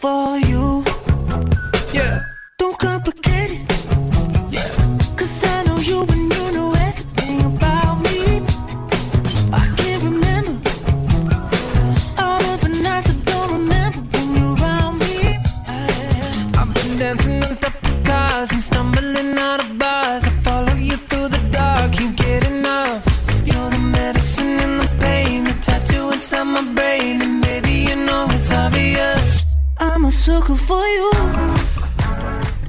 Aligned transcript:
For 0.00 0.38
you. 0.38 0.49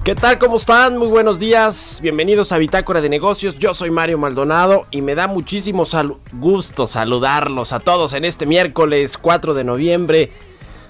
¿Qué 0.04 0.16
tal? 0.16 0.40
¿Cómo 0.40 0.58
están? 0.58 0.98
Muy 0.98 1.10
buenos 1.10 1.38
días. 1.38 2.00
Bienvenidos 2.02 2.52
a 2.52 2.58
Bitácora 2.58 3.02
de 3.02 3.10
Negocios. 3.10 3.60
Yo 3.60 3.76
soy 3.76 3.92
Mario 3.92 4.18
Maldonado 4.18 4.86
y 4.90 5.02
me 5.02 5.14
da 5.14 5.28
muchísimo 5.28 5.86
salu- 5.86 6.18
gusto 6.34 6.88
saludarlos 6.88 7.72
a 7.72 7.80
todos 7.80 8.14
en 8.14 8.26
este 8.26 8.48
miércoles 8.48 9.20
4 9.20 9.54
de 9.54 9.64
noviembre 9.64 10.32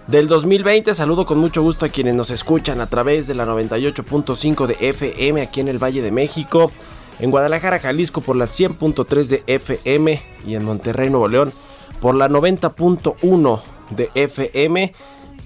del 0.08 0.28
2020. 0.30 0.96
Saludo 0.96 1.26
con 1.26 1.40
mucho 1.40 1.62
gusto 1.62 1.86
a 1.86 1.90
quienes 1.90 2.16
nos 2.16 2.32
escuchan 2.32 2.80
a 2.80 2.88
través 2.88 3.28
de 3.28 3.34
la 3.36 3.46
98.5 3.46 4.66
de 4.66 4.78
FM 4.80 5.42
aquí 5.42 5.60
en 5.60 5.68
el 5.68 5.78
Valle 5.84 6.02
de 6.02 6.12
México, 6.12 6.72
en 7.20 7.32
Guadalajara, 7.32 7.80
Jalisco 7.80 8.22
por 8.22 8.38
la 8.38 8.46
100.3 8.46 9.26
de 9.28 9.44
FM 9.46 10.22
y 10.48 10.56
en 10.56 10.64
Monterrey, 10.64 11.10
Nuevo 11.10 11.28
León 11.28 11.52
por 12.00 12.16
la 12.16 12.30
90.1 12.30 13.60
de 13.90 14.10
FM. 14.16 14.94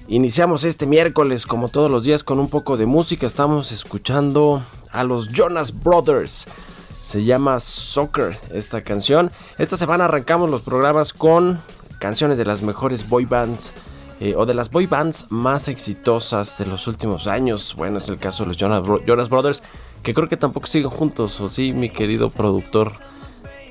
Iniciamos 0.07 0.63
este 0.65 0.85
miércoles 0.85 1.47
como 1.47 1.67
todos 1.67 1.89
los 1.89 2.03
días 2.03 2.23
con 2.23 2.39
un 2.39 2.47
poco 2.47 2.77
de 2.77 2.85
música. 2.85 3.25
Estamos 3.25 3.71
escuchando 3.71 4.63
a 4.91 5.03
los 5.03 5.29
Jonas 5.29 5.81
Brothers. 5.81 6.45
Se 6.93 7.23
llama 7.23 7.59
Soccer 7.59 8.37
esta 8.53 8.81
canción. 8.83 9.31
Esta 9.57 9.77
semana 9.77 10.05
arrancamos 10.05 10.49
los 10.51 10.61
programas 10.61 11.11
con 11.11 11.59
canciones 11.99 12.37
de 12.37 12.45
las 12.45 12.61
mejores 12.61 13.09
boy 13.09 13.25
bands 13.25 13.71
eh, 14.19 14.35
o 14.37 14.45
de 14.45 14.53
las 14.53 14.69
boy 14.69 14.85
bands 14.85 15.25
más 15.29 15.67
exitosas 15.69 16.55
de 16.59 16.67
los 16.67 16.85
últimos 16.85 17.25
años. 17.25 17.73
Bueno, 17.75 17.97
es 17.97 18.07
el 18.07 18.19
caso 18.19 18.43
de 18.43 18.49
los 18.49 18.57
Jonas, 18.57 18.83
Bro- 18.83 19.03
Jonas 19.07 19.29
Brothers, 19.29 19.63
que 20.03 20.13
creo 20.13 20.29
que 20.29 20.37
tampoco 20.37 20.67
siguen 20.67 20.89
juntos, 20.89 21.41
o 21.41 21.49
sí, 21.49 21.73
mi 21.73 21.89
querido 21.89 22.29
productor 22.29 22.91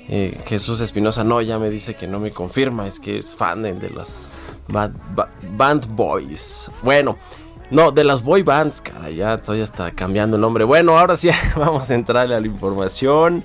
eh, 0.09 0.41
Jesús 0.47 0.81
Espinosa. 0.81 1.23
No, 1.23 1.41
ya 1.43 1.61
me 1.61 1.71
dice 1.71 1.95
que 1.95 2.09
no 2.09 2.19
me 2.19 2.33
confirma, 2.33 2.89
es 2.89 2.99
que 2.99 3.19
es 3.19 3.37
fan 3.37 3.63
de 3.63 3.73
de 3.75 3.91
las 3.91 4.27
bad- 4.69 4.93
ba- 5.15 5.29
Band 5.57 5.87
Boys. 5.95 6.71
Bueno, 6.83 7.17
no, 7.71 7.91
de 7.91 8.05
las 8.05 8.23
boy 8.23 8.43
bands, 8.43 8.81
cara, 8.81 9.11
ya 9.11 9.39
todavía 9.39 9.65
está 9.65 9.91
cambiando 9.91 10.37
el 10.37 10.43
nombre. 10.43 10.65
Bueno, 10.65 10.99
ahora 10.99 11.17
sí 11.17 11.31
vamos 11.57 11.91
a 11.91 11.95
entrarle 11.95 12.37
a 12.37 12.41
la 12.41 12.47
información. 12.47 13.43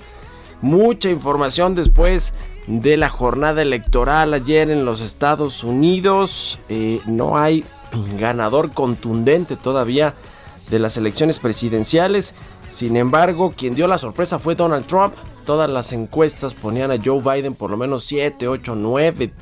Mucha 0.62 1.08
información 1.08 1.74
después 1.74 2.32
de 2.66 2.96
la 2.98 3.08
jornada 3.08 3.62
electoral 3.62 4.34
ayer 4.34 4.70
en 4.70 4.84
los 4.84 5.00
Estados 5.00 5.64
Unidos. 5.64 6.58
Eh, 6.68 7.00
no 7.06 7.38
hay 7.38 7.64
ganador 8.18 8.70
contundente 8.72 9.56
todavía 9.56 10.14
de 10.70 10.78
las 10.78 10.96
elecciones 10.96 11.38
presidenciales. 11.38 12.34
Sin 12.68 12.96
embargo, 12.96 13.52
quien 13.56 13.74
dio 13.74 13.88
la 13.88 13.98
sorpresa 13.98 14.38
fue 14.38 14.54
Donald 14.54 14.86
Trump. 14.86 15.14
Todas 15.44 15.70
las 15.70 15.92
encuestas 15.92 16.54
ponían 16.54 16.90
a 16.90 16.98
Joe 17.02 17.20
Biden 17.20 17.54
por 17.54 17.70
lo 17.70 17.76
menos 17.76 18.04
7, 18.04 18.48
8, 18.48 18.74
9 18.76 19.32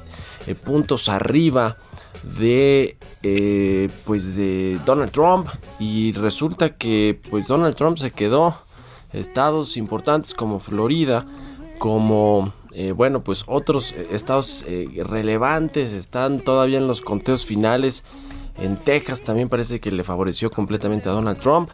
eh, 0.47 0.54
puntos 0.54 1.09
arriba 1.09 1.76
de 2.22 2.97
eh, 3.22 3.88
pues 4.04 4.37
de 4.37 4.78
Donald 4.84 5.12
Trump. 5.12 5.48
Y 5.78 6.12
resulta 6.12 6.76
que 6.76 7.20
pues 7.31 7.47
Donald 7.47 7.76
Trump 7.76 7.98
se 7.98 8.10
quedó 8.10 8.56
estados 9.12 9.76
importantes 9.76 10.34
como 10.34 10.60
Florida 10.60 11.25
como 11.78 12.53
eh, 12.72 12.92
bueno 12.92 13.22
pues 13.22 13.44
otros 13.47 13.92
eh, 13.92 14.08
estados 14.12 14.64
relevantes. 14.97 15.92
Están 15.92 16.41
todavía 16.41 16.78
en 16.78 16.88
los 16.88 17.00
conteos 17.00 17.44
finales. 17.44 18.04
En 18.58 18.76
Texas 18.76 19.22
también 19.22 19.48
parece 19.48 19.78
que 19.78 19.92
le 19.92 20.03
favoreció 20.03 20.50
completamente 20.50 21.08
a 21.08 21.12
Donald 21.12 21.38
Trump 21.38 21.70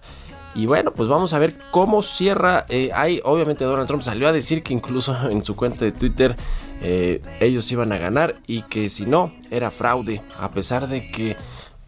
y 0.55 0.67
bueno, 0.67 0.93
pues 0.93 1.09
vamos 1.09 1.33
a 1.33 1.39
ver 1.39 1.55
cómo 1.71 2.03
cierra. 2.03 2.65
Eh, 2.69 2.91
obviamente 3.25 3.65
Donald 3.65 3.89
Trump 3.89 4.03
salió 4.03 4.29
a 4.29 4.33
decir 4.33 4.63
que 4.63 4.73
incluso 4.73 5.17
en 5.31 5.45
su 5.45 5.57
cuenta 5.57 5.85
de 5.85 5.93
Twitter 5.93 6.37
eh, 6.81 7.21
ellos 7.41 7.71
iban 7.73 7.93
a 7.93 7.99
ganar 7.99 8.37
y 8.47 8.63
que 8.63 8.89
si 8.89 9.05
no 9.07 9.33
era 9.51 9.71
fraude, 9.71 10.23
a 10.39 10.51
pesar 10.51 10.89
de 10.89 11.11
que 11.11 11.37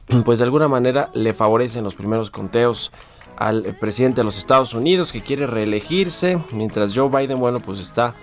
pues 0.25 0.39
de 0.39 0.45
alguna 0.45 0.69
manera 0.69 1.11
le 1.15 1.33
favorecen 1.33 1.85
los 1.85 1.95
primeros 1.95 2.31
conteos 2.31 2.91
al 3.37 3.63
presidente 3.79 4.21
de 4.21 4.25
los 4.25 4.39
Estados 4.39 4.73
Unidos 4.75 5.13
que 5.13 5.21
quiere 5.21 5.47
reelegirse, 5.47 6.39
mientras 6.53 6.95
Joe 6.95 7.11
Biden, 7.11 7.39
bueno, 7.39 7.61
pues 7.61 7.81
está 7.81 8.15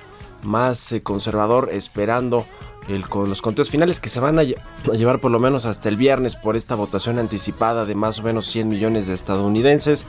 más 0.42 0.92
eh, 0.92 1.04
conservador 1.04 1.70
esperando 1.72 2.46
el, 2.90 3.08
con 3.08 3.30
los 3.30 3.42
conteos 3.42 3.70
finales 3.70 4.00
que 4.00 4.10
se 4.10 4.20
van 4.20 4.40
a, 4.40 4.44
lle- 4.44 4.58
a 4.92 4.96
llevar 4.96 5.20
por 5.20 5.32
lo 5.32 5.40
menos 5.40 5.66
hasta 5.66 5.90
el 5.90 5.96
viernes 5.98 6.36
por 6.36 6.56
esta 6.56 6.76
votación 6.76 7.20
anticipada 7.20 7.86
de 7.86 7.96
más 7.96 8.20
o 8.20 8.24
menos 8.24 8.46
100 8.48 8.70
millones 8.70 9.08
de 9.08 9.14
estadounidenses 9.14 10.06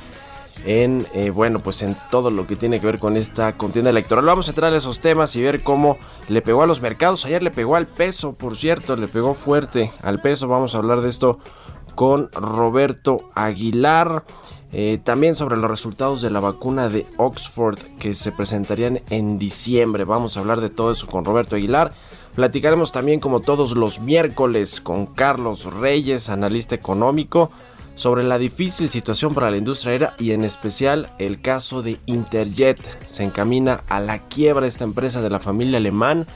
en 0.65 1.05
eh, 1.15 1.31
bueno 1.31 1.59
pues 1.59 1.83
en 1.83 1.97
todo 2.13 2.31
lo 2.31 2.47
que 2.47 2.55
tiene 2.57 2.79
que 2.81 2.87
ver 2.87 2.99
con 2.99 3.17
esta 3.17 3.57
contienda 3.57 3.91
electoral. 3.91 4.25
Vamos 4.25 4.47
a 4.49 4.53
entrar 4.53 4.73
a 4.73 4.77
esos 4.77 5.01
temas 5.01 5.35
y 5.37 5.43
ver 5.43 5.63
cómo 5.63 5.99
le 6.29 6.43
pegó 6.43 6.63
a 6.63 6.67
los 6.67 6.81
mercados. 6.81 7.25
Ayer 7.25 7.43
le 7.43 7.51
pegó 7.51 7.77
al 7.77 7.87
peso 7.87 8.33
por 8.35 8.57
cierto 8.57 8.97
le 8.97 9.09
pegó 9.09 9.35
fuerte 9.35 9.93
al 10.03 10.21
peso. 10.21 10.47
Vamos 10.49 10.75
a 10.75 10.79
hablar 10.79 11.01
de 11.01 11.11
esto 11.11 11.39
con 11.97 12.31
Roberto 12.33 13.19
Aguilar 13.35 14.25
eh, 14.73 14.99
también 15.05 15.37
sobre 15.37 15.57
los 15.57 15.71
resultados 15.71 16.21
de 16.23 16.31
la 16.31 16.41
vacuna 16.41 16.89
de 16.89 17.07
Oxford 17.19 17.79
que 18.01 18.15
se 18.15 18.33
presentarían 18.33 19.01
en 19.11 19.39
diciembre. 19.39 20.05
Vamos 20.05 20.37
a 20.37 20.41
hablar 20.41 20.61
de 20.61 20.71
todo 20.71 20.93
eso 20.93 21.07
con 21.07 21.25
Roberto 21.25 21.55
Aguilar 21.57 21.95
Platicaremos 22.35 22.91
también 22.91 23.21
como 23.21 23.41
todos 23.41 23.77
los 23.77 24.01
miércoles 24.01 24.81
con 24.81 25.07
Carlos 25.07 25.73
Reyes, 25.73 26.29
analista 26.29 26.75
económico, 26.75 27.53
sobre 27.95 28.25
la 28.25 28.39
difícil 28.39 28.91
situación 28.91 29.35
para 29.35 29.53
la 29.53 29.57
industria 29.57 29.93
aérea 29.93 30.15
y 30.19 30.33
en 30.33 30.45
especial 30.45 31.13
el 31.21 31.41
caso 31.41 31.83
de 31.83 31.99
Interjet. 32.07 32.81
Se 33.07 33.23
encamina 33.23 33.85
a 33.89 34.01
la 34.01 34.19
quiebra 34.19 34.67
esta 34.67 34.83
empresa 34.83 35.23
de 35.23 35.31
la 35.31 35.39
familia 35.39 35.79
alemán 35.79 36.27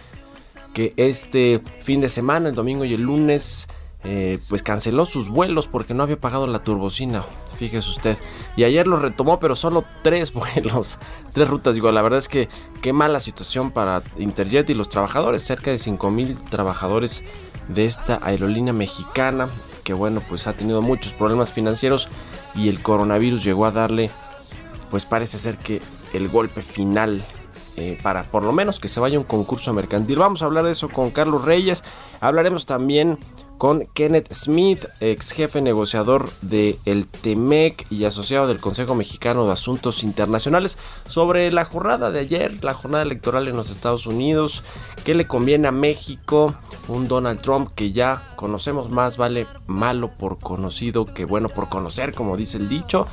que 0.73 0.93
este 0.97 1.61
fin 1.83 2.01
de 2.01 2.09
semana, 2.09 2.49
el 2.49 2.55
domingo 2.55 2.85
y 2.85 2.95
el 2.95 3.03
lunes, 3.03 3.67
eh, 4.05 4.39
pues 4.49 4.63
canceló 4.63 5.07
sus 5.07 5.29
vuelos 5.29 5.67
porque 5.67 5.95
no 5.95 6.03
había 6.03 6.21
pagado 6.21 6.47
la 6.47 6.61
turbocina. 6.61 7.25
Fíjese 7.59 7.91
usted. 7.91 8.19
Y 8.57 8.65
ayer 8.65 8.87
lo 8.87 8.99
retomó, 8.99 9.41
pero 9.41 9.57
solo 9.57 9.85
tres 10.03 10.33
vuelos, 10.35 10.97
tres 11.33 11.49
rutas. 11.49 11.75
Digo, 11.75 11.91
la 11.93 12.03
verdad 12.03 12.19
es 12.19 12.29
que 12.29 12.49
qué 12.81 12.93
mala 12.93 13.21
situación 13.21 13.71
para 13.71 14.03
Interjet 14.19 14.71
y 14.71 14.75
los 14.75 14.89
trabajadores. 14.89 15.45
Cerca 15.45 15.71
de 15.71 15.79
5 15.79 16.11
mil 16.11 16.37
trabajadores 16.51 17.23
de 17.69 17.87
esta 17.87 18.19
aerolínea 18.23 18.73
mexicana 18.73 19.49
que 19.85 19.95
bueno 19.95 20.21
pues 20.29 20.47
ha 20.47 20.53
tenido 20.53 20.83
muchos 20.83 21.15
problemas 21.15 21.51
financieros 21.51 22.09
y 22.55 22.69
el 22.69 22.83
coronavirus 22.83 23.43
llegó 23.43 23.65
a 23.65 23.71
darle 23.71 24.11
pues 24.91 25.07
parece 25.07 25.39
ser 25.39 25.57
que 25.57 25.81
el 26.13 26.29
golpe 26.29 26.61
final 26.61 27.25
eh, 27.77 27.99
para 28.03 28.25
por 28.25 28.43
lo 28.43 28.53
menos 28.53 28.81
que 28.81 28.89
se 28.89 29.01
vaya 29.01 29.19
un 29.19 29.25
concurso 29.25 29.73
mercantil. 29.73 30.19
Vamos 30.19 30.43
a 30.43 30.45
hablar 30.45 30.65
de 30.65 30.73
eso 30.73 30.89
con 30.89 31.11
Carlos 31.11 31.45
Reyes. 31.45 31.85
Hablaremos 32.21 32.67
también 32.67 33.19
con 33.59 33.87
Kenneth 33.93 34.33
Smith, 34.33 34.85
ex 35.01 35.33
jefe 35.33 35.61
negociador 35.61 36.31
de 36.43 36.79
el 36.85 37.07
TEMEC 37.09 37.87
y 37.91 38.05
asociado 38.05 38.47
del 38.47 38.61
Consejo 38.61 38.95
Mexicano 38.95 39.45
de 39.45 39.53
Asuntos 39.53 40.05
Internacionales, 40.05 40.79
sobre 41.09 41.51
la 41.51 41.65
jornada 41.65 42.13
de 42.13 42.21
ayer, 42.21 42.63
la 42.63 42.73
jornada 42.73 43.03
electoral 43.03 43.49
en 43.49 43.57
los 43.57 43.71
Estados 43.71 44.07
Unidos, 44.07 44.63
qué 45.05 45.15
le 45.15 45.27
conviene 45.27 45.67
a 45.69 45.73
México, 45.73 46.55
un 46.87 47.09
Donald 47.09 47.41
Trump 47.41 47.71
que 47.75 47.93
ya 47.93 48.33
conocemos 48.37 48.91
más 48.91 49.17
vale 49.17 49.49
malo 49.67 50.13
por 50.15 50.39
conocido 50.39 51.05
que 51.05 51.25
bueno 51.25 51.49
por 51.49 51.69
conocer, 51.69 52.15
como 52.15 52.37
dice 52.37 52.57
el 52.57 52.69
dicho. 52.69 53.07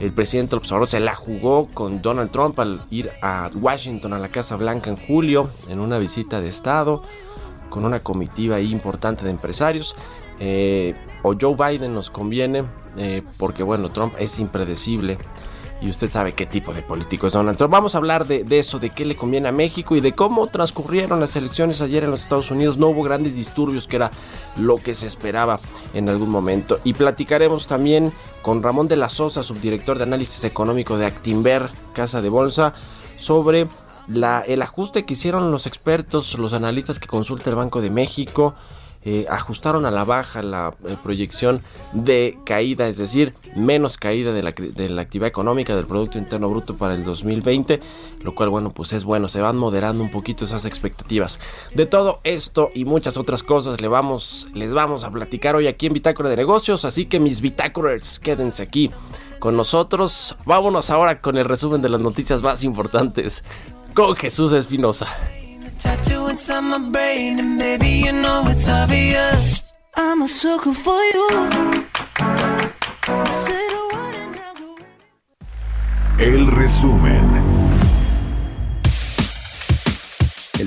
El 0.00 0.12
presidente 0.12 0.56
López 0.56 0.90
se 0.90 1.00
la 1.00 1.14
jugó 1.14 1.68
con 1.72 2.02
Donald 2.02 2.30
Trump 2.30 2.58
al 2.58 2.82
ir 2.90 3.10
a 3.22 3.50
Washington, 3.54 4.12
a 4.12 4.18
la 4.18 4.28
Casa 4.28 4.56
Blanca 4.56 4.90
en 4.90 4.96
julio, 4.96 5.48
en 5.68 5.80
una 5.80 5.96
visita 5.96 6.42
de 6.42 6.50
Estado 6.50 7.02
con 7.68 7.84
una 7.84 8.00
comitiva 8.00 8.60
importante 8.60 9.24
de 9.24 9.30
empresarios. 9.30 9.94
Eh, 10.38 10.94
o 11.22 11.34
Joe 11.40 11.56
Biden 11.56 11.94
nos 11.94 12.10
conviene, 12.10 12.64
eh, 12.96 13.22
porque 13.38 13.62
bueno, 13.62 13.90
Trump 13.90 14.14
es 14.18 14.38
impredecible 14.38 15.18
y 15.80 15.90
usted 15.90 16.10
sabe 16.10 16.32
qué 16.32 16.46
tipo 16.46 16.72
de 16.72 16.82
político 16.82 17.26
es 17.26 17.32
Donald 17.32 17.58
Trump. 17.58 17.72
Vamos 17.72 17.94
a 17.94 17.98
hablar 17.98 18.26
de, 18.26 18.44
de, 18.44 18.58
eso, 18.58 18.78
de 18.78 18.90
qué 18.90 19.04
le 19.04 19.16
conviene 19.16 19.48
a 19.48 19.52
México 19.52 19.96
y 19.96 20.00
de 20.00 20.12
cómo 20.12 20.46
transcurrieron 20.46 21.20
las 21.20 21.36
elecciones 21.36 21.80
ayer 21.80 22.04
en 22.04 22.10
los 22.10 22.22
Estados 22.22 22.50
Unidos. 22.50 22.78
No 22.78 22.88
hubo 22.88 23.02
grandes 23.02 23.36
disturbios, 23.36 23.86
que 23.86 23.96
era 23.96 24.10
lo 24.56 24.76
que 24.78 24.94
se 24.94 25.06
esperaba 25.06 25.58
en 25.94 26.08
algún 26.08 26.30
momento. 26.30 26.78
Y 26.84 26.94
platicaremos 26.94 27.66
también 27.66 28.12
con 28.42 28.62
Ramón 28.62 28.88
de 28.88 28.96
la 28.96 29.08
Sosa, 29.08 29.42
subdirector 29.42 29.98
de 29.98 30.04
análisis 30.04 30.44
económico 30.44 30.96
de 30.96 31.06
Actinver, 31.06 31.70
Casa 31.92 32.22
de 32.22 32.28
Bolsa, 32.28 32.74
sobre 33.18 33.66
el 34.08 34.62
ajuste 34.62 35.04
que 35.04 35.14
hicieron 35.14 35.50
los 35.50 35.66
expertos, 35.66 36.38
los 36.38 36.52
analistas 36.52 36.98
que 36.98 37.06
consulta 37.06 37.50
el 37.50 37.56
Banco 37.56 37.80
de 37.80 37.90
México, 37.90 38.54
eh, 39.08 39.24
ajustaron 39.30 39.86
a 39.86 39.92
la 39.92 40.02
baja 40.02 40.42
la 40.42 40.74
eh, 40.84 40.96
proyección 41.00 41.62
de 41.92 42.36
caída, 42.44 42.88
es 42.88 42.96
decir, 42.98 43.34
menos 43.54 43.98
caída 43.98 44.32
de 44.32 44.42
la, 44.42 44.48
actividad 45.00 45.28
económica 45.28 45.76
del 45.76 45.86
Producto 45.86 46.18
Interno 46.18 46.48
Bruto 46.48 46.76
para 46.76 46.94
el 46.94 47.04
2020, 47.04 47.80
lo 48.24 48.34
cual, 48.34 48.48
bueno, 48.48 48.70
pues 48.70 48.92
es 48.92 49.04
bueno, 49.04 49.28
se 49.28 49.40
van 49.40 49.58
moderando 49.58 50.02
un 50.02 50.10
poquito 50.10 50.44
esas 50.44 50.64
expectativas. 50.64 51.38
De 51.72 51.86
todo 51.86 52.18
esto 52.24 52.70
y 52.74 52.84
muchas 52.84 53.16
otras 53.16 53.44
cosas 53.44 53.80
les 53.80 53.90
vamos 54.72 55.04
a 55.04 55.10
platicar 55.12 55.54
hoy 55.54 55.68
aquí 55.68 55.86
en 55.86 55.92
Bitácora 55.92 56.28
de 56.28 56.36
Negocios, 56.36 56.84
así 56.84 57.06
que 57.06 57.20
mis 57.20 57.40
Bitácoras, 57.40 58.18
quédense 58.18 58.64
aquí 58.64 58.90
con 59.38 59.56
nosotros. 59.56 60.34
Vámonos 60.44 60.90
ahora 60.90 61.20
con 61.20 61.36
el 61.38 61.44
resumen 61.44 61.80
de 61.80 61.90
las 61.90 62.00
noticias 62.00 62.42
más 62.42 62.64
importantes 62.64 63.44
con 63.96 64.14
Jesús 64.14 64.52
Espinosa. 64.52 65.06
Tattoo 65.82 66.28
inside 66.28 66.60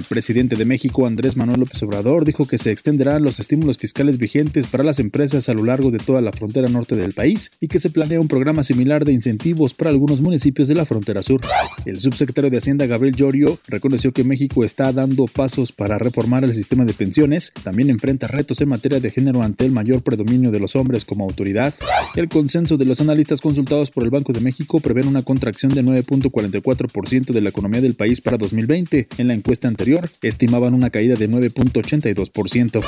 presidente 0.10 0.56
de 0.56 0.66
México, 0.66 1.06
Andrés 1.08 1.38
Manuel 1.38 1.62
López 1.62 1.82
Obrador, 1.84 2.26
dijo 2.26 2.48
que 2.48 2.58
se 2.58 2.72
extenderán 2.72 3.24
los 3.24 3.40
estímulos 3.40 3.78
fiscales 3.78 4.18
vigentes 4.18 4.68
para 4.68 4.84
las 4.84 5.00
empresas 5.00 5.48
a 5.48 5.54
lo 5.54 5.64
largo 5.64 5.92
de 5.92 6.00
toda 6.00 6.20
la 6.20 6.34
frontera 6.34 6.68
norte 6.68 6.96
del 6.96 7.14
país 7.14 7.52
y 7.62 7.68
que 7.68 7.80
se 7.80 7.92
planea 7.92 8.20
un 8.20 8.28
programa 8.28 8.64
similar 8.64 9.06
de 9.06 9.14
incentivos 9.14 9.74
para 9.74 9.92
algunos 9.92 10.20
municipios 10.20 10.68
de 10.68 10.76
la 10.76 10.86
frontera 10.86 11.24
sur. 11.24 11.42
El 11.86 12.00
subsecretario 12.00 12.50
de 12.50 12.58
Hacienda, 12.58 12.88
Gabriel 12.88 13.16
Llorio, 13.16 13.60
reconoció 13.68 14.12
que 14.12 14.24
México 14.24 14.66
está 14.66 14.92
dando 14.92 15.28
pasos 15.28 15.72
para 15.72 16.00
reformar 16.00 16.44
el 16.44 16.56
sistema 16.56 16.86
de 16.86 16.94
pensiones, 16.94 17.54
también 17.64 17.90
enfrenta 17.90 18.28
retos 18.28 18.60
en 18.62 18.70
materia 18.70 19.00
de 19.00 19.12
género 19.12 19.44
ante 19.44 19.66
el 19.66 19.72
mayor 19.72 20.02
predominio 20.02 20.50
de 20.52 20.60
los 20.60 20.76
hombres 20.76 21.06
como 21.06 21.24
autoridad. 21.24 21.74
El 22.16 22.30
consenso 22.30 22.78
de 22.78 22.86
los 22.86 23.00
analistas 23.00 23.42
consultados 23.42 23.92
por 23.92 24.04
el 24.04 24.10
Banco 24.10 24.34
de 24.34 24.42
México 24.42 24.80
prevén 24.80 25.08
una 25.08 25.22
contracción 25.22 25.74
de 25.74 25.84
9.44% 25.84 27.32
de 27.32 27.42
la 27.42 27.50
economía 27.50 27.82
del 27.82 27.94
país 27.94 28.22
para 28.22 28.38
2020. 28.38 29.08
En 29.18 29.28
la 29.28 29.34
encuesta 29.34 29.68
anterior, 29.68 29.99
estimaban 30.22 30.74
una 30.74 30.90
caída 30.90 31.16
de 31.16 31.30
9.82%. 31.30 32.84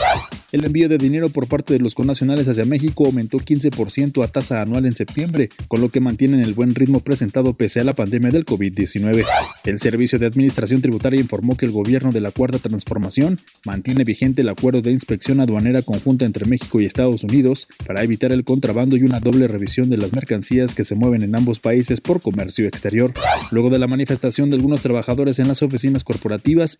El 0.51 0.65
envío 0.65 0.89
de 0.89 0.97
dinero 0.97 1.29
por 1.29 1.47
parte 1.47 1.73
de 1.73 1.79
los 1.79 1.95
connacionales 1.95 2.47
hacia 2.47 2.65
México 2.65 3.05
aumentó 3.05 3.37
15% 3.37 4.23
a 4.23 4.27
tasa 4.27 4.61
anual 4.61 4.85
en 4.85 4.95
septiembre, 4.95 5.49
con 5.67 5.79
lo 5.81 5.89
que 5.89 6.01
mantienen 6.01 6.41
el 6.41 6.53
buen 6.53 6.75
ritmo 6.75 6.99
presentado 6.99 7.53
pese 7.53 7.79
a 7.79 7.83
la 7.83 7.93
pandemia 7.93 8.31
del 8.31 8.45
COVID-19. 8.45 9.25
El 9.63 9.79
Servicio 9.79 10.19
de 10.19 10.25
Administración 10.25 10.81
Tributaria 10.81 11.21
informó 11.21 11.55
que 11.55 11.65
el 11.65 11.71
gobierno 11.71 12.11
de 12.11 12.21
la 12.21 12.31
Cuarta 12.31 12.59
Transformación 12.59 13.39
mantiene 13.65 14.03
vigente 14.03 14.41
el 14.41 14.49
acuerdo 14.49 14.81
de 14.81 14.91
inspección 14.91 15.39
aduanera 15.39 15.81
conjunta 15.81 16.25
entre 16.25 16.45
México 16.45 16.81
y 16.81 16.85
Estados 16.85 17.23
Unidos 17.23 17.67
para 17.85 18.03
evitar 18.03 18.31
el 18.31 18.43
contrabando 18.43 18.97
y 18.97 19.03
una 19.03 19.19
doble 19.19 19.47
revisión 19.47 19.89
de 19.89 19.97
las 19.97 20.13
mercancías 20.13 20.75
que 20.75 20.83
se 20.83 20.95
mueven 20.95 21.21
en 21.21 21.35
ambos 21.35 21.59
países 21.59 22.01
por 22.01 22.21
comercio 22.21 22.67
exterior. 22.67 23.13
Luego 23.51 23.69
de 23.69 23.79
la 23.79 23.87
manifestación 23.87 24.49
de 24.49 24.57
algunos 24.57 24.81
trabajadores 24.81 25.39
en 25.39 25.47
las 25.47 25.61
oficinas 25.61 26.03
corporativas, 26.03 26.75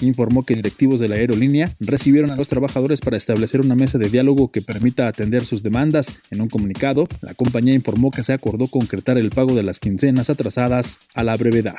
Informó 0.00 0.44
que 0.44 0.54
directivos 0.54 1.00
de 1.00 1.08
la 1.08 1.16
aerolínea 1.16 1.70
recibieron 1.80 2.30
a 2.30 2.36
los 2.36 2.48
trabajadores 2.48 3.00
para 3.00 3.16
establecer 3.16 3.60
una 3.60 3.74
mesa 3.74 3.98
de 3.98 4.08
diálogo 4.08 4.50
que 4.50 4.62
permita 4.62 5.08
atender 5.08 5.44
sus 5.46 5.62
demandas. 5.62 6.16
En 6.30 6.40
un 6.40 6.48
comunicado, 6.48 7.08
la 7.20 7.34
compañía 7.34 7.74
informó 7.74 8.10
que 8.10 8.22
se 8.22 8.32
acordó 8.32 8.68
concretar 8.68 9.18
el 9.18 9.30
pago 9.30 9.54
de 9.54 9.62
las 9.62 9.80
quincenas 9.80 10.30
atrasadas 10.30 10.98
a 11.14 11.22
la 11.22 11.36
brevedad. 11.36 11.76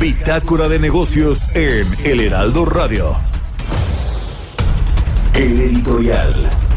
Bitácora 0.00 0.68
de 0.68 0.78
negocios 0.78 1.48
en 1.54 1.86
El 2.04 2.20
Heraldo 2.20 2.64
Radio. 2.64 3.16
El 5.34 5.60
editorial. 5.60 6.71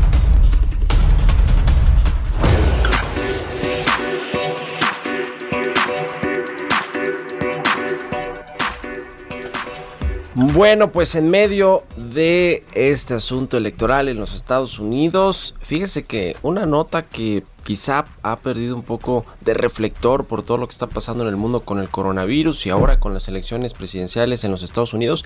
Bueno, 10.55 10.89
pues 10.89 11.15
en 11.15 11.29
medio 11.29 11.83
de 11.97 12.63
este 12.75 13.13
asunto 13.13 13.57
electoral 13.57 14.07
en 14.07 14.17
los 14.17 14.33
Estados 14.33 14.79
Unidos, 14.79 15.53
fíjese 15.59 16.05
que 16.05 16.37
una 16.43 16.65
nota 16.65 17.01
que 17.01 17.43
quizá 17.65 18.05
ha 18.23 18.37
perdido 18.37 18.73
un 18.73 18.83
poco 18.83 19.25
de 19.41 19.53
reflector 19.53 20.23
por 20.23 20.43
todo 20.43 20.57
lo 20.57 20.67
que 20.67 20.71
está 20.71 20.87
pasando 20.87 21.25
en 21.25 21.29
el 21.29 21.35
mundo 21.35 21.65
con 21.65 21.79
el 21.79 21.89
coronavirus 21.89 22.65
y 22.65 22.69
ahora 22.69 23.01
con 23.01 23.13
las 23.13 23.27
elecciones 23.27 23.73
presidenciales 23.73 24.45
en 24.45 24.51
los 24.51 24.63
Estados 24.63 24.93
Unidos, 24.93 25.25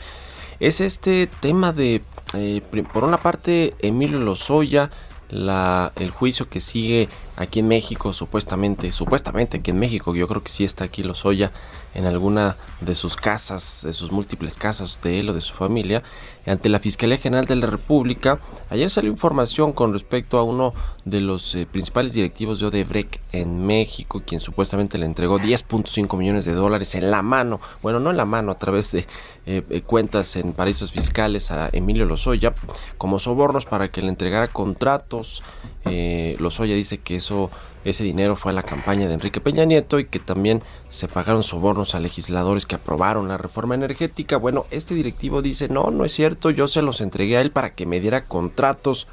es 0.60 0.82
este 0.82 1.28
tema 1.28 1.74
de, 1.74 2.02
eh, 2.34 2.64
por 2.92 3.04
una 3.04 3.18
parte, 3.18 3.76
Emilio 3.78 4.18
Lozoya, 4.18 4.90
la, 5.30 5.94
el 5.98 6.10
juicio 6.10 6.50
que 6.50 6.60
sigue 6.60 7.08
aquí 7.38 7.60
en 7.60 7.68
México, 7.68 8.14
supuestamente, 8.14 8.92
supuestamente 8.92 9.58
aquí 9.58 9.70
en 9.70 9.78
México, 9.78 10.16
yo 10.16 10.28
creo 10.28 10.42
que 10.42 10.52
sí 10.52 10.64
está 10.64 10.86
aquí 10.86 11.04
Lozoya 11.04 11.52
en 11.94 12.06
alguna 12.06 12.56
de 12.82 12.96
sus 12.96 13.16
casas, 13.16 13.82
de 13.84 13.94
sus 13.94 14.12
múltiples 14.12 14.58
casas 14.58 15.00
de 15.02 15.20
él 15.20 15.30
o 15.30 15.34
de 15.34 15.42
su 15.42 15.54
familia, 15.54 16.04
ante 16.46 16.70
la 16.70 16.80
Fiscalía 16.80 17.18
General 17.18 17.46
de 17.46 17.56
la 17.56 17.68
República. 17.68 18.40
Ayer 18.70 18.90
salió 18.90 19.12
información 19.12 19.74
con 19.74 19.94
respecto 19.94 20.38
a 20.38 20.44
uno 20.44 20.74
de 21.06 21.22
los 21.22 21.56
eh, 21.56 21.68
principales 21.70 22.14
directivos 22.14 22.60
de 22.60 22.68
Odebrecht 22.68 23.18
en 23.32 23.66
México, 23.66 24.22
quien 24.26 24.40
supuestamente 24.40 24.98
le 24.98 25.06
entregó 25.06 25.40
10.5 25.40 26.18
millones 26.18 26.46
de 26.46 26.54
dólares 26.54 26.96
en 26.96 27.12
la 27.12 27.22
mano, 27.22 27.60
bueno, 27.82 28.00
no 28.00 28.12
en 28.12 28.18
la 28.18 28.26
mano, 28.26 28.52
a 28.52 28.58
través 28.58 28.92
de 28.92 29.08
eh, 29.46 29.64
eh, 29.70 29.82
cuentas 29.82 30.36
en 30.36 30.54
paraísos 30.54 30.92
fiscales 30.92 31.52
a 31.52 31.70
Emilio 31.72 32.06
Lozoya, 32.06 32.54
como 32.98 33.20
sobornos 33.20 33.66
para 33.66 33.90
que 33.90 34.02
le 34.02 34.10
entregara 34.10 34.48
contratos. 34.48 35.44
Eh, 35.86 36.36
Lozoya 36.40 36.76
dice 36.76 36.98
que 36.98 37.16
eso 37.16 37.50
ese 37.86 38.04
dinero 38.04 38.36
fue 38.36 38.52
a 38.52 38.56
la 38.56 38.64
campaña 38.64 39.08
de 39.08 39.14
Enrique 39.14 39.40
Peña 39.40 39.64
Nieto 39.66 40.00
y 40.00 40.06
que 40.06 40.20
también 40.20 40.62
se 40.90 41.08
pagaron 41.08 41.44
sobornos 41.44 41.96
a 41.96 42.00
legisladores 42.00 42.66
que 42.66 42.76
aprobaron 42.76 43.30
la 43.30 43.38
reforma 43.38 43.76
energética. 43.76 44.38
Bueno, 44.38 44.66
este 44.72 44.94
directivo 44.94 45.42
dice, 45.42 45.70
no, 45.70 45.90
no 45.92 46.04
es 46.04 46.14
cierto, 46.14 46.50
yo 46.50 46.68
se 46.68 46.82
los 46.82 47.00
entregué 47.00 47.38
a 47.38 47.42
él 47.42 47.52
para 47.52 47.74
que 47.74 47.86
me 47.86 48.02
diera 48.02 48.26
contratos 48.26 49.08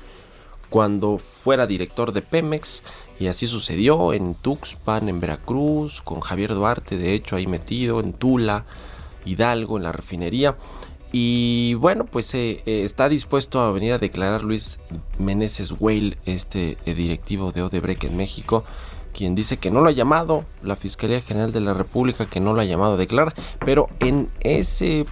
cuando 0.69 1.19
fuera 1.19 1.67
director 1.67 2.13
de 2.13 2.23
Pemex 2.23 2.83
y 3.21 3.29
así 3.29 3.47
sucedió 3.47 4.13
en 4.13 4.35
Tuxpan, 4.35 5.09
en 5.09 5.21
Veracruz, 5.21 6.03
con 6.03 6.21
Javier 6.21 6.55
Duarte, 6.55 6.99
de 6.99 7.15
hecho 7.15 7.37
ahí 7.37 7.47
metido, 7.47 8.01
en 8.01 8.13
Tula, 8.13 8.65
Hidalgo, 9.25 9.77
en 9.77 9.85
la 9.85 9.93
refinería. 9.93 10.57
Y 11.19 11.73
bueno, 11.73 12.05
pues 12.05 12.35
eh, 12.35 12.61
eh, 12.67 12.85
está 12.85 13.09
dispuesto 13.09 13.63
a 13.63 13.73
venir 13.73 13.95
a 13.95 13.99
declarar 13.99 14.45
Luis 14.45 14.79
Meneses 15.19 15.73
Weil, 15.81 16.19
este 16.27 16.77
eh, 16.85 16.95
directivo 16.95 17.53
de 17.53 17.63
Odebrecht 17.63 18.05
en 18.05 18.19
México, 18.19 18.65
quien 19.15 19.35
dice 19.35 19.57
que 19.57 19.71
no 19.71 19.81
lo 19.81 19.89
ha 19.89 19.93
llamado, 19.93 20.45
la 20.63 20.77
Fiscalía 20.77 21.23
General 21.23 21.53
de 21.53 21.63
la 21.63 21.73
República 21.73 22.27
que 22.27 22.39
no 22.39 22.53
lo 22.53 22.61
ha 22.61 22.67
llamado 22.67 22.93
a 22.93 22.97
declarar, 22.99 23.35
pero 23.65 23.89
en 23.99 24.29
ese 24.41 25.07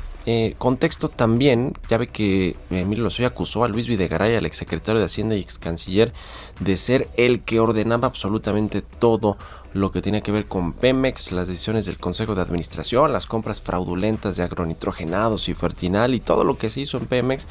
contexto 0.59 1.09
también, 1.09 1.73
ya 1.89 1.97
ve 1.97 2.09
que 2.09 2.55
Emilio 2.71 3.05
Lozoya 3.05 3.29
acusó 3.29 3.65
a 3.65 3.69
Luis 3.69 3.89
Videgaray, 3.89 4.37
al 4.37 4.45
exsecretario 4.45 4.99
de 4.99 5.07
Hacienda 5.07 5.37
y 5.37 5.41
ex 5.41 5.59
canciller, 5.59 6.13
de 6.61 6.77
ser 6.77 7.09
el 7.17 7.41
que 7.41 7.61
ordenaba 7.61 8.09
absolutamente 8.09 8.83
todo 8.83 9.39
lo 9.75 9.91
que 9.91 10.01
tiene 10.01 10.23
que 10.23 10.33
ver 10.33 10.47
con 10.47 10.73
Pemex, 10.73 11.33
las 11.33 11.49
decisiones 11.49 11.85
del 11.85 11.99
Consejo 11.99 12.37
de 12.37 12.41
Administración, 12.41 13.13
las 13.13 13.27
compras 13.27 13.61
fraudulentas 13.61 14.37
de 14.37 14.45
agronitrogenados 14.45 15.49
y 15.49 15.55
fertinal 15.55 16.15
y 16.15 16.21
todo 16.21 16.45
lo 16.45 16.57
que 16.57 16.71
se 16.71 16.81
hizo 16.81 16.97
en 16.97 17.07
Pemex. 17.07 17.47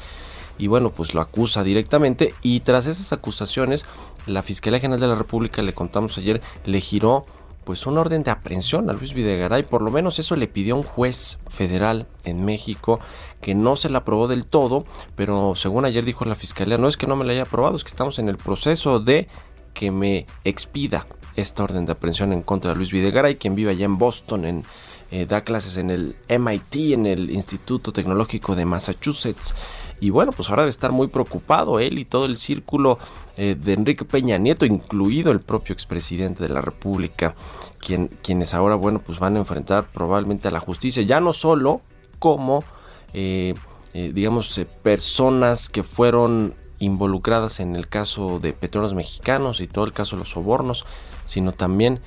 Y 0.56 0.68
bueno, 0.68 0.90
pues 0.90 1.12
lo 1.12 1.20
acusa 1.20 1.62
directamente 1.62 2.34
y 2.42 2.60
tras 2.60 2.86
esas 2.86 3.12
acusaciones, 3.12 3.84
la 4.26 4.42
Fiscalía 4.42 4.80
General 4.80 5.00
de 5.00 5.08
la 5.08 5.14
República, 5.16 5.62
le 5.62 5.74
contamos 5.74 6.16
ayer, 6.16 6.40
le 6.64 6.80
giró 6.80 7.26
pues 7.64 7.86
una 7.86 8.00
orden 8.00 8.22
de 8.22 8.30
aprehensión 8.30 8.88
a 8.88 8.94
Luis 8.94 9.14
Videgaray, 9.14 9.62
por 9.62 9.82
lo 9.82 9.90
menos 9.90 10.18
eso 10.18 10.36
le 10.36 10.48
pidió 10.48 10.76
un 10.76 10.82
juez 10.82 11.38
federal 11.48 12.06
en 12.24 12.44
México 12.44 13.00
que 13.40 13.54
no 13.54 13.76
se 13.76 13.90
la 13.90 13.98
aprobó 13.98 14.28
del 14.28 14.46
todo, 14.46 14.84
pero 15.16 15.54
según 15.56 15.84
ayer 15.84 16.04
dijo 16.04 16.24
la 16.24 16.34
fiscalía, 16.34 16.78
no 16.78 16.88
es 16.88 16.96
que 16.96 17.06
no 17.06 17.16
me 17.16 17.24
la 17.24 17.32
haya 17.32 17.42
aprobado, 17.42 17.76
es 17.76 17.84
que 17.84 17.88
estamos 17.88 18.18
en 18.18 18.28
el 18.28 18.36
proceso 18.36 19.00
de 19.00 19.28
que 19.72 19.90
me 19.90 20.26
expida 20.44 21.06
esta 21.36 21.64
orden 21.64 21.86
de 21.86 21.92
aprehensión 21.92 22.32
en 22.32 22.42
contra 22.42 22.70
de 22.70 22.76
Luis 22.76 22.92
Videgaray, 22.92 23.36
quien 23.36 23.54
vive 23.54 23.72
allá 23.72 23.84
en 23.84 23.98
Boston, 23.98 24.44
en, 24.44 24.64
eh, 25.10 25.26
da 25.26 25.42
clases 25.42 25.76
en 25.76 25.90
el 25.90 26.16
MIT, 26.28 26.94
en 26.94 27.06
el 27.06 27.30
Instituto 27.30 27.92
Tecnológico 27.92 28.56
de 28.56 28.64
Massachusetts. 28.64 29.54
Y 30.00 30.10
bueno, 30.10 30.32
pues 30.32 30.48
ahora 30.48 30.62
debe 30.62 30.70
estar 30.70 30.92
muy 30.92 31.08
preocupado 31.08 31.78
él 31.78 31.98
y 31.98 32.04
todo 32.04 32.26
el 32.26 32.36
círculo 32.36 32.98
eh, 33.36 33.56
de 33.58 33.72
Enrique 33.74 34.04
Peña 34.04 34.38
Nieto, 34.38 34.66
incluido 34.66 35.30
el 35.30 35.40
propio 35.40 35.72
expresidente 35.72 36.42
de 36.42 36.48
la 36.48 36.60
República, 36.60 37.34
quien, 37.78 38.10
quienes 38.22 38.54
ahora, 38.54 38.74
bueno, 38.74 39.00
pues 39.04 39.18
van 39.18 39.36
a 39.36 39.40
enfrentar 39.40 39.86
probablemente 39.92 40.48
a 40.48 40.50
la 40.50 40.60
justicia, 40.60 41.02
ya 41.02 41.20
no 41.20 41.32
solo 41.32 41.80
como, 42.18 42.64
eh, 43.12 43.54
digamos, 43.92 44.60
personas 44.82 45.68
que 45.68 45.84
fueron 45.84 46.54
involucradas 46.84 47.60
en 47.60 47.76
el 47.76 47.88
caso 47.88 48.38
de 48.40 48.52
petróleos 48.52 48.94
mexicanos 48.94 49.60
y 49.60 49.66
todo 49.66 49.84
el 49.84 49.92
caso 49.92 50.16
de 50.16 50.20
los 50.20 50.30
sobornos, 50.30 50.84
sino 51.26 51.52
también 51.52 52.00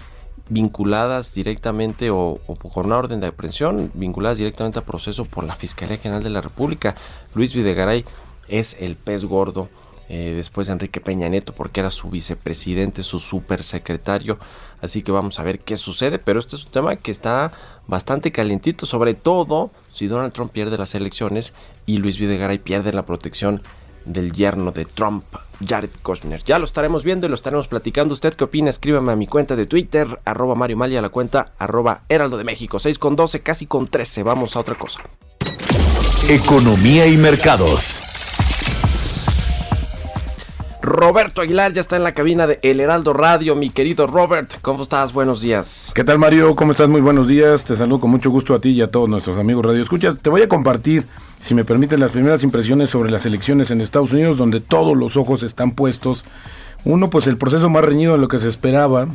vinculadas 0.50 1.34
directamente 1.34 2.10
o, 2.10 2.40
o 2.48 2.56
con 2.56 2.86
una 2.86 2.98
orden 2.98 3.20
de 3.20 3.28
aprehensión, 3.28 3.92
vinculadas 3.94 4.38
directamente 4.38 4.80
a 4.80 4.86
proceso 4.86 5.26
por 5.26 5.44
la 5.44 5.56
Fiscalía 5.56 5.98
General 5.98 6.24
de 6.24 6.30
la 6.30 6.42
República. 6.42 6.96
Luis 7.34 7.54
Videgaray 7.54 8.06
es 8.48 8.78
el 8.80 8.96
pez 8.96 9.26
gordo 9.26 9.68
eh, 10.10 10.34
después 10.38 10.68
de 10.68 10.74
Enrique 10.74 11.02
Peña 11.02 11.28
Nieto 11.28 11.54
porque 11.54 11.82
era 11.82 11.92
su 11.92 12.10
vicepresidente, 12.10 13.04
su 13.04 13.20
supersecretario. 13.20 14.40
Así 14.80 15.02
que 15.02 15.12
vamos 15.12 15.40
a 15.40 15.44
ver 15.44 15.60
qué 15.60 15.76
sucede, 15.76 16.18
pero 16.18 16.40
este 16.40 16.56
es 16.56 16.66
un 16.66 16.72
tema 16.72 16.96
que 16.96 17.12
está 17.12 17.52
bastante 17.88 18.32
calientito, 18.32 18.86
sobre 18.86 19.16
todo 19.16 19.72
si 19.92 20.08
Donald 20.08 20.32
Trump 20.34 20.52
pierde 20.52 20.78
las 20.78 20.96
elecciones 20.96 21.54
y 21.86 21.98
Luis 21.98 22.20
Videgaray 22.20 22.60
pierde 22.60 22.94
la 22.94 23.06
protección 23.06 23.62
del 24.08 24.32
yerno 24.32 24.72
de 24.72 24.86
Trump, 24.86 25.24
Jared 25.66 25.90
Kushner. 26.02 26.44
Ya 26.44 26.60
lo 26.60 26.66
estaremos 26.66 27.04
viendo 27.04 27.26
y 27.26 27.30
lo 27.30 27.36
estaremos 27.36 27.68
platicando. 27.68 28.14
¿Usted 28.14 28.34
qué 28.34 28.46
opina? 28.46 28.70
Escríbame 28.70 29.12
a 29.12 29.16
mi 29.16 29.28
cuenta 29.28 29.56
de 29.56 29.66
Twitter, 29.66 30.20
arroba 30.26 30.56
Mario 30.56 30.78
Mali, 30.78 30.96
a 30.98 31.02
la 31.02 31.10
cuenta 31.10 31.54
arroba 31.58 32.02
Heraldo 32.10 32.38
de 32.38 32.44
México. 32.44 32.80
6 32.80 32.98
con 32.98 33.16
12, 33.16 33.42
casi 33.42 33.66
con 33.66 33.88
13. 33.88 34.24
Vamos 34.24 34.56
a 34.56 34.60
otra 34.60 34.76
cosa. 34.76 35.02
Economía 36.30 37.08
y 37.08 37.18
mercados. 37.18 38.02
Roberto 40.88 41.42
Aguilar 41.42 41.74
ya 41.74 41.82
está 41.82 41.98
en 41.98 42.04
la 42.04 42.14
cabina 42.14 42.48
de 42.48 42.60
El 42.62 42.80
Heraldo 42.80 43.12
Radio. 43.12 43.58
Mi 43.58 43.70
querido 43.70 44.08
Robert, 44.08 44.54
¿cómo 44.62 44.84
estás? 44.84 45.12
Buenos 45.12 45.42
días. 45.42 45.92
¿Qué 45.94 46.06
tal 46.06 46.18
Mario? 46.18 46.56
¿Cómo 46.56 46.72
estás? 46.72 46.88
Muy 46.88 47.02
buenos 47.02 47.28
días. 47.28 47.66
Te 47.66 47.76
saludo 47.76 48.00
con 48.00 48.12
mucho 48.12 48.30
gusto 48.30 48.54
a 48.54 48.62
ti 48.62 48.70
y 48.70 48.82
a 48.82 48.90
todos 48.90 49.10
nuestros 49.10 49.38
amigos 49.38 49.66
Radio 49.66 49.82
Escuchas. 49.82 50.18
Te 50.20 50.30
voy 50.30 50.44
a 50.44 50.48
compartir, 50.48 51.06
si 51.42 51.54
me 51.54 51.64
permiten, 51.64 52.00
las 52.00 52.12
primeras 52.12 52.44
impresiones 52.44 52.90
sobre 52.90 53.12
las 53.12 53.26
elecciones 53.26 53.72
en 53.72 53.82
Estados 53.82 54.12
Unidos, 54.12 54.38
donde 54.38 54.60
todos 54.60 54.98
los 54.98 55.18
ojos 55.18 55.44
están 55.44 55.72
puestos. 55.72 56.26
Uno, 56.84 57.10
pues 57.10 57.28
el 57.28 57.38
proceso 57.38 57.70
más 57.70 57.84
reñido 57.84 58.14
de 58.14 58.20
lo 58.20 58.28
que 58.28 58.40
se 58.40 58.50
esperaba. 58.50 59.08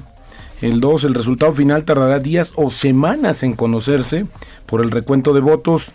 El 0.61 0.81
dos, 0.81 1.05
el 1.05 1.15
resultado 1.15 1.53
final 1.53 1.85
tardará 1.85 2.21
días 2.21 2.53
o 2.55 2.71
semanas 2.71 3.43
en 3.43 3.55
conocerse 3.55 4.27
por 4.67 4.81
el 4.81 4.91
recuento 4.91 5.35
de 5.35 5.41
votos. 5.41 5.93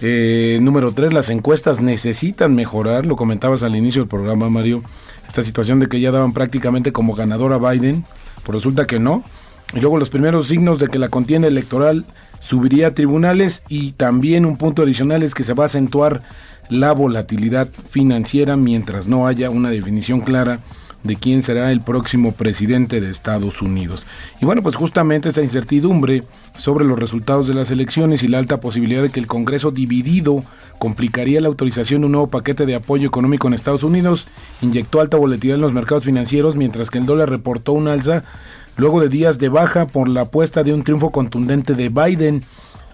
Eh, 0.00 0.58
número 0.62 0.92
tres, 0.92 1.12
las 1.12 1.28
encuestas 1.30 1.80
necesitan 1.80 2.54
mejorar, 2.54 3.06
lo 3.06 3.16
comentabas 3.16 3.62
al 3.62 3.74
inicio 3.74 4.02
del 4.02 4.08
programa, 4.08 4.48
Mario, 4.48 4.82
esta 5.26 5.42
situación 5.42 5.80
de 5.80 5.88
que 5.88 6.00
ya 6.00 6.12
daban 6.12 6.32
prácticamente 6.32 6.92
como 6.92 7.14
ganador 7.14 7.52
a 7.52 7.58
Biden, 7.58 8.04
pues 8.44 8.54
resulta 8.54 8.86
que 8.86 9.00
no. 9.00 9.24
Y 9.74 9.80
luego 9.80 9.98
los 9.98 10.10
primeros 10.10 10.46
signos 10.46 10.78
de 10.78 10.88
que 10.88 10.98
la 10.98 11.08
contienda 11.08 11.48
electoral 11.48 12.04
subiría 12.40 12.88
a 12.88 12.94
tribunales 12.94 13.62
y 13.68 13.92
también 13.92 14.46
un 14.46 14.56
punto 14.56 14.82
adicional 14.82 15.22
es 15.22 15.34
que 15.34 15.44
se 15.44 15.54
va 15.54 15.64
a 15.64 15.66
acentuar 15.66 16.22
la 16.68 16.92
volatilidad 16.92 17.68
financiera 17.88 18.56
mientras 18.56 19.06
no 19.06 19.26
haya 19.26 19.50
una 19.50 19.70
definición 19.70 20.20
clara 20.20 20.60
de 21.06 21.16
quién 21.16 21.42
será 21.42 21.70
el 21.70 21.80
próximo 21.80 22.32
presidente 22.32 23.00
de 23.00 23.10
Estados 23.10 23.62
Unidos. 23.62 24.06
Y 24.40 24.44
bueno, 24.44 24.62
pues 24.62 24.76
justamente 24.76 25.28
esa 25.28 25.42
incertidumbre 25.42 26.24
sobre 26.56 26.84
los 26.84 26.98
resultados 26.98 27.46
de 27.46 27.54
las 27.54 27.70
elecciones 27.70 28.22
y 28.22 28.28
la 28.28 28.38
alta 28.38 28.60
posibilidad 28.60 29.02
de 29.02 29.10
que 29.10 29.20
el 29.20 29.26
Congreso 29.26 29.70
dividido 29.70 30.42
complicaría 30.78 31.40
la 31.40 31.48
autorización 31.48 32.00
de 32.00 32.06
un 32.06 32.12
nuevo 32.12 32.28
paquete 32.28 32.66
de 32.66 32.74
apoyo 32.74 33.06
económico 33.06 33.46
en 33.46 33.54
Estados 33.54 33.84
Unidos, 33.84 34.26
inyectó 34.62 35.00
alta 35.00 35.16
volatilidad 35.16 35.56
en 35.56 35.62
los 35.62 35.72
mercados 35.72 36.04
financieros 36.04 36.56
mientras 36.56 36.90
que 36.90 36.98
el 36.98 37.06
dólar 37.06 37.30
reportó 37.30 37.72
un 37.72 37.88
alza 37.88 38.24
luego 38.76 39.00
de 39.00 39.08
días 39.08 39.38
de 39.38 39.48
baja 39.48 39.86
por 39.86 40.08
la 40.08 40.22
apuesta 40.22 40.62
de 40.62 40.72
un 40.72 40.84
triunfo 40.84 41.10
contundente 41.10 41.74
de 41.74 41.88
Biden. 41.88 42.44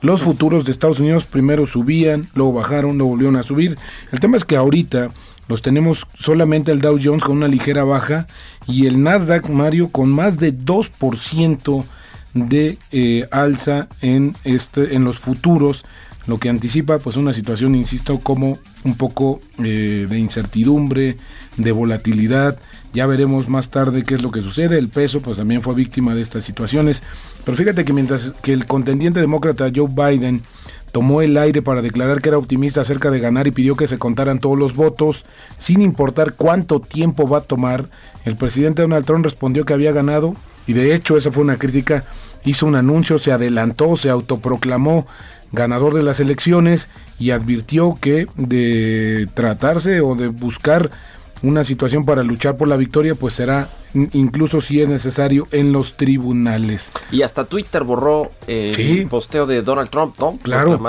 Los 0.01 0.23
futuros 0.23 0.65
de 0.65 0.73
Estados 0.73 0.99
Unidos 0.99 1.27
primero 1.27 1.65
subían, 1.67 2.29
luego 2.35 2.55
bajaron, 2.55 2.99
luego 2.99 3.13
volvieron 3.13 3.37
a 3.37 3.43
subir. 3.43 3.79
El 4.11 4.21
tema 4.21 4.37
es 4.37 4.45
que 4.45 4.57
ahorita 4.57 5.11
los 5.49 5.63
tenemos 5.63 6.07
solamente 6.15 6.73
el 6.73 6.81
Dow 6.81 6.99
Jones 7.03 7.25
con 7.25 7.37
una 7.37 7.49
ligera 7.49 7.85
baja 7.85 8.27
y 8.67 8.87
el 8.87 9.03
Nasdaq, 9.03 9.49
Mario, 9.49 9.91
con 9.91 10.11
más 10.11 10.39
de 10.39 10.57
2% 10.57 11.85
de 12.35 12.79
eh, 12.91 13.27
alza 13.31 13.89
en, 14.01 14.35
este, 14.45 14.95
en 14.95 15.05
los 15.05 15.19
futuros, 15.19 15.85
lo 16.27 16.39
que 16.39 16.49
anticipa 16.49 16.99
pues 16.99 17.17
una 17.17 17.33
situación, 17.33 17.75
insisto, 17.75 18.21
como 18.21 18.59
un 18.85 18.97
poco 18.97 19.41
eh, 19.63 20.07
de 20.09 20.19
incertidumbre, 20.19 21.17
de 21.57 21.73
volatilidad. 21.73 22.59
Ya 22.93 23.07
veremos 23.07 23.49
más 23.49 23.71
tarde 23.71 24.05
qué 24.05 24.15
es 24.15 24.23
lo 24.23 24.31
que 24.31 24.41
sucede. 24.41 24.79
El 24.79 24.89
peso 24.89 25.21
pues 25.21 25.39
también 25.39 25.63
fue 25.63 25.75
víctima 25.75 26.15
de 26.15 26.23
estas 26.23 26.45
situaciones. 26.45 27.03
Pero 27.45 27.57
fíjate 27.57 27.85
que 27.85 27.93
mientras 27.93 28.35
que 28.43 28.53
el 28.53 28.67
contendiente 28.67 29.21
demócrata 29.21 29.71
Joe 29.75 29.89
Biden 29.89 30.43
tomó 30.93 31.23
el 31.23 31.37
aire 31.39 31.63
para 31.63 31.83
declarar 31.83 32.21
que 32.21 32.29
era 32.29 32.39
optimista 32.39 32.83
acerca 32.83 33.11
de 33.11 33.19
ganar 33.19 33.47
y 33.47 33.51
pidió 33.51 33.75
que 33.75 33.89
se 33.89 33.99
contaran 33.99 34.39
todos 34.39 34.59
los 34.59 34.77
votos, 34.77 35.25
sin 35.59 35.81
importar 35.81 36.35
cuánto 36.35 36.81
tiempo 36.81 37.27
va 37.27 37.39
a 37.39 37.43
tomar. 37.43 37.87
El 38.25 38.37
presidente 38.37 38.83
Donald 38.83 39.07
Trump 39.07 39.25
respondió 39.25 39.65
que 39.65 39.73
había 39.73 39.93
ganado 39.93 40.35
y 40.67 40.75
de 40.75 40.95
hecho 40.95 41.17
esa 41.17 41.33
fue 41.33 41.43
una 41.43 41.57
crítica, 41.57 42.05
hizo 42.45 42.67
un 42.67 42.77
anuncio, 42.77 43.19
se 43.19 43.33
adelantó, 43.33 43.97
se 43.97 44.11
autoproclamó 44.11 45.07
ganador 45.51 45.95
de 45.95 46.03
las 46.03 46.21
elecciones 46.21 46.89
y 47.19 47.31
advirtió 47.31 47.97
que 48.01 48.27
de 48.37 49.29
tratarse 49.35 50.01
o 50.01 50.15
de 50.15 50.29
buscar 50.29 50.91
una 51.43 51.65
situación 51.65 52.05
para 52.05 52.23
luchar 52.23 52.57
por 52.57 52.69
la 52.69 52.77
victoria, 52.77 53.15
pues 53.15 53.35
será 53.35 53.69
incluso 53.95 54.61
si 54.61 54.81
es 54.81 54.89
necesario 54.89 55.49
en 55.51 55.73
los 55.73 55.97
tribunales. 55.97 56.93
Y 57.11 57.23
hasta 57.23 57.45
Twitter 57.45 57.83
borró 57.85 58.31
eh, 58.47 58.73
Sí. 58.75 59.01
el 59.01 59.07
posteo 59.09 59.47
de 59.47 59.63
Donald 59.63 59.91
Trump, 59.91 60.15
¿no? 60.19 60.39
Claro. 60.43 60.81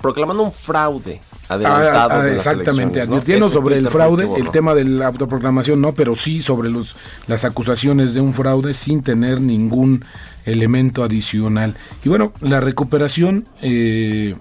Proclamando 0.00 0.42
un 0.42 0.52
fraude 0.52 1.20
adelantado. 1.48 2.14
Ah, 2.14 2.22
ah, 2.22 2.28
exactamente, 2.30 2.98
¿no? 3.00 3.04
advirtiendo 3.04 3.46
Ese 3.46 3.54
sobre 3.54 3.78
el 3.78 3.88
fraude, 3.88 4.28
el 4.36 4.50
tema 4.50 4.74
de 4.74 4.84
la 4.84 5.08
autoproclamación 5.08 5.80
no, 5.80 5.92
pero 5.92 6.16
sí 6.16 6.40
sobre 6.40 6.70
los, 6.70 6.96
las 7.26 7.44
acusaciones 7.44 8.14
de 8.14 8.20
un 8.20 8.32
fraude 8.32 8.74
sin 8.74 9.02
tener 9.02 9.40
ningún 9.40 10.04
elemento 10.44 11.04
adicional. 11.04 11.76
Y 12.04 12.08
bueno, 12.08 12.32
la 12.40 12.60
recuperación, 12.60 13.46
eh, 13.60 14.34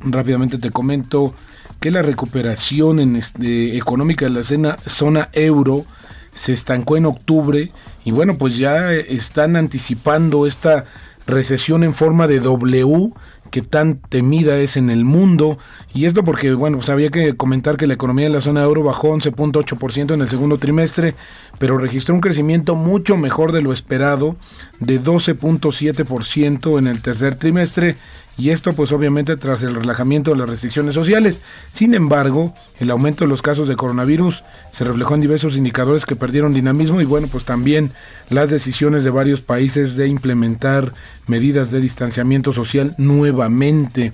rápidamente 0.00 0.58
te 0.58 0.70
comento 0.70 1.34
que 1.80 1.90
la 1.90 2.02
recuperación 2.02 3.16
este, 3.16 3.76
económica 3.76 4.26
de 4.26 4.30
la 4.30 4.42
zona, 4.42 4.76
zona 4.86 5.28
euro 5.32 5.84
se 6.32 6.52
estancó 6.52 6.96
en 6.96 7.06
octubre 7.06 7.70
y 8.04 8.10
bueno, 8.10 8.38
pues 8.38 8.56
ya 8.56 8.92
están 8.92 9.56
anticipando 9.56 10.46
esta 10.46 10.84
recesión 11.26 11.82
en 11.82 11.92
forma 11.92 12.26
de 12.26 12.40
W 12.40 13.12
que 13.50 13.62
tan 13.62 13.96
temida 13.96 14.58
es 14.58 14.76
en 14.76 14.90
el 14.90 15.04
mundo. 15.04 15.58
Y 15.94 16.04
esto 16.06 16.24
porque 16.24 16.52
bueno 16.54 16.78
pues 16.78 16.90
había 16.90 17.10
que 17.10 17.36
comentar 17.36 17.76
que 17.76 17.86
la 17.86 17.94
economía 17.94 18.26
de 18.26 18.34
la 18.34 18.40
zona 18.40 18.62
euro 18.62 18.82
bajó 18.82 19.16
11.8% 19.16 20.14
en 20.14 20.20
el 20.20 20.28
segundo 20.28 20.58
trimestre 20.58 21.14
pero 21.58 21.78
registró 21.78 22.14
un 22.14 22.20
crecimiento 22.20 22.74
mucho 22.74 23.16
mejor 23.16 23.52
de 23.52 23.62
lo 23.62 23.72
esperado 23.72 24.36
de 24.80 25.00
12.7% 25.00 26.78
en 26.78 26.86
el 26.86 27.00
tercer 27.00 27.36
trimestre 27.36 27.96
y 28.38 28.50
esto 28.50 28.74
pues 28.74 28.92
obviamente 28.92 29.36
tras 29.36 29.62
el 29.62 29.74
relajamiento 29.74 30.32
de 30.32 30.38
las 30.38 30.48
restricciones 30.48 30.94
sociales. 30.94 31.40
Sin 31.72 31.94
embargo, 31.94 32.54
el 32.78 32.90
aumento 32.90 33.24
de 33.24 33.28
los 33.28 33.42
casos 33.42 33.68
de 33.68 33.76
coronavirus 33.76 34.44
se 34.70 34.84
reflejó 34.84 35.14
en 35.14 35.22
diversos 35.22 35.56
indicadores 35.56 36.04
que 36.04 36.16
perdieron 36.16 36.52
dinamismo 36.52 37.00
y 37.00 37.04
bueno, 37.04 37.28
pues 37.28 37.44
también 37.44 37.92
las 38.28 38.50
decisiones 38.50 39.04
de 39.04 39.10
varios 39.10 39.40
países 39.40 39.96
de 39.96 40.08
implementar 40.08 40.92
medidas 41.26 41.70
de 41.70 41.80
distanciamiento 41.80 42.52
social 42.52 42.94
nuevamente. 42.98 44.12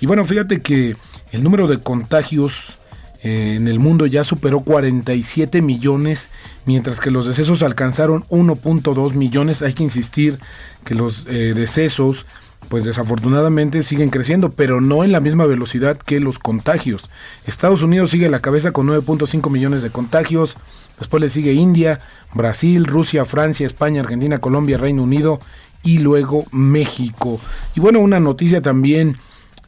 Y 0.00 0.06
bueno, 0.06 0.24
fíjate 0.24 0.60
que 0.60 0.96
el 1.32 1.42
número 1.42 1.66
de 1.66 1.80
contagios 1.80 2.78
eh, 3.24 3.54
en 3.56 3.68
el 3.68 3.80
mundo 3.80 4.06
ya 4.06 4.22
superó 4.22 4.60
47 4.60 5.62
millones, 5.62 6.30
mientras 6.66 7.00
que 7.00 7.10
los 7.10 7.26
decesos 7.26 7.62
alcanzaron 7.62 8.24
1.2 8.28 9.14
millones. 9.14 9.62
Hay 9.62 9.72
que 9.72 9.82
insistir 9.82 10.38
que 10.84 10.94
los 10.94 11.26
eh, 11.26 11.54
decesos 11.54 12.26
pues 12.68 12.84
desafortunadamente 12.84 13.82
siguen 13.82 14.10
creciendo, 14.10 14.50
pero 14.50 14.80
no 14.80 15.04
en 15.04 15.12
la 15.12 15.20
misma 15.20 15.46
velocidad 15.46 15.96
que 15.96 16.20
los 16.20 16.38
contagios. 16.38 17.10
Estados 17.46 17.82
Unidos 17.82 18.10
sigue 18.10 18.28
la 18.30 18.40
cabeza 18.40 18.72
con 18.72 18.86
9.5 18.86 19.50
millones 19.50 19.82
de 19.82 19.90
contagios, 19.90 20.56
después 20.98 21.20
le 21.20 21.30
sigue 21.30 21.52
India, 21.52 22.00
Brasil, 22.32 22.84
Rusia, 22.86 23.24
Francia, 23.24 23.66
España, 23.66 24.00
Argentina, 24.00 24.38
Colombia, 24.38 24.78
Reino 24.78 25.02
Unido 25.02 25.40
y 25.82 25.98
luego 25.98 26.44
México. 26.50 27.40
Y 27.74 27.80
bueno, 27.80 28.00
una 28.00 28.20
noticia 28.20 28.62
también 28.62 29.16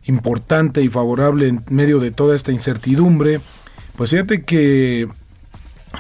importante 0.05 0.83
y 0.83 0.89
favorable 0.89 1.49
en 1.49 1.65
medio 1.69 1.99
de 1.99 2.11
toda 2.11 2.35
esta 2.35 2.53
incertidumbre, 2.53 3.41
pues 3.97 4.11
fíjate 4.11 4.43
que 4.43 5.09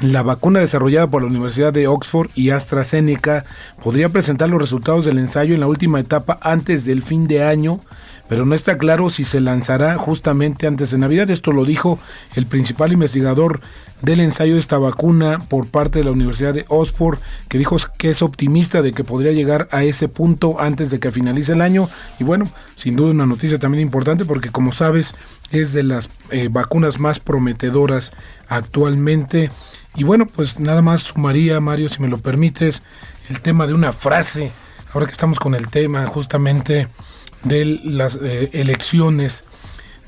la 0.02 0.23
vacuna 0.23 0.61
desarrollada 0.61 1.07
por 1.07 1.23
la 1.23 1.28
Universidad 1.28 1.73
de 1.73 1.87
Oxford 1.87 2.31
y 2.35 2.50
AstraZeneca 2.50 3.45
podría 3.83 4.09
presentar 4.09 4.49
los 4.50 4.61
resultados 4.61 5.05
del 5.05 5.19
ensayo 5.19 5.55
en 5.55 5.61
la 5.61 5.69
última 5.69 6.00
etapa 6.00 6.38
antes 6.43 6.85
del 6.85 7.02
fin 7.02 7.26
de 7.26 7.45
año, 7.45 7.81
pero 8.28 8.45
no 8.45 8.55
está 8.55 8.76
claro 8.76 9.09
si 9.09 9.25
se 9.25 9.40
lanzará 9.40 9.97
justamente 9.97 10.66
antes 10.66 10.90
de 10.90 10.99
Navidad. 10.99 11.31
Esto 11.31 11.52
lo 11.52 11.64
dijo 11.64 11.99
el 12.35 12.47
principal 12.47 12.93
investigador 12.93 13.61
del 14.02 14.21
ensayo 14.21 14.55
de 14.55 14.61
esta 14.61 14.78
vacuna 14.78 15.38
por 15.49 15.69
parte 15.69 16.00
de 16.00 16.05
la 16.05 16.11
Universidad 16.11 16.52
de 16.52 16.66
Oxford, 16.69 17.19
que 17.49 17.57
dijo 17.57 17.76
que 17.97 18.11
es 18.11 18.21
optimista 18.21 18.83
de 18.83 18.93
que 18.93 19.05
podría 19.05 19.33
llegar 19.33 19.69
a 19.71 19.85
ese 19.85 20.09
punto 20.09 20.61
antes 20.61 20.90
de 20.90 21.00
que 21.00 21.11
finalice 21.11 21.52
el 21.52 21.62
año. 21.62 21.88
Y 22.19 22.25
bueno, 22.25 22.47
sin 22.75 22.97
duda 22.97 23.12
una 23.12 23.26
noticia 23.26 23.59
también 23.59 23.83
importante 23.83 24.25
porque 24.25 24.50
como 24.50 24.73
sabes 24.73 25.14
es 25.50 25.73
de 25.73 25.85
las 25.85 26.11
eh, 26.31 26.49
vacunas 26.50 26.99
más 26.99 27.21
prometedoras 27.21 28.12
actualmente. 28.49 29.50
Y 29.95 30.05
bueno, 30.05 30.26
pues 30.26 30.61
nada 30.61 30.83
más 30.83 31.03
sumaría, 31.03 31.61
Mario, 31.61 31.88
si 31.88 32.00
me 32.03 32.09
lo 32.09 32.19
permites, 32.19 32.83
el 33.29 33.41
tema 33.41 33.67
de 33.67 33.75
una 33.75 33.93
frase, 33.93 34.53
ahora 34.93 35.07
que 35.07 35.12
estamos 35.12 35.38
con 35.38 35.55
el 35.55 35.69
tema 35.69 36.07
justamente 36.07 36.88
de 37.43 37.81
las 37.85 38.17
eh, 38.17 38.50
elecciones. 38.53 39.45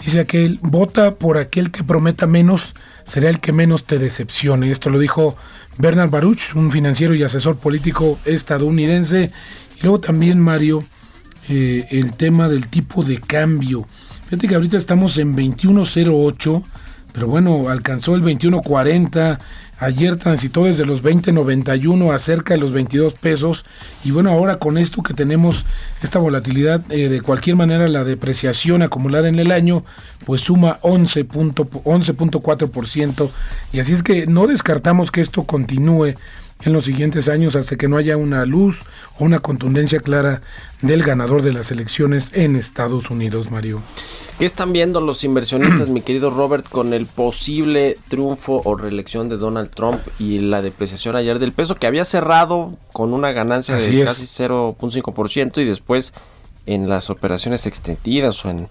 Dice 0.04 0.20
aquel, 0.20 0.60
vota 0.62 1.16
por 1.16 1.38
aquel 1.38 1.70
que 1.70 1.82
prometa 1.82 2.26
menos, 2.26 2.74
será 3.04 3.30
el 3.30 3.40
que 3.40 3.52
menos 3.52 3.84
te 3.84 3.98
decepcione. 3.98 4.70
Esto 4.70 4.90
lo 4.90 4.98
dijo 4.98 5.36
Bernard 5.76 6.10
Baruch, 6.10 6.54
un 6.54 6.70
financiero 6.70 7.14
y 7.14 7.22
asesor 7.22 7.58
político 7.58 8.18
estadounidense. 8.24 9.32
Y 9.78 9.82
luego 9.82 10.00
también, 10.00 10.40
Mario, 10.40 10.84
eh, 11.48 11.86
el 11.90 12.14
tema 12.16 12.48
del 12.48 12.68
tipo 12.68 13.02
de 13.02 13.18
cambio. 13.18 13.86
Fíjate 14.28 14.48
que 14.48 14.54
ahorita 14.54 14.76
estamos 14.76 15.16
en 15.18 15.34
21.08, 15.34 16.62
pero 17.18 17.26
bueno, 17.26 17.68
alcanzó 17.68 18.14
el 18.14 18.22
21.40. 18.22 19.40
Ayer 19.80 20.14
transitó 20.14 20.66
desde 20.66 20.86
los 20.86 21.02
20.91 21.02 22.14
a 22.14 22.18
cerca 22.20 22.54
de 22.54 22.60
los 22.60 22.72
22 22.72 23.14
pesos. 23.14 23.64
Y 24.04 24.12
bueno, 24.12 24.30
ahora 24.30 24.60
con 24.60 24.78
esto 24.78 25.02
que 25.02 25.14
tenemos 25.14 25.64
esta 26.00 26.20
volatilidad, 26.20 26.80
eh, 26.90 27.08
de 27.08 27.20
cualquier 27.20 27.56
manera 27.56 27.88
la 27.88 28.04
depreciación 28.04 28.82
acumulada 28.82 29.26
en 29.26 29.40
el 29.40 29.50
año, 29.50 29.82
pues 30.26 30.42
suma 30.42 30.78
11.4%. 30.82 33.30
y 33.72 33.80
así 33.80 33.94
es 33.94 34.04
que 34.04 34.28
no 34.28 34.46
descartamos 34.46 35.10
que 35.10 35.20
esto 35.20 35.42
continúe 35.42 36.14
en 36.64 36.72
los 36.72 36.84
siguientes 36.84 37.28
años 37.28 37.56
hasta 37.56 37.76
que 37.76 37.88
no 37.88 37.96
haya 37.96 38.16
una 38.16 38.44
luz 38.44 38.82
o 39.18 39.24
una 39.24 39.38
contundencia 39.38 40.00
clara 40.00 40.42
del 40.82 41.02
ganador 41.02 41.42
de 41.42 41.52
las 41.52 41.70
elecciones 41.70 42.30
en 42.34 42.56
Estados 42.56 43.10
Unidos, 43.10 43.50
Mario. 43.50 43.80
¿Qué 44.38 44.46
están 44.46 44.72
viendo 44.72 45.00
los 45.00 45.24
inversionistas, 45.24 45.88
mi 45.88 46.00
querido 46.00 46.30
Robert, 46.30 46.68
con 46.68 46.94
el 46.94 47.06
posible 47.06 47.96
triunfo 48.08 48.62
o 48.64 48.76
reelección 48.76 49.28
de 49.28 49.36
Donald 49.36 49.70
Trump 49.70 50.00
y 50.18 50.38
la 50.38 50.62
depreciación 50.62 51.16
ayer 51.16 51.38
del 51.38 51.52
peso, 51.52 51.74
que 51.76 51.86
había 51.86 52.04
cerrado 52.04 52.72
con 52.92 53.12
una 53.12 53.32
ganancia 53.32 53.76
Así 53.76 53.96
de 53.96 54.02
es. 54.02 54.08
casi 54.08 54.24
0.5% 54.24 55.60
y 55.60 55.64
después 55.64 56.12
en 56.66 56.88
las 56.88 57.10
operaciones 57.10 57.66
extendidas 57.66 58.44
o 58.44 58.50
en... 58.50 58.68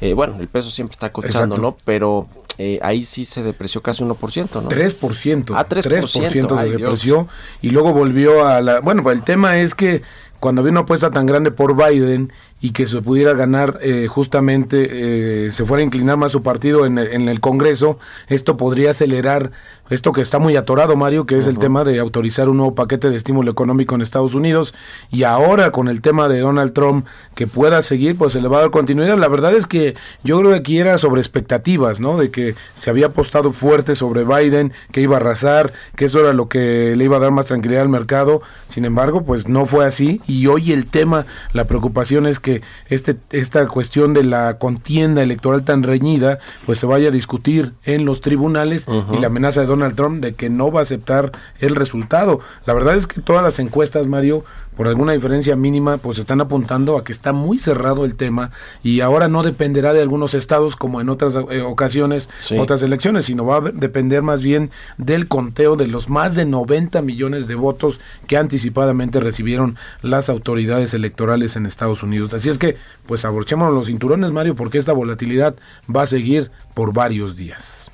eh, 0.00 0.14
bueno, 0.14 0.36
el 0.40 0.48
peso 0.48 0.70
siempre 0.70 0.92
está 0.94 1.06
Exacto. 1.06 1.56
¿no? 1.56 1.76
Pero 1.84 2.28
eh, 2.62 2.78
ahí 2.82 3.06
sí 3.06 3.24
se 3.24 3.42
depreció 3.42 3.80
casi 3.80 4.04
1%, 4.04 4.62
¿no? 4.62 4.68
3%. 4.68 5.54
Ah, 5.56 5.66
3%, 5.66 5.82
3% 5.82 6.58
ay, 6.58 6.70
se 6.72 6.76
depreció 6.76 7.26
y 7.62 7.70
luego 7.70 7.94
volvió 7.94 8.46
a 8.46 8.60
la... 8.60 8.80
Bueno, 8.80 9.02
pues 9.02 9.16
el 9.16 9.24
tema 9.24 9.56
es 9.56 9.74
que 9.74 10.02
cuando 10.40 10.60
había 10.60 10.72
una 10.72 10.80
apuesta 10.80 11.10
tan 11.10 11.24
grande 11.24 11.52
por 11.52 11.74
Biden 11.74 12.34
y 12.60 12.72
que 12.72 12.86
se 12.86 13.00
pudiera 13.00 13.32
ganar 13.34 13.78
eh, 13.82 14.06
justamente, 14.06 15.46
eh, 15.46 15.50
se 15.50 15.64
fuera 15.64 15.80
a 15.80 15.84
inclinar 15.84 16.16
más 16.16 16.32
su 16.32 16.42
partido 16.42 16.86
en 16.86 16.98
el, 16.98 17.08
en 17.08 17.28
el 17.28 17.40
Congreso, 17.40 17.98
esto 18.28 18.56
podría 18.56 18.90
acelerar 18.90 19.50
esto 19.90 20.12
que 20.12 20.20
está 20.20 20.38
muy 20.38 20.54
atorado, 20.54 20.94
Mario, 20.94 21.26
que 21.26 21.36
es 21.36 21.48
el 21.48 21.58
tema 21.58 21.82
de 21.82 21.98
autorizar 21.98 22.48
un 22.48 22.58
nuevo 22.58 22.76
paquete 22.76 23.10
de 23.10 23.16
estímulo 23.16 23.50
económico 23.50 23.96
en 23.96 24.02
Estados 24.02 24.34
Unidos. 24.34 24.72
Y 25.10 25.24
ahora 25.24 25.72
con 25.72 25.88
el 25.88 26.00
tema 26.00 26.28
de 26.28 26.38
Donald 26.38 26.72
Trump 26.72 27.06
que 27.34 27.48
pueda 27.48 27.82
seguir, 27.82 28.16
pues 28.16 28.32
se 28.32 28.40
le 28.40 28.46
va 28.46 28.58
a 28.58 28.60
dar 28.60 28.70
continuidad. 28.70 29.18
La 29.18 29.26
verdad 29.26 29.52
es 29.52 29.66
que 29.66 29.96
yo 30.22 30.38
creo 30.38 30.52
que 30.52 30.58
aquí 30.58 30.78
era 30.78 30.96
sobre 30.96 31.20
expectativas, 31.20 31.98
¿no? 31.98 32.18
De 32.18 32.30
que 32.30 32.54
se 32.76 32.88
había 32.88 33.06
apostado 33.06 33.50
fuerte 33.50 33.96
sobre 33.96 34.22
Biden, 34.22 34.72
que 34.92 35.00
iba 35.00 35.16
a 35.16 35.20
arrasar, 35.20 35.72
que 35.96 36.04
eso 36.04 36.20
era 36.20 36.32
lo 36.34 36.48
que 36.48 36.94
le 36.96 37.04
iba 37.04 37.16
a 37.16 37.20
dar 37.20 37.32
más 37.32 37.46
tranquilidad 37.46 37.82
al 37.82 37.88
mercado. 37.88 38.42
Sin 38.68 38.84
embargo, 38.84 39.24
pues 39.24 39.48
no 39.48 39.66
fue 39.66 39.84
así. 39.84 40.20
Y 40.28 40.46
hoy 40.46 40.70
el 40.70 40.86
tema, 40.86 41.26
la 41.52 41.64
preocupación 41.64 42.28
es 42.28 42.38
que 42.38 42.49
este, 42.88 43.16
esta 43.30 43.66
cuestión 43.68 44.14
de 44.14 44.24
la 44.24 44.58
contienda 44.58 45.22
electoral 45.22 45.64
tan 45.64 45.82
reñida, 45.82 46.38
pues 46.66 46.78
se 46.78 46.86
vaya 46.86 47.08
a 47.08 47.12
discutir 47.12 47.72
en 47.84 48.04
los 48.04 48.20
tribunales 48.20 48.86
y 49.12 49.18
la 49.18 49.28
amenaza 49.28 49.60
de 49.60 49.66
Donald 49.66 49.94
Trump 49.94 50.22
de 50.22 50.34
que 50.34 50.50
no 50.50 50.70
va 50.70 50.80
a 50.80 50.82
aceptar 50.82 51.32
el 51.58 51.76
resultado. 51.76 52.40
La 52.66 52.74
verdad 52.74 52.96
es 52.96 53.06
que 53.06 53.20
todas 53.20 53.42
las 53.42 53.58
encuestas, 53.58 54.06
Mario, 54.06 54.44
por 54.80 54.88
alguna 54.88 55.12
diferencia 55.12 55.56
mínima, 55.56 55.98
pues 55.98 56.18
están 56.18 56.40
apuntando 56.40 56.96
a 56.96 57.04
que 57.04 57.12
está 57.12 57.34
muy 57.34 57.58
cerrado 57.58 58.06
el 58.06 58.14
tema 58.14 58.50
y 58.82 59.02
ahora 59.02 59.28
no 59.28 59.42
dependerá 59.42 59.92
de 59.92 60.00
algunos 60.00 60.32
estados 60.32 60.74
como 60.74 61.02
en 61.02 61.10
otras 61.10 61.36
eh, 61.50 61.60
ocasiones, 61.60 62.30
Sí. 62.38 62.56
otras 62.56 62.82
elecciones, 62.82 63.26
sino 63.26 63.44
va 63.44 63.58
a 63.58 63.60
depender 63.60 64.22
más 64.22 64.42
bien 64.42 64.70
del 64.96 65.28
conteo 65.28 65.76
de 65.76 65.86
los 65.86 66.08
más 66.08 66.34
de 66.34 66.46
90 66.46 67.02
millones 67.02 67.46
de 67.46 67.56
votos 67.56 68.00
que 68.26 68.38
anticipadamente 68.38 69.20
recibieron 69.20 69.76
las 70.00 70.30
autoridades 70.30 70.94
electorales 70.94 71.56
en 71.56 71.66
Estados 71.66 72.02
Unidos. 72.02 72.32
Así 72.32 72.48
es 72.48 72.56
que, 72.56 72.78
pues 73.04 73.26
abrochemos 73.26 73.74
los 73.74 73.88
cinturones, 73.88 74.30
Mario, 74.32 74.54
porque 74.54 74.78
esta 74.78 74.94
volatilidad 74.94 75.56
va 75.94 76.04
a 76.04 76.06
seguir 76.06 76.50
por 76.72 76.94
varios 76.94 77.36
días. 77.36 77.90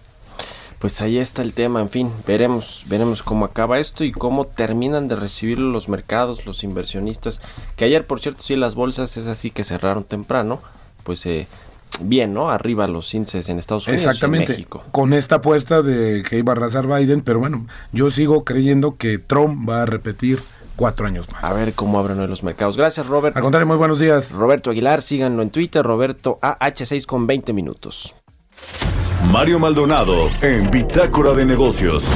Pues 0.79 1.01
ahí 1.01 1.19
está 1.19 1.43
el 1.43 1.55
tema, 1.55 1.81
en 1.81 1.89
fin, 1.89 2.13
veremos, 2.27 2.85
veremos 2.87 3.23
cómo 3.23 3.47
acaba 3.47 3.79
esto 3.79 4.05
y 4.05 4.13
cómo 4.13 4.47
terminan 4.47 5.09
de 5.09 5.17
recibirlo 5.17 5.71
los 5.71 5.89
mercados, 5.89 6.45
los 6.45 6.65
inversionistas, 6.65 7.41
que 7.77 7.87
ayer 7.87 8.07
por 8.07 8.21
cierto 8.21 8.43
sí 8.43 8.57
las 8.57 8.75
bolsas 8.75 9.17
es 9.17 9.27
así 9.27 9.51
que 9.51 9.65
cerraron 9.65 10.05
temprano, 10.05 10.61
pues 11.03 11.25
eh, 11.25 11.47
bien, 12.01 12.35
¿no? 12.35 12.51
Arriba 12.51 12.87
los 12.87 13.13
índices 13.15 13.49
en 13.49 13.59
Estados 13.59 13.87
Unidos 13.87 14.03
y 14.03 14.05
en 14.05 14.11
Exactamente. 14.11 14.53
México. 14.53 14.85
Con 14.93 15.13
esta 15.13 15.37
apuesta 15.37 15.83
de 15.83 16.23
que 16.29 16.39
iba 16.39 16.53
a 16.53 16.57
arrasar 16.57 16.87
Biden, 16.87 17.23
pero 17.23 17.39
bueno, 17.39 17.67
yo 17.93 18.11
sigo 18.11 18.45
creyendo 18.45 18.97
que 18.97 19.19
Trump 19.19 19.69
va 19.69 19.83
a 19.83 19.87
repetir 19.87 20.43
cuatro 20.77 21.07
años 21.07 21.27
más. 21.33 21.43
A 21.43 21.53
ver 21.53 21.73
cómo 21.73 21.99
abren 21.99 22.21
hoy 22.21 22.29
los 22.29 22.43
mercados. 22.43 22.77
Gracias, 22.77 23.07
Robert. 23.07 23.37
Al 23.37 23.43
contrario, 23.43 23.67
muy 23.67 23.77
buenos 23.77 23.99
días. 23.99 24.33
Roberto 24.33 24.71
Aguilar, 24.71 25.03
síganlo 25.03 25.43
en 25.43 25.51
Twitter, 25.51 25.83
Roberto 25.83 26.39
AH6 26.43 27.07
con 27.07 27.27
20 27.27 27.53
minutos. 27.53 28.15
Mario 29.25 29.59
Maldonado 29.59 30.31
en 30.43 30.71
Bitácora 30.71 31.33
de 31.33 31.45
Negocios. 31.45 32.09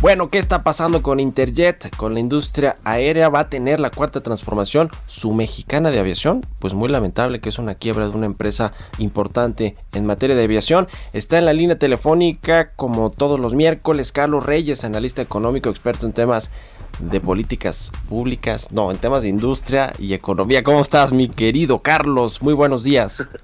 Bueno, 0.00 0.30
¿qué 0.30 0.38
está 0.38 0.62
pasando 0.62 1.02
con 1.02 1.20
Interjet? 1.20 1.94
Con 1.96 2.14
la 2.14 2.20
industria 2.20 2.78
aérea 2.84 3.28
va 3.28 3.40
a 3.40 3.48
tener 3.50 3.80
la 3.80 3.90
cuarta 3.90 4.22
transformación, 4.22 4.90
su 5.06 5.34
mexicana 5.34 5.90
de 5.90 6.00
aviación. 6.00 6.40
Pues 6.58 6.72
muy 6.72 6.88
lamentable 6.88 7.40
que 7.40 7.50
es 7.50 7.58
una 7.58 7.74
quiebra 7.74 8.08
de 8.08 8.16
una 8.16 8.26
empresa 8.26 8.72
importante 8.98 9.76
en 9.92 10.06
materia 10.06 10.34
de 10.34 10.44
aviación. 10.44 10.88
Está 11.12 11.38
en 11.38 11.44
la 11.44 11.52
línea 11.52 11.78
telefónica, 11.78 12.70
como 12.74 13.10
todos 13.10 13.38
los 13.38 13.52
miércoles, 13.52 14.12
Carlos 14.12 14.46
Reyes, 14.46 14.84
analista 14.84 15.20
económico, 15.20 15.68
experto 15.68 16.06
en 16.06 16.12
temas 16.12 16.50
de 16.98 17.20
políticas 17.20 17.92
públicas, 18.08 18.72
no, 18.72 18.90
en 18.90 18.98
temas 18.98 19.22
de 19.22 19.28
industria 19.28 19.92
y 19.98 20.14
economía. 20.14 20.64
¿Cómo 20.64 20.80
estás, 20.80 21.12
mi 21.12 21.28
querido 21.28 21.78
Carlos? 21.78 22.40
Muy 22.42 22.54
buenos 22.54 22.84
días. 22.84 23.26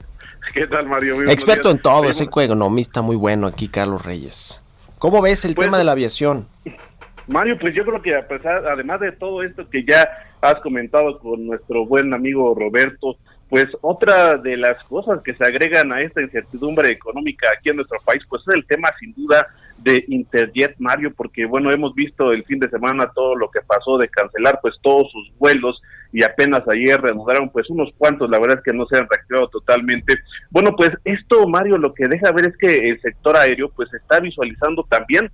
¿Qué 0.57 0.67
tal, 0.67 0.89
Mario? 0.89 1.17
Muy 1.17 1.31
Experto 1.31 1.71
en 1.71 1.79
todo, 1.79 2.09
ese 2.09 2.25
economista 2.25 3.03
muy 3.03 3.15
bueno 3.15 3.47
aquí, 3.47 3.69
Carlos 3.69 4.03
Reyes. 4.03 4.63
¿Cómo 4.99 5.21
ves 5.21 5.45
el 5.45 5.55
Pues- 5.55 5.67
tema 5.67 5.77
de 5.77 5.85
la 5.85 5.93
aviación? 5.93 6.49
Mario, 7.29 7.59
pues 7.61 7.75
yo 7.75 7.85
creo 7.85 8.01
que 8.01 8.17
a 8.17 8.27
pesar, 8.27 8.67
además 8.67 9.01
de 9.01 9.13
todo 9.13 9.43
esto 9.43 9.69
que 9.69 9.85
ya 9.85 10.09
has 10.41 10.55
comentado 10.61 11.19
con 11.19 11.47
nuestro 11.47 11.85
buen 11.85 12.15
amigo 12.15 12.55
Roberto, 12.59 13.19
pues 13.51 13.67
otra 13.83 14.37
de 14.37 14.57
las 14.57 14.83
cosas 14.85 15.21
que 15.23 15.35
se 15.35 15.45
agregan 15.45 15.93
a 15.93 16.01
esta 16.01 16.23
incertidumbre 16.23 16.89
económica 16.91 17.49
aquí 17.55 17.69
en 17.69 17.77
nuestro 17.77 17.99
país, 18.03 18.23
pues 18.27 18.41
es 18.49 18.55
el 18.55 18.65
tema 18.67 18.89
sin 18.99 19.13
duda 19.13 19.47
de 19.77 20.07
Interjet, 20.09 20.75
Mario, 20.79 21.13
porque 21.15 21.45
bueno, 21.45 21.71
hemos 21.71 21.95
visto 21.95 22.33
el 22.33 22.43
fin 22.45 22.61
de 22.61 22.71
semana 22.71 23.11
todo 23.15 23.37
lo 23.37 23.51
que 23.51 23.61
pasó 23.61 23.99
de 23.99 24.09
cancelar 24.09 24.59
pues 24.63 24.75
todos 24.81 25.13
sus 25.13 25.31
vuelos 25.39 25.83
y 26.13 26.23
apenas 26.23 26.63
ayer 26.69 27.01
reanudaron 27.01 27.51
pues 27.51 27.69
unos 27.71 27.91
cuantos, 27.99 28.31
la 28.31 28.39
verdad 28.39 28.59
es 28.59 28.65
que 28.65 28.77
no 28.77 28.87
se 28.87 28.99
han 28.99 29.09
reactivado 29.09 29.49
totalmente. 29.49 30.15
Bueno, 30.51 30.75
pues 30.77 30.91
esto, 31.05 31.47
Mario, 31.49 31.79
lo 31.79 31.95
que 31.95 32.09
deja 32.09 32.33
ver 32.33 32.49
es 32.49 32.57
que 32.57 32.91
el 32.91 33.01
sector 33.01 33.37
aéreo 33.37 33.71
pues 33.75 33.93
está 33.95 34.21
visualizando 34.21 34.85
también 34.89 35.31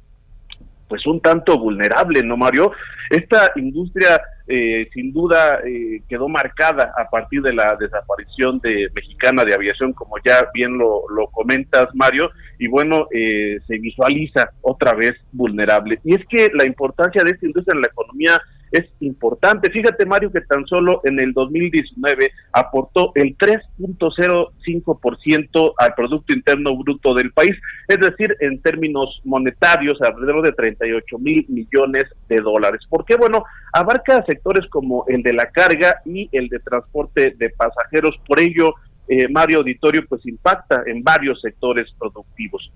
pues 0.88 1.06
un 1.06 1.20
tanto 1.20 1.58
vulnerable, 1.58 2.22
¿no, 2.22 2.36
Mario? 2.36 2.72
Esta 3.08 3.50
industria 3.56 4.20
eh, 4.46 4.90
sin 4.92 5.10
duda 5.10 5.60
eh, 5.64 6.02
quedó 6.06 6.28
marcada 6.28 6.92
a 6.98 7.08
partir 7.08 7.40
de 7.40 7.54
la 7.54 7.76
desaparición 7.76 8.58
de 8.58 8.90
Mexicana 8.94 9.42
de 9.44 9.54
Aviación, 9.54 9.94
como 9.94 10.16
ya 10.22 10.46
bien 10.52 10.76
lo, 10.76 11.08
lo 11.08 11.28
comentas, 11.28 11.88
Mario, 11.94 12.30
y 12.58 12.68
bueno, 12.68 13.06
eh, 13.10 13.58
se 13.66 13.78
visualiza 13.78 14.50
otra 14.60 14.92
vez 14.92 15.14
vulnerable. 15.32 15.98
Y 16.04 16.14
es 16.14 16.26
que 16.28 16.50
la 16.52 16.66
importancia 16.66 17.24
de 17.24 17.30
esta 17.30 17.46
industria 17.46 17.74
en 17.74 17.80
la 17.80 17.88
economía 17.88 18.42
es 18.72 18.86
importante. 19.00 19.70
Fíjate, 19.70 20.06
Mario, 20.06 20.32
que 20.32 20.40
tan 20.40 20.66
solo 20.66 21.02
en 21.04 21.20
el 21.20 21.32
2019 21.32 22.32
aportó 22.52 23.12
el 23.14 23.36
3.05% 23.36 25.74
al 25.76 25.94
Producto 25.94 26.34
Interno 26.34 26.76
Bruto 26.76 27.14
del 27.14 27.30
país, 27.32 27.54
es 27.86 28.00
decir, 28.00 28.34
en 28.40 28.60
términos 28.62 29.20
monetarios, 29.24 30.00
alrededor 30.00 30.42
de 30.42 30.50
38 30.52 31.18
mil 31.18 31.44
millones 31.48 32.06
de 32.28 32.40
dólares. 32.40 32.80
¿Por 32.88 33.04
qué? 33.04 33.16
Bueno, 33.16 33.44
abarca 33.72 34.24
sectores 34.24 34.66
como 34.70 35.04
el 35.06 35.22
de 35.22 35.34
la 35.34 35.46
carga 35.46 36.00
y 36.04 36.28
el 36.32 36.48
de 36.48 36.58
transporte 36.60 37.34
de 37.36 37.50
pasajeros. 37.50 38.18
Por 38.26 38.40
ello, 38.40 38.74
eh, 39.08 39.28
Mario 39.28 39.58
Auditorio, 39.58 40.06
pues 40.08 40.24
impacta 40.26 40.82
en 40.86 41.02
varios 41.02 41.40
sectores 41.40 41.92
productivos. 41.98 42.70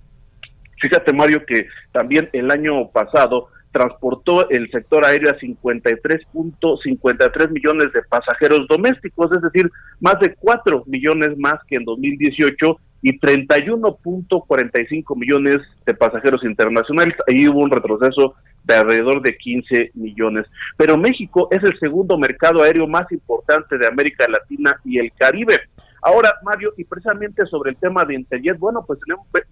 Fíjate, 0.80 1.12
Mario, 1.12 1.44
que 1.46 1.68
también 1.92 2.28
el 2.32 2.50
año 2.50 2.90
pasado 2.90 3.48
transportó 3.76 4.48
el 4.48 4.70
sector 4.70 5.04
aéreo 5.04 5.30
a 5.30 5.36
53.53 5.36 7.50
millones 7.50 7.92
de 7.92 8.00
pasajeros 8.08 8.66
domésticos, 8.68 9.30
es 9.32 9.42
decir, 9.42 9.70
más 10.00 10.18
de 10.18 10.34
4 10.34 10.84
millones 10.86 11.36
más 11.36 11.56
que 11.68 11.76
en 11.76 11.84
2018 11.84 12.78
y 13.02 13.20
31.45 13.20 15.14
millones 15.14 15.58
de 15.84 15.92
pasajeros 15.92 16.42
internacionales. 16.44 17.14
Ahí 17.28 17.46
hubo 17.46 17.60
un 17.60 17.70
retroceso 17.70 18.34
de 18.64 18.76
alrededor 18.76 19.20
de 19.20 19.36
15 19.36 19.90
millones. 19.92 20.46
Pero 20.78 20.96
México 20.96 21.48
es 21.50 21.62
el 21.62 21.78
segundo 21.78 22.16
mercado 22.16 22.62
aéreo 22.62 22.88
más 22.88 23.12
importante 23.12 23.76
de 23.76 23.86
América 23.86 24.26
Latina 24.26 24.80
y 24.86 24.98
el 24.98 25.12
Caribe. 25.12 25.60
Ahora, 26.06 26.36
Mario, 26.44 26.72
y 26.76 26.84
precisamente 26.84 27.44
sobre 27.46 27.72
el 27.72 27.78
tema 27.78 28.04
de 28.04 28.14
Interjet, 28.14 28.56
bueno, 28.60 28.84
pues 28.86 29.00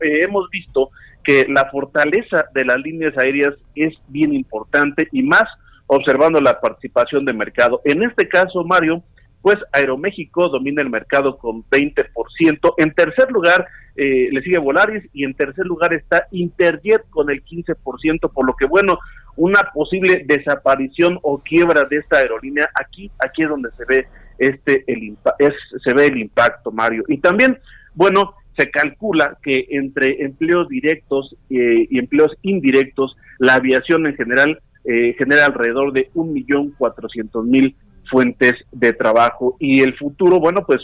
eh, 0.00 0.20
hemos 0.22 0.48
visto 0.50 0.90
que 1.24 1.46
la 1.48 1.68
fortaleza 1.68 2.44
de 2.54 2.64
las 2.64 2.76
líneas 2.78 3.18
aéreas 3.18 3.54
es 3.74 3.92
bien 4.06 4.32
importante 4.32 5.08
y 5.10 5.24
más 5.24 5.42
observando 5.88 6.40
la 6.40 6.60
participación 6.60 7.24
de 7.24 7.32
mercado. 7.32 7.80
En 7.84 8.04
este 8.04 8.28
caso, 8.28 8.62
Mario, 8.62 9.02
pues 9.42 9.58
Aeroméxico 9.72 10.48
domina 10.48 10.80
el 10.80 10.90
mercado 10.90 11.38
con 11.38 11.64
20%. 11.64 12.74
En 12.76 12.94
tercer 12.94 13.32
lugar 13.32 13.66
eh, 13.96 14.28
le 14.30 14.40
sigue 14.42 14.58
Volaris 14.58 15.02
y 15.12 15.24
en 15.24 15.34
tercer 15.34 15.66
lugar 15.66 15.92
está 15.92 16.28
Interjet 16.30 17.02
con 17.10 17.30
el 17.30 17.44
15%, 17.44 18.32
por 18.32 18.46
lo 18.46 18.54
que 18.54 18.66
bueno, 18.66 19.00
una 19.36 19.70
posible 19.72 20.24
desaparición 20.26 21.18
o 21.22 21.38
quiebra 21.38 21.84
de 21.84 21.96
esta 21.96 22.18
aerolínea 22.18 22.68
aquí, 22.74 23.10
aquí 23.24 23.42
es 23.42 23.48
donde 23.48 23.70
se 23.76 23.84
ve 23.84 24.06
este 24.38 24.84
el 24.86 25.16
es, 25.38 25.52
se 25.82 25.94
ve 25.94 26.06
el 26.06 26.18
impacto, 26.18 26.70
Mario. 26.72 27.04
Y 27.08 27.18
también, 27.18 27.58
bueno, 27.94 28.34
se 28.56 28.70
calcula 28.70 29.38
que 29.42 29.66
entre 29.70 30.22
empleos 30.24 30.68
directos 30.68 31.36
eh, 31.50 31.86
y 31.90 31.98
empleos 31.98 32.32
indirectos, 32.42 33.16
la 33.38 33.54
aviación 33.54 34.06
en 34.06 34.14
general 34.14 34.60
eh, 34.84 35.14
genera 35.18 35.46
alrededor 35.46 35.92
de 35.92 36.10
un 36.14 36.32
millón 36.32 36.70
cuatrocientos 36.72 37.44
mil 37.44 37.74
fuentes 38.10 38.52
de 38.70 38.92
trabajo 38.92 39.56
y 39.58 39.80
el 39.80 39.96
futuro, 39.96 40.38
bueno, 40.38 40.64
pues 40.66 40.80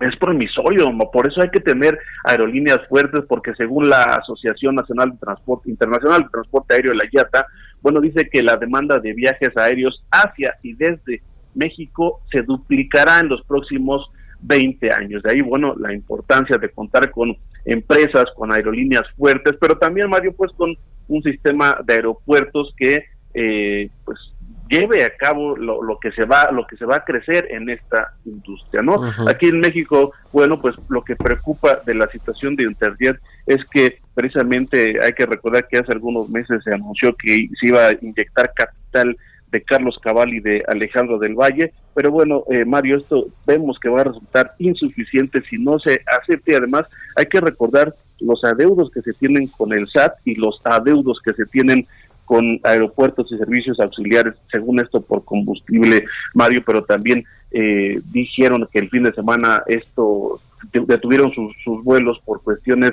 es 0.00 0.16
promisorio, 0.16 0.92
por 1.12 1.26
eso 1.26 1.40
hay 1.40 1.50
que 1.50 1.60
tener 1.60 1.98
aerolíneas 2.24 2.80
fuertes, 2.88 3.24
porque 3.28 3.54
según 3.54 3.88
la 3.88 4.02
Asociación 4.02 4.74
Nacional 4.74 5.12
de 5.12 5.18
Transporte 5.18 5.70
Internacional 5.70 6.22
de 6.22 6.28
Transporte 6.28 6.74
Aéreo, 6.74 6.92
la 6.92 7.08
IATA, 7.10 7.46
bueno, 7.80 8.00
dice 8.00 8.28
que 8.30 8.42
la 8.42 8.56
demanda 8.56 8.98
de 8.98 9.12
viajes 9.12 9.56
aéreos 9.56 10.04
hacia 10.10 10.54
y 10.62 10.74
desde 10.74 11.22
México 11.54 12.20
se 12.30 12.42
duplicará 12.42 13.20
en 13.20 13.28
los 13.28 13.42
próximos 13.44 14.10
20 14.40 14.92
años. 14.92 15.22
De 15.22 15.32
ahí, 15.32 15.40
bueno, 15.40 15.74
la 15.78 15.94
importancia 15.94 16.58
de 16.58 16.68
contar 16.70 17.10
con 17.10 17.36
empresas, 17.64 18.26
con 18.36 18.52
aerolíneas 18.52 19.04
fuertes, 19.16 19.54
pero 19.60 19.78
también, 19.78 20.10
Mario, 20.10 20.34
pues 20.36 20.52
con 20.52 20.76
un 21.08 21.22
sistema 21.22 21.78
de 21.84 21.94
aeropuertos 21.94 22.74
que, 22.76 23.04
eh, 23.34 23.90
pues, 24.04 24.18
lleve 24.68 25.04
a 25.04 25.16
cabo 25.16 25.56
lo, 25.56 25.82
lo 25.82 25.98
que 25.98 26.12
se 26.12 26.24
va 26.24 26.50
lo 26.50 26.66
que 26.66 26.76
se 26.76 26.84
va 26.84 26.96
a 26.96 27.04
crecer 27.04 27.46
en 27.50 27.68
esta 27.70 28.12
industria 28.24 28.82
no 28.82 29.12
aquí 29.28 29.46
en 29.46 29.60
México 29.60 30.12
bueno 30.32 30.60
pues 30.60 30.74
lo 30.88 31.02
que 31.02 31.16
preocupa 31.16 31.78
de 31.86 31.94
la 31.94 32.08
situación 32.08 32.56
de 32.56 32.64
Interjet 32.64 33.18
es 33.46 33.64
que 33.70 33.98
precisamente 34.14 34.98
hay 35.02 35.12
que 35.12 35.26
recordar 35.26 35.68
que 35.68 35.78
hace 35.78 35.92
algunos 35.92 36.28
meses 36.28 36.62
se 36.64 36.72
anunció 36.72 37.14
que 37.14 37.48
se 37.60 37.68
iba 37.68 37.86
a 37.86 37.92
inyectar 37.92 38.52
capital 38.54 39.16
de 39.50 39.62
Carlos 39.62 39.98
Cabal 40.02 40.34
y 40.34 40.40
de 40.40 40.64
Alejandro 40.66 41.18
del 41.18 41.34
Valle, 41.34 41.72
pero 41.94 42.10
bueno, 42.10 42.44
eh, 42.50 42.64
Mario, 42.64 42.96
esto 42.96 43.28
vemos 43.46 43.78
que 43.78 43.88
va 43.88 44.00
a 44.00 44.04
resultar 44.04 44.52
insuficiente 44.58 45.40
si 45.42 45.56
no 45.62 45.78
se 45.78 46.02
acepta 46.06 46.52
y 46.52 46.54
además 46.54 46.86
hay 47.14 47.26
que 47.26 47.40
recordar 47.40 47.94
los 48.20 48.42
adeudos 48.44 48.90
que 48.90 49.02
se 49.02 49.12
tienen 49.12 49.46
con 49.46 49.72
el 49.72 49.88
SAT 49.88 50.14
y 50.24 50.34
los 50.34 50.60
adeudos 50.64 51.20
que 51.24 51.32
se 51.34 51.46
tienen 51.46 51.86
con 52.26 52.60
aeropuertos 52.64 53.32
y 53.32 53.38
servicios 53.38 53.80
auxiliares, 53.80 54.34
según 54.50 54.80
esto 54.80 55.00
por 55.00 55.24
combustible, 55.24 56.04
Mario, 56.34 56.62
pero 56.66 56.84
también 56.84 57.24
eh, 57.52 58.00
dijeron 58.12 58.68
que 58.70 58.80
el 58.80 58.90
fin 58.90 59.04
de 59.04 59.14
semana 59.14 59.62
esto 59.66 60.40
detuvieron 60.72 61.32
sus, 61.32 61.56
sus 61.64 61.82
vuelos 61.82 62.20
por 62.24 62.42
cuestiones 62.42 62.92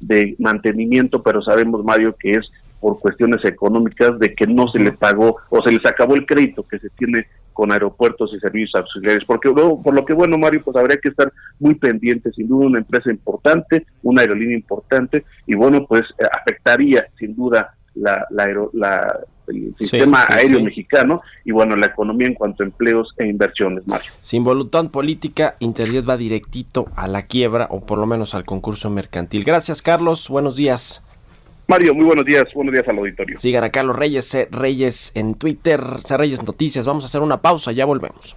de 0.00 0.34
mantenimiento, 0.38 1.22
pero 1.22 1.40
sabemos, 1.42 1.84
Mario, 1.84 2.14
que 2.18 2.32
es 2.32 2.50
por 2.80 2.98
cuestiones 2.98 3.44
económicas 3.44 4.18
de 4.18 4.34
que 4.34 4.46
no 4.46 4.66
se 4.66 4.80
le 4.80 4.90
pagó 4.90 5.36
o 5.48 5.62
se 5.62 5.70
les 5.70 5.86
acabó 5.86 6.16
el 6.16 6.26
crédito 6.26 6.66
que 6.66 6.80
se 6.80 6.90
tiene 6.90 7.28
con 7.52 7.70
aeropuertos 7.70 8.32
y 8.34 8.40
servicios 8.40 8.74
auxiliares. 8.74 9.24
Porque 9.24 9.50
luego, 9.50 9.80
por 9.80 9.94
lo 9.94 10.04
que 10.04 10.12
bueno, 10.12 10.36
Mario, 10.36 10.62
pues 10.64 10.76
habría 10.76 10.96
que 10.96 11.10
estar 11.10 11.32
muy 11.60 11.76
pendiente, 11.76 12.32
sin 12.32 12.48
duda 12.48 12.66
una 12.66 12.80
empresa 12.80 13.10
importante, 13.10 13.86
una 14.02 14.22
aerolínea 14.22 14.56
importante, 14.56 15.24
y 15.46 15.54
bueno, 15.54 15.86
pues 15.86 16.02
eh, 16.18 16.24
afectaría 16.32 17.06
sin 17.18 17.36
duda 17.36 17.72
la, 17.94 18.26
la, 18.30 18.46
la- 18.72 19.20
el 19.48 19.74
sistema 19.76 20.24
sí, 20.28 20.34
aéreo 20.38 20.58
sí. 20.58 20.64
mexicano 20.64 21.20
y 21.44 21.50
bueno, 21.50 21.74
la 21.74 21.86
economía 21.86 22.28
en 22.28 22.34
cuanto 22.34 22.62
a 22.62 22.66
empleos 22.66 23.12
e 23.18 23.26
inversiones, 23.26 23.86
Mario. 23.88 24.10
Sin 24.20 24.44
voluntad 24.44 24.88
política, 24.88 25.56
Interjet 25.58 26.08
va 26.08 26.16
directito 26.16 26.86
a 26.94 27.08
la 27.08 27.22
quiebra 27.26 27.66
o 27.70 27.80
por 27.84 27.98
lo 27.98 28.06
menos 28.06 28.34
al 28.36 28.44
concurso 28.44 28.88
mercantil. 28.88 29.42
Gracias, 29.42 29.82
Carlos. 29.82 30.28
Buenos 30.28 30.54
días. 30.54 31.02
Mario, 31.66 31.92
muy 31.92 32.04
buenos 32.04 32.24
días, 32.24 32.44
buenos 32.54 32.72
días 32.72 32.86
al 32.86 32.98
auditorio. 32.98 33.36
Sigan 33.36 33.64
a 33.64 33.70
Carlos 33.70 33.96
Reyes, 33.96 34.26
C. 34.28 34.46
Reyes 34.50 35.10
en 35.16 35.34
Twitter, 35.34 35.82
C. 36.04 36.16
Reyes 36.16 36.42
Noticias. 36.44 36.86
Vamos 36.86 37.04
a 37.04 37.08
hacer 37.08 37.20
una 37.20 37.40
pausa, 37.42 37.72
ya 37.72 37.84
volvemos. 37.84 38.36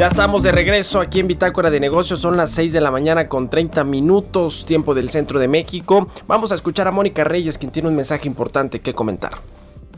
Ya 0.00 0.06
estamos 0.06 0.42
de 0.42 0.50
regreso 0.50 0.98
aquí 0.98 1.20
en 1.20 1.26
Bitácora 1.26 1.68
de 1.68 1.78
Negocios. 1.78 2.20
Son 2.20 2.34
las 2.34 2.52
6 2.52 2.72
de 2.72 2.80
la 2.80 2.90
mañana 2.90 3.28
con 3.28 3.50
30 3.50 3.84
minutos, 3.84 4.64
tiempo 4.64 4.94
del 4.94 5.10
centro 5.10 5.38
de 5.38 5.46
México. 5.46 6.08
Vamos 6.26 6.52
a 6.52 6.54
escuchar 6.54 6.88
a 6.88 6.90
Mónica 6.90 7.22
Reyes, 7.22 7.58
quien 7.58 7.70
tiene 7.70 7.90
un 7.90 7.96
mensaje 7.96 8.26
importante 8.26 8.80
que 8.80 8.94
comentar. 8.94 9.32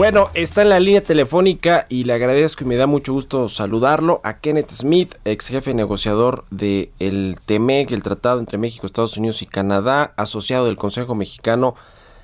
Bueno, 0.00 0.30
está 0.32 0.62
en 0.62 0.70
la 0.70 0.80
línea 0.80 1.02
telefónica 1.02 1.84
y 1.90 2.04
le 2.04 2.14
agradezco 2.14 2.64
y 2.64 2.66
me 2.66 2.76
da 2.76 2.86
mucho 2.86 3.12
gusto 3.12 3.50
saludarlo 3.50 4.22
a 4.24 4.38
Kenneth 4.38 4.70
Smith, 4.70 5.16
ex 5.26 5.48
jefe 5.48 5.74
negociador 5.74 6.46
del 6.50 6.88
el 6.98 7.36
TEMEC, 7.44 7.90
el 7.90 8.02
Tratado 8.02 8.40
entre 8.40 8.56
México, 8.56 8.86
Estados 8.86 9.18
Unidos 9.18 9.42
y 9.42 9.46
Canadá, 9.46 10.14
asociado 10.16 10.64
del 10.64 10.76
Consejo 10.76 11.14
Mexicano 11.14 11.74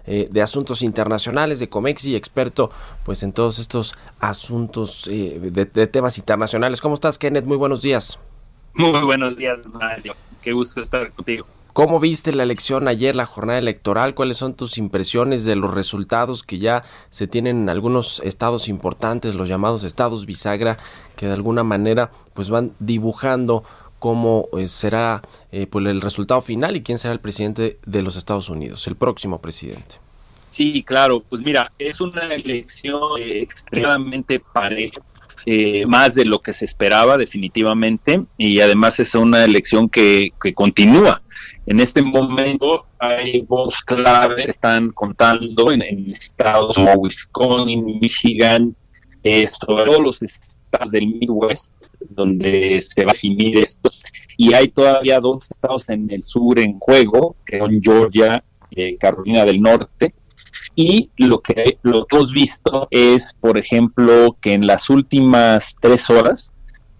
eh, 0.06 0.26
de 0.30 0.40
Asuntos 0.40 0.80
Internacionales 0.80 1.58
de 1.58 1.68
COMEX 1.68 2.06
y 2.06 2.16
experto 2.16 2.70
pues 3.04 3.22
en 3.22 3.34
todos 3.34 3.58
estos 3.58 3.94
asuntos 4.20 5.06
eh, 5.08 5.38
de, 5.38 5.66
de 5.66 5.86
temas 5.86 6.16
internacionales. 6.16 6.80
¿Cómo 6.80 6.94
estás, 6.94 7.18
Kenneth? 7.18 7.44
Muy 7.44 7.58
buenos 7.58 7.82
días. 7.82 8.18
Muy 8.72 9.04
buenos 9.04 9.36
días, 9.36 9.60
Mario. 9.66 10.14
Qué 10.40 10.54
gusto 10.54 10.80
estar 10.80 11.12
contigo. 11.12 11.44
¿Cómo 11.76 12.00
viste 12.00 12.32
la 12.32 12.42
elección 12.42 12.88
ayer, 12.88 13.14
la 13.14 13.26
jornada 13.26 13.58
electoral? 13.58 14.14
¿Cuáles 14.14 14.38
son 14.38 14.54
tus 14.54 14.78
impresiones 14.78 15.44
de 15.44 15.56
los 15.56 15.74
resultados 15.74 16.42
que 16.42 16.58
ya 16.58 16.84
se 17.10 17.26
tienen 17.26 17.64
en 17.64 17.68
algunos 17.68 18.22
estados 18.24 18.68
importantes, 18.68 19.34
los 19.34 19.46
llamados 19.46 19.84
estados 19.84 20.24
bisagra, 20.24 20.78
que 21.16 21.26
de 21.26 21.34
alguna 21.34 21.64
manera 21.64 22.10
pues 22.32 22.48
van 22.48 22.72
dibujando 22.78 23.62
cómo 23.98 24.48
eh, 24.56 24.68
será 24.68 25.20
eh, 25.52 25.66
pues 25.66 25.84
el 25.84 26.00
resultado 26.00 26.40
final 26.40 26.76
y 26.76 26.82
quién 26.82 26.98
será 26.98 27.12
el 27.12 27.20
presidente 27.20 27.78
de 27.84 28.00
los 28.00 28.16
Estados 28.16 28.48
Unidos, 28.48 28.86
el 28.86 28.96
próximo 28.96 29.42
presidente? 29.42 29.96
Sí, 30.52 30.82
claro, 30.82 31.20
pues 31.28 31.42
mira, 31.42 31.70
es 31.78 32.00
una 32.00 32.22
elección 32.34 33.20
eh, 33.20 33.42
extremadamente 33.42 34.40
pareja. 34.40 35.02
Eh, 35.44 35.84
más 35.86 36.14
de 36.14 36.24
lo 36.24 36.40
que 36.40 36.52
se 36.52 36.64
esperaba 36.64 37.18
definitivamente 37.18 38.24
y 38.36 38.60
además 38.60 38.98
es 39.00 39.14
una 39.14 39.44
elección 39.44 39.88
que, 39.88 40.30
que 40.40 40.54
continúa. 40.54 41.22
En 41.66 41.80
este 41.80 42.00
momento 42.02 42.86
hay 42.98 43.42
voz 43.42 43.82
clave 43.82 44.44
que 44.44 44.50
están 44.50 44.92
contando 44.92 45.72
en, 45.72 45.82
estados 46.10 46.76
como 46.76 46.92
Wisconsin, 46.94 47.84
Michigan, 48.00 48.74
eh, 49.22 49.46
sobre 49.46 49.84
todo 49.84 50.00
los 50.00 50.22
estados 50.22 50.90
del 50.90 51.06
Midwest, 51.06 51.72
donde 52.00 52.80
se 52.80 53.04
va 53.04 53.10
a 53.10 53.14
definir 53.14 53.58
esto. 53.58 53.90
Y 54.36 54.52
hay 54.52 54.68
todavía 54.68 55.18
dos 55.18 55.46
estados 55.50 55.88
en 55.88 56.10
el 56.10 56.22
sur 56.22 56.58
en 56.58 56.78
juego, 56.78 57.36
que 57.44 57.58
son 57.58 57.80
Georgia, 57.82 58.44
eh, 58.70 58.96
Carolina 58.96 59.44
del 59.44 59.60
Norte, 59.60 60.14
y 60.76 61.10
lo 61.16 61.40
que, 61.40 61.78
lo 61.82 62.06
hemos 62.08 62.32
visto 62.32 62.86
es, 62.90 63.34
por 63.40 63.58
ejemplo, 63.58 64.36
que 64.42 64.52
en 64.52 64.66
las 64.66 64.90
últimas 64.90 65.74
tres 65.80 66.10
horas, 66.10 66.52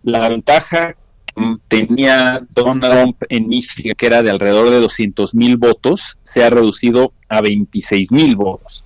la 0.03 0.31
ventaja 0.31 0.95
que 1.35 1.59
tenía 1.69 2.41
Donald 2.55 2.83
Trump 2.83 3.23
en 3.29 3.49
Michigan, 3.49 3.95
que 3.95 4.07
era 4.07 4.23
de 4.23 4.31
alrededor 4.31 4.71
de 4.71 4.81
200 4.81 5.35
mil 5.35 5.59
votos, 5.59 6.19
se 6.23 6.43
ha 6.43 6.49
reducido 6.49 7.13
a 7.29 7.43
26 7.43 8.13
mil 8.13 8.35
votos. 8.35 8.83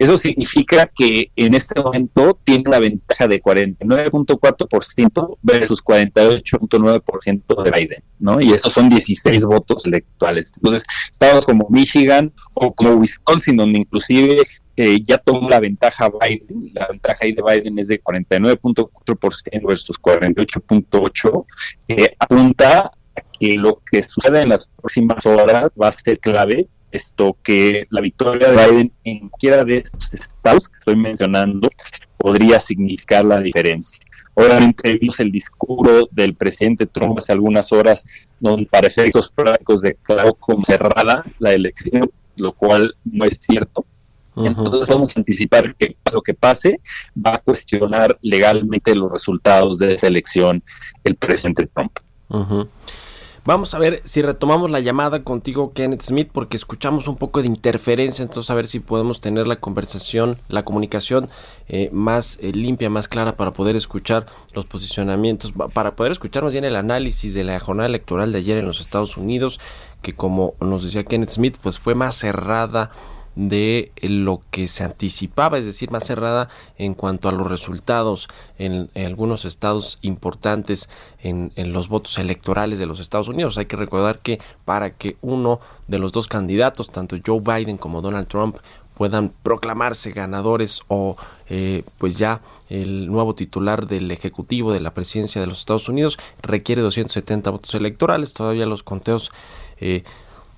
Eso 0.00 0.16
significa 0.16 0.90
que 0.96 1.30
en 1.36 1.54
este 1.54 1.78
momento 1.78 2.38
tiene 2.42 2.64
una 2.66 2.78
ventaja 2.78 3.28
de 3.28 3.38
49.4% 3.42 5.36
versus 5.42 5.84
48.9% 5.84 7.62
de 7.62 7.70
Biden, 7.70 8.02
¿no? 8.18 8.40
Y 8.40 8.54
esos 8.54 8.72
son 8.72 8.88
16 8.88 9.44
votos 9.44 9.84
electorales. 9.84 10.52
Entonces, 10.56 10.86
estados 11.12 11.44
como 11.44 11.66
Michigan 11.68 12.32
o 12.54 12.72
como 12.72 12.94
Wisconsin, 12.94 13.58
donde 13.58 13.80
inclusive 13.80 14.42
eh, 14.74 15.02
ya 15.06 15.18
tomó 15.18 15.50
la 15.50 15.60
ventaja 15.60 16.08
Biden, 16.08 16.70
la 16.72 16.88
ventaja 16.88 17.18
ahí 17.20 17.32
de 17.32 17.42
Biden 17.42 17.78
es 17.78 17.88
de 17.88 18.02
49.4% 18.02 19.66
versus 19.68 20.00
48.8%, 20.00 21.44
eh, 21.88 22.16
apunta 22.18 22.90
a 23.14 23.20
que 23.38 23.52
lo 23.58 23.82
que 23.84 24.02
suceda 24.02 24.40
en 24.40 24.48
las 24.48 24.66
próximas 24.68 25.26
horas 25.26 25.70
va 25.78 25.88
a 25.88 25.92
ser 25.92 26.18
clave 26.20 26.68
esto 26.90 27.36
que 27.42 27.86
la 27.90 28.00
victoria 28.00 28.50
de 28.50 28.56
Biden 28.56 28.92
en 29.04 29.28
cualquiera 29.28 29.64
de 29.64 29.78
estos 29.78 30.14
estados 30.14 30.68
que 30.68 30.78
estoy 30.78 30.96
mencionando 30.96 31.68
podría 32.16 32.60
significar 32.60 33.24
la 33.24 33.40
diferencia. 33.40 34.04
Obviamente 34.34 34.92
vimos 34.98 35.20
el 35.20 35.32
discurso 35.32 36.08
del 36.12 36.34
presidente 36.34 36.86
Trump 36.86 37.18
hace 37.18 37.32
algunas 37.32 37.72
horas, 37.72 38.04
donde 38.38 38.66
para 38.66 38.88
efectos 38.88 39.30
prácticos 39.30 39.82
declaró 39.82 40.34
como 40.34 40.64
cerrada 40.64 41.24
la 41.38 41.52
elección, 41.52 42.10
lo 42.36 42.52
cual 42.52 42.94
no 43.04 43.24
es 43.24 43.38
cierto. 43.40 43.84
Entonces 44.36 44.88
vamos 44.88 45.14
a 45.14 45.20
anticipar 45.20 45.74
que 45.74 45.96
lo 46.12 46.22
que 46.22 46.34
pase 46.34 46.80
va 47.14 47.34
a 47.34 47.38
cuestionar 47.38 48.16
legalmente 48.22 48.94
los 48.94 49.12
resultados 49.12 49.78
de 49.78 49.94
esa 49.94 50.06
elección 50.06 50.62
el 51.04 51.16
presidente 51.16 51.66
Trump. 51.66 51.98
Vamos 53.46 53.72
a 53.72 53.78
ver 53.78 54.02
si 54.04 54.20
retomamos 54.20 54.70
la 54.70 54.80
llamada 54.80 55.24
contigo, 55.24 55.72
Kenneth 55.72 56.02
Smith, 56.02 56.28
porque 56.30 56.58
escuchamos 56.58 57.08
un 57.08 57.16
poco 57.16 57.40
de 57.40 57.46
interferencia, 57.46 58.22
entonces 58.22 58.50
a 58.50 58.54
ver 58.54 58.66
si 58.66 58.80
podemos 58.80 59.22
tener 59.22 59.46
la 59.46 59.56
conversación, 59.56 60.36
la 60.50 60.62
comunicación 60.62 61.30
eh, 61.66 61.88
más 61.90 62.38
eh, 62.42 62.52
limpia, 62.52 62.90
más 62.90 63.08
clara 63.08 63.32
para 63.32 63.52
poder 63.52 63.76
escuchar 63.76 64.26
los 64.52 64.66
posicionamientos, 64.66 65.54
para 65.72 65.96
poder 65.96 66.12
escuchar 66.12 66.42
más 66.42 66.52
bien 66.52 66.66
el 66.66 66.76
análisis 66.76 67.32
de 67.32 67.44
la 67.44 67.58
jornada 67.60 67.88
electoral 67.88 68.30
de 68.30 68.38
ayer 68.38 68.58
en 68.58 68.66
los 68.66 68.80
Estados 68.80 69.16
Unidos, 69.16 69.58
que 70.02 70.14
como 70.14 70.52
nos 70.60 70.84
decía 70.84 71.04
Kenneth 71.04 71.30
Smith, 71.30 71.56
pues 71.62 71.78
fue 71.78 71.94
más 71.94 72.16
cerrada 72.16 72.90
de 73.34 73.92
lo 74.02 74.42
que 74.50 74.68
se 74.68 74.84
anticipaba, 74.84 75.58
es 75.58 75.64
decir, 75.64 75.90
más 75.90 76.04
cerrada 76.04 76.48
en 76.76 76.94
cuanto 76.94 77.28
a 77.28 77.32
los 77.32 77.46
resultados 77.46 78.28
en, 78.58 78.90
algunos 78.94 79.44
estados 79.44 79.98
importantes 80.02 80.88
en, 81.20 81.52
en, 81.54 81.72
los 81.72 81.88
votos 81.88 82.18
electorales 82.18 82.78
de 82.78 82.86
los 82.86 83.00
Estados 83.00 83.28
Unidos. 83.28 83.56
Hay 83.56 83.66
que 83.66 83.76
recordar 83.76 84.18
que 84.18 84.40
para 84.64 84.90
que 84.90 85.16
uno 85.20 85.60
de 85.88 85.98
los 85.98 86.12
dos 86.12 86.26
candidatos, 86.26 86.90
tanto 86.90 87.16
Joe 87.24 87.40
Biden 87.40 87.78
como 87.78 88.02
Donald 88.02 88.28
Trump, 88.28 88.56
puedan 89.00 89.32
proclamarse 89.42 90.10
ganadores 90.12 90.82
o 90.88 91.16
eh, 91.48 91.84
pues 91.96 92.18
ya 92.18 92.42
el 92.68 93.06
nuevo 93.06 93.34
titular 93.34 93.86
del 93.86 94.10
Ejecutivo 94.10 94.74
de 94.74 94.80
la 94.80 94.92
Presidencia 94.92 95.40
de 95.40 95.46
los 95.46 95.60
Estados 95.60 95.88
Unidos 95.88 96.18
requiere 96.42 96.82
270 96.82 97.48
votos 97.48 97.74
electorales. 97.74 98.34
Todavía 98.34 98.66
los 98.66 98.82
conteos 98.82 99.30
eh, 99.80 100.04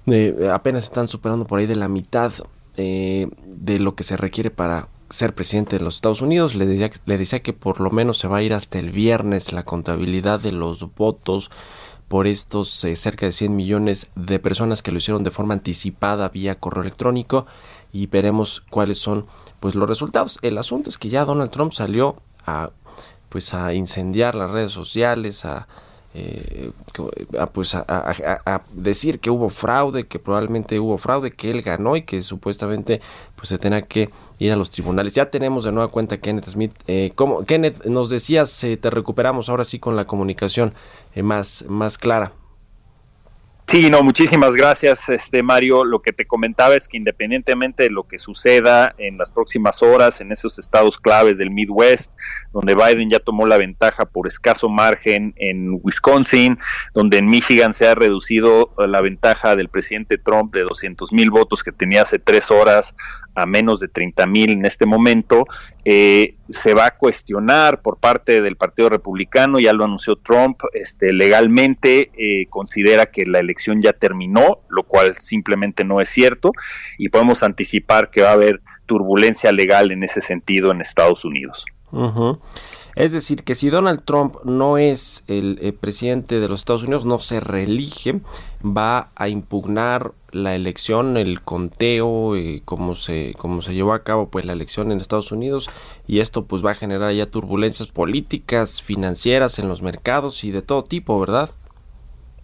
eh, 0.06 0.50
apenas 0.52 0.82
están 0.82 1.06
superando 1.06 1.44
por 1.44 1.60
ahí 1.60 1.66
de 1.66 1.76
la 1.76 1.86
mitad 1.86 2.32
eh, 2.76 3.28
de 3.44 3.78
lo 3.78 3.94
que 3.94 4.04
se 4.04 4.16
requiere 4.16 4.50
para 4.50 4.88
ser 5.10 5.34
presidente 5.34 5.78
de 5.78 5.84
los 5.84 5.96
Estados 5.96 6.22
Unidos. 6.22 6.54
Le 6.54 6.66
decía, 6.66 6.90
le 7.06 7.18
decía 7.18 7.42
que 7.42 7.52
por 7.52 7.80
lo 7.80 7.90
menos 7.90 8.18
se 8.18 8.28
va 8.28 8.38
a 8.38 8.42
ir 8.42 8.54
hasta 8.54 8.78
el 8.78 8.90
viernes 8.90 9.52
la 9.52 9.64
contabilidad 9.64 10.40
de 10.40 10.52
los 10.52 10.94
votos 10.94 11.50
por 12.08 12.26
estos 12.26 12.84
eh, 12.84 12.94
cerca 12.96 13.26
de 13.26 13.32
100 13.32 13.56
millones 13.56 14.10
de 14.16 14.38
personas 14.38 14.82
que 14.82 14.92
lo 14.92 14.98
hicieron 14.98 15.24
de 15.24 15.30
forma 15.30 15.54
anticipada 15.54 16.28
vía 16.28 16.58
correo 16.58 16.82
electrónico 16.82 17.46
y 17.92 18.06
veremos 18.06 18.62
cuáles 18.68 18.98
son 18.98 19.26
pues 19.60 19.74
los 19.74 19.88
resultados. 19.88 20.38
El 20.42 20.58
asunto 20.58 20.90
es 20.90 20.98
que 20.98 21.08
ya 21.08 21.24
Donald 21.24 21.50
Trump 21.50 21.72
salió 21.72 22.16
a 22.44 22.70
pues 23.28 23.54
a 23.54 23.72
incendiar 23.72 24.34
las 24.34 24.50
redes 24.50 24.72
sociales, 24.72 25.46
a 25.46 25.66
eh, 26.14 26.70
a, 27.38 27.46
pues 27.46 27.74
a, 27.74 27.84
a, 27.88 28.42
a, 28.44 28.62
decir 28.72 29.18
que 29.18 29.30
hubo 29.30 29.48
fraude, 29.48 30.04
que 30.04 30.18
probablemente 30.18 30.78
hubo 30.78 30.98
fraude, 30.98 31.30
que 31.30 31.50
él 31.50 31.62
ganó 31.62 31.96
y 31.96 32.02
que 32.02 32.22
supuestamente 32.22 33.00
pues 33.36 33.48
se 33.48 33.58
tenga 33.58 33.82
que 33.82 34.10
ir 34.38 34.52
a 34.52 34.56
los 34.56 34.70
tribunales. 34.70 35.14
Ya 35.14 35.30
tenemos 35.30 35.64
de 35.64 35.72
nueva 35.72 35.90
cuenta 35.90 36.18
Kenneth 36.18 36.48
Smith. 36.48 36.72
Eh, 36.86 37.12
como 37.14 37.44
Kenneth 37.44 37.84
nos 37.86 38.10
decías, 38.10 38.62
eh, 38.64 38.76
te 38.76 38.90
recuperamos 38.90 39.48
ahora 39.48 39.64
sí 39.64 39.78
con 39.78 39.96
la 39.96 40.04
comunicación 40.04 40.74
eh, 41.14 41.22
más, 41.22 41.64
más 41.68 41.98
clara. 41.98 42.32
Sí, 43.66 43.88
no, 43.88 44.02
muchísimas 44.02 44.54
gracias, 44.54 45.08
este 45.08 45.42
Mario. 45.42 45.84
Lo 45.84 46.02
que 46.02 46.12
te 46.12 46.26
comentaba 46.26 46.74
es 46.74 46.88
que 46.88 46.98
independientemente 46.98 47.84
de 47.84 47.90
lo 47.90 48.06
que 48.06 48.18
suceda 48.18 48.94
en 48.98 49.16
las 49.16 49.32
próximas 49.32 49.82
horas 49.82 50.20
en 50.20 50.30
esos 50.30 50.58
estados 50.58 50.98
claves 50.98 51.38
del 51.38 51.50
Midwest, 51.50 52.12
donde 52.52 52.74
Biden 52.74 53.08
ya 53.08 53.18
tomó 53.18 53.46
la 53.46 53.56
ventaja 53.56 54.04
por 54.04 54.26
escaso 54.26 54.68
margen 54.68 55.32
en 55.36 55.80
Wisconsin, 55.82 56.58
donde 56.92 57.18
en 57.18 57.26
Michigan 57.26 57.72
se 57.72 57.88
ha 57.88 57.94
reducido 57.94 58.74
la 58.76 59.00
ventaja 59.00 59.56
del 59.56 59.70
presidente 59.70 60.18
Trump 60.18 60.52
de 60.52 60.62
200 60.62 61.12
mil 61.14 61.30
votos 61.30 61.62
que 61.62 61.72
tenía 61.72 62.02
hace 62.02 62.18
tres 62.18 62.50
horas 62.50 62.94
a 63.34 63.46
menos 63.46 63.80
de 63.80 63.88
30 63.88 64.26
mil 64.26 64.50
en 64.50 64.66
este 64.66 64.84
momento, 64.84 65.46
eh, 65.84 66.36
se 66.48 66.74
va 66.74 66.86
a 66.86 66.96
cuestionar 66.96 67.82
por 67.82 67.96
parte 67.96 68.40
del 68.40 68.56
Partido 68.56 68.88
Republicano, 68.88 69.58
ya 69.58 69.72
lo 69.72 69.84
anunció 69.84 70.16
Trump, 70.16 70.60
este, 70.74 71.12
legalmente 71.12 72.10
eh, 72.16 72.46
considera 72.50 73.06
que 73.06 73.24
la 73.26 73.40
elección 73.40 73.82
ya 73.82 73.92
terminó, 73.92 74.60
lo 74.68 74.84
cual 74.84 75.14
simplemente 75.14 75.84
no 75.84 76.00
es 76.00 76.08
cierto, 76.08 76.52
y 76.98 77.08
podemos 77.08 77.42
anticipar 77.42 78.10
que 78.10 78.22
va 78.22 78.30
a 78.30 78.34
haber 78.34 78.60
turbulencia 78.86 79.50
legal 79.50 79.90
en 79.90 80.02
ese 80.04 80.20
sentido 80.20 80.70
en 80.70 80.80
Estados 80.80 81.24
Unidos. 81.24 81.64
Es 82.94 83.12
decir, 83.12 83.42
que 83.42 83.54
si 83.54 83.70
Donald 83.70 84.04
Trump 84.04 84.36
no 84.44 84.78
es 84.78 85.24
el, 85.26 85.58
eh, 85.62 85.72
presidente 85.72 86.40
de 86.40 86.48
los 86.48 86.60
Estados 86.60 86.82
Unidos, 86.82 87.04
no 87.04 87.18
se 87.18 87.40
reelige, 87.40 88.20
va 88.64 89.10
a 89.14 89.28
impugnar 89.28 90.12
la 90.32 90.54
elección, 90.54 91.16
el 91.16 91.42
conteo, 91.42 92.36
eh, 92.36 92.62
cómo 92.64 92.94
se 92.94 93.34
cómo 93.38 93.62
se 93.62 93.74
llevó 93.74 93.92
a 93.92 94.02
cabo 94.02 94.28
pues 94.28 94.44
la 94.44 94.54
elección 94.54 94.90
en 94.90 95.00
Estados 95.00 95.30
Unidos 95.30 95.68
y 96.06 96.20
esto 96.20 96.46
pues 96.46 96.64
va 96.64 96.72
a 96.72 96.74
generar 96.74 97.12
ya 97.12 97.26
turbulencias 97.26 97.90
políticas, 97.90 98.82
financieras 98.82 99.58
en 99.58 99.68
los 99.68 99.82
mercados 99.82 100.42
y 100.44 100.50
de 100.50 100.62
todo 100.62 100.84
tipo, 100.84 101.20
¿verdad? 101.20 101.50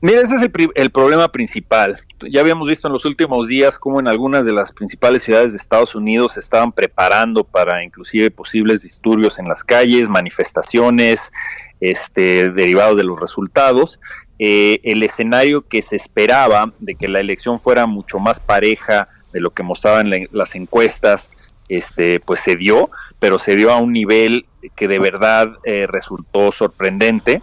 Mira, 0.00 0.20
ese 0.20 0.36
es 0.36 0.42
el, 0.42 0.52
el 0.76 0.90
problema 0.90 1.32
principal. 1.32 1.96
Ya 2.30 2.40
habíamos 2.40 2.68
visto 2.68 2.86
en 2.86 2.92
los 2.92 3.04
últimos 3.04 3.48
días 3.48 3.80
cómo 3.80 3.98
en 3.98 4.06
algunas 4.06 4.46
de 4.46 4.52
las 4.52 4.72
principales 4.72 5.24
ciudades 5.24 5.52
de 5.52 5.56
Estados 5.56 5.96
Unidos 5.96 6.34
se 6.34 6.40
estaban 6.40 6.70
preparando 6.70 7.42
para 7.42 7.82
inclusive 7.82 8.30
posibles 8.30 8.82
disturbios 8.82 9.40
en 9.40 9.46
las 9.46 9.64
calles, 9.64 10.08
manifestaciones, 10.08 11.32
este, 11.80 12.50
derivados 12.50 12.96
de 12.96 13.02
los 13.02 13.20
resultados. 13.20 13.98
Eh, 14.38 14.78
el 14.84 15.02
escenario 15.02 15.62
que 15.66 15.82
se 15.82 15.96
esperaba 15.96 16.72
de 16.78 16.94
que 16.94 17.08
la 17.08 17.20
elección 17.20 17.58
fuera 17.58 17.86
mucho 17.86 18.18
más 18.18 18.38
pareja 18.40 19.08
de 19.32 19.40
lo 19.40 19.50
que 19.50 19.62
mostraban 19.64 20.10
la- 20.10 20.26
las 20.30 20.54
encuestas, 20.54 21.30
este, 21.68 22.20
pues 22.20 22.40
se 22.40 22.56
dio, 22.56 22.88
pero 23.18 23.38
se 23.38 23.56
dio 23.56 23.72
a 23.72 23.78
un 23.78 23.92
nivel 23.92 24.46
que 24.76 24.88
de 24.88 24.98
verdad 24.98 25.50
eh, 25.64 25.86
resultó 25.88 26.50
sorprendente 26.52 27.42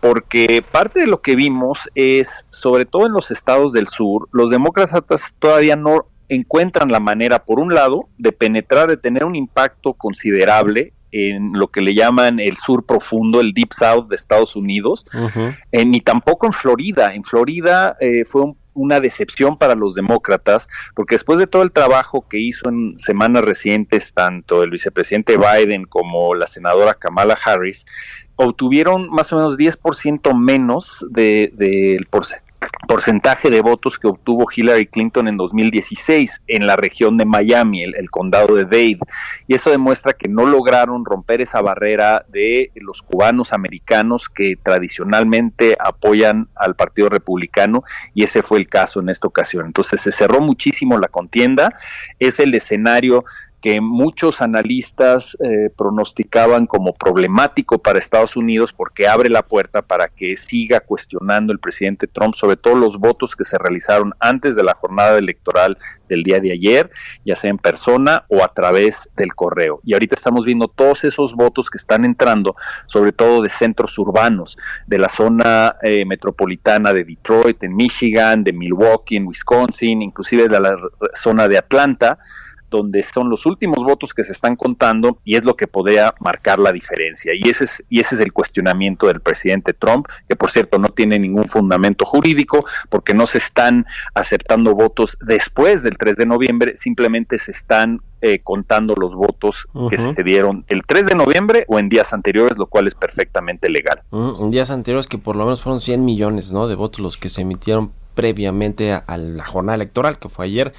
porque 0.00 0.62
parte 0.70 1.00
de 1.00 1.06
lo 1.06 1.22
que 1.22 1.34
vimos 1.34 1.88
es, 1.94 2.46
sobre 2.50 2.84
todo 2.84 3.06
en 3.06 3.12
los 3.14 3.30
estados 3.30 3.72
del 3.72 3.86
sur, 3.88 4.28
los 4.32 4.50
demócratas 4.50 5.34
todavía 5.38 5.76
no 5.76 6.04
encuentran 6.28 6.90
la 6.92 7.00
manera, 7.00 7.44
por 7.44 7.58
un 7.58 7.74
lado, 7.74 8.08
de 8.18 8.32
penetrar, 8.32 8.88
de 8.88 8.96
tener 8.98 9.24
un 9.24 9.34
impacto 9.34 9.94
considerable 9.94 10.92
en 11.14 11.52
lo 11.54 11.68
que 11.68 11.80
le 11.80 11.94
llaman 11.94 12.38
el 12.40 12.56
sur 12.56 12.84
profundo, 12.84 13.40
el 13.40 13.52
Deep 13.52 13.72
South 13.72 14.06
de 14.08 14.16
Estados 14.16 14.56
Unidos, 14.56 15.06
eh, 15.72 15.84
ni 15.84 16.00
tampoco 16.00 16.46
en 16.46 16.52
Florida. 16.52 17.14
En 17.14 17.22
Florida 17.24 17.96
eh, 18.00 18.24
fue 18.24 18.42
un- 18.42 18.56
una 18.76 18.98
decepción 18.98 19.56
para 19.56 19.76
los 19.76 19.94
demócratas, 19.94 20.68
porque 20.96 21.14
después 21.14 21.38
de 21.38 21.46
todo 21.46 21.62
el 21.62 21.70
trabajo 21.70 22.26
que 22.28 22.40
hizo 22.40 22.68
en 22.68 22.98
semanas 22.98 23.44
recientes 23.44 24.12
tanto 24.12 24.64
el 24.64 24.70
vicepresidente 24.70 25.36
Biden 25.38 25.84
como 25.84 26.34
la 26.34 26.48
senadora 26.48 26.94
Kamala 26.94 27.38
Harris, 27.44 27.86
obtuvieron 28.34 29.08
más 29.10 29.32
o 29.32 29.36
menos 29.36 29.56
10% 29.56 30.34
menos 30.34 31.06
del 31.10 31.56
de, 31.56 31.98
porce- 32.10 32.42
porcentaje 32.86 33.50
de 33.50 33.60
votos 33.60 33.98
que 33.98 34.06
obtuvo 34.06 34.46
Hillary 34.54 34.86
Clinton 34.86 35.28
en 35.28 35.36
2016 35.36 36.42
en 36.46 36.66
la 36.66 36.76
región 36.76 37.16
de 37.16 37.24
Miami, 37.24 37.82
el, 37.82 38.10
condado 38.10 38.54
de 38.54 38.64
Dade. 38.64 38.98
Y 39.46 39.54
eso 39.54 39.70
demuestra 39.70 40.12
que 40.12 40.28
no 40.28 40.46
lograron 40.46 41.04
romper 41.04 41.40
esa 41.40 41.60
barrera 41.60 42.24
de 42.28 42.70
los 42.76 43.02
cubanos 43.02 43.52
americanos 43.52 44.28
que 44.28 44.56
tradicionalmente 44.62 45.76
apoyan 45.78 46.48
al 46.54 46.76
Partido 46.76 47.08
Republicano 47.08 47.82
y 48.14 48.24
ese 48.24 48.42
fue 48.42 48.58
el 48.58 48.68
caso 48.68 49.00
en 49.00 49.08
esta 49.08 49.28
ocasión. 49.28 49.66
Entonces 49.66 50.00
se 50.00 50.12
cerró 50.12 50.40
muchísimo 50.40 50.98
la 50.98 51.08
contienda, 51.08 51.72
es 52.18 52.40
el 52.40 52.54
escenario 52.54 53.24
que 53.64 53.80
muchos 53.80 54.42
analistas 54.42 55.38
eh, 55.42 55.70
pronosticaban 55.74 56.66
como 56.66 56.92
problemático 56.92 57.78
para 57.78 57.98
Estados 57.98 58.36
Unidos 58.36 58.74
porque 58.74 59.08
abre 59.08 59.30
la 59.30 59.42
puerta 59.42 59.80
para 59.80 60.08
que 60.08 60.36
siga 60.36 60.80
cuestionando 60.80 61.50
el 61.50 61.58
presidente 61.58 62.06
Trump 62.06 62.34
sobre 62.34 62.58
todo 62.58 62.74
los 62.74 62.98
votos 62.98 63.34
que 63.34 63.44
se 63.44 63.56
realizaron 63.56 64.12
antes 64.20 64.54
de 64.54 64.64
la 64.64 64.74
jornada 64.74 65.16
electoral 65.16 65.78
del 66.10 66.24
día 66.24 66.40
de 66.40 66.52
ayer, 66.52 66.90
ya 67.24 67.36
sea 67.36 67.48
en 67.48 67.56
persona 67.56 68.26
o 68.28 68.44
a 68.44 68.48
través 68.48 69.08
del 69.16 69.34
correo. 69.34 69.80
Y 69.82 69.94
ahorita 69.94 70.14
estamos 70.14 70.44
viendo 70.44 70.68
todos 70.68 71.04
esos 71.04 71.34
votos 71.34 71.70
que 71.70 71.78
están 71.78 72.04
entrando, 72.04 72.56
sobre 72.84 73.12
todo 73.12 73.40
de 73.40 73.48
centros 73.48 73.98
urbanos, 73.98 74.58
de 74.86 74.98
la 74.98 75.08
zona 75.08 75.76
eh, 75.82 76.04
metropolitana 76.04 76.92
de 76.92 77.04
Detroit, 77.04 77.64
en 77.64 77.74
Michigan, 77.74 78.44
de 78.44 78.52
Milwaukee, 78.52 79.16
en 79.16 79.26
Wisconsin, 79.26 80.02
inclusive 80.02 80.48
de 80.48 80.60
la 80.60 80.76
zona 81.14 81.48
de 81.48 81.56
Atlanta 81.56 82.18
donde 82.74 83.02
son 83.02 83.30
los 83.30 83.46
últimos 83.46 83.84
votos 83.84 84.14
que 84.14 84.24
se 84.24 84.32
están 84.32 84.56
contando 84.56 85.18
y 85.24 85.36
es 85.36 85.44
lo 85.44 85.56
que 85.56 85.68
podría 85.68 86.14
marcar 86.18 86.58
la 86.58 86.72
diferencia. 86.72 87.32
Y 87.34 87.48
ese 87.48 87.64
es, 87.64 87.84
y 87.88 88.00
ese 88.00 88.16
es 88.16 88.20
el 88.20 88.32
cuestionamiento 88.32 89.06
del 89.06 89.20
presidente 89.20 89.72
Trump, 89.72 90.06
que 90.28 90.34
por 90.34 90.50
cierto 90.50 90.78
no 90.78 90.88
tiene 90.88 91.18
ningún 91.18 91.44
fundamento 91.44 92.04
jurídico 92.04 92.64
porque 92.88 93.14
no 93.14 93.26
se 93.26 93.38
están 93.38 93.86
aceptando 94.14 94.74
votos 94.74 95.16
después 95.20 95.84
del 95.84 95.96
3 95.96 96.16
de 96.16 96.26
noviembre, 96.26 96.76
simplemente 96.76 97.38
se 97.38 97.52
están 97.52 98.00
eh, 98.20 98.40
contando 98.42 98.94
los 98.96 99.14
votos 99.14 99.66
uh 99.74 99.82
-huh. 99.82 99.90
que 99.90 99.98
se 99.98 100.22
dieron 100.24 100.64
el 100.68 100.82
3 100.84 101.06
de 101.06 101.14
noviembre 101.14 101.64
o 101.68 101.78
en 101.78 101.88
días 101.88 102.12
anteriores, 102.12 102.58
lo 102.58 102.66
cual 102.66 102.88
es 102.88 102.94
perfectamente 102.94 103.68
legal. 103.68 104.02
En 104.10 104.50
días 104.50 104.70
anteriores 104.70 105.06
que 105.06 105.18
por 105.18 105.36
lo 105.36 105.44
menos 105.44 105.62
fueron 105.62 105.80
100 105.80 106.04
millones 106.04 106.50
¿no? 106.50 106.66
de 106.66 106.74
votos 106.74 107.00
los 107.00 107.16
que 107.16 107.28
se 107.28 107.42
emitieron 107.42 107.92
previamente 108.14 108.92
a, 108.92 108.98
a 108.98 109.16
la 109.16 109.44
jornada 109.44 109.76
electoral, 109.76 110.18
que 110.18 110.28
fue 110.28 110.46
ayer 110.46 110.72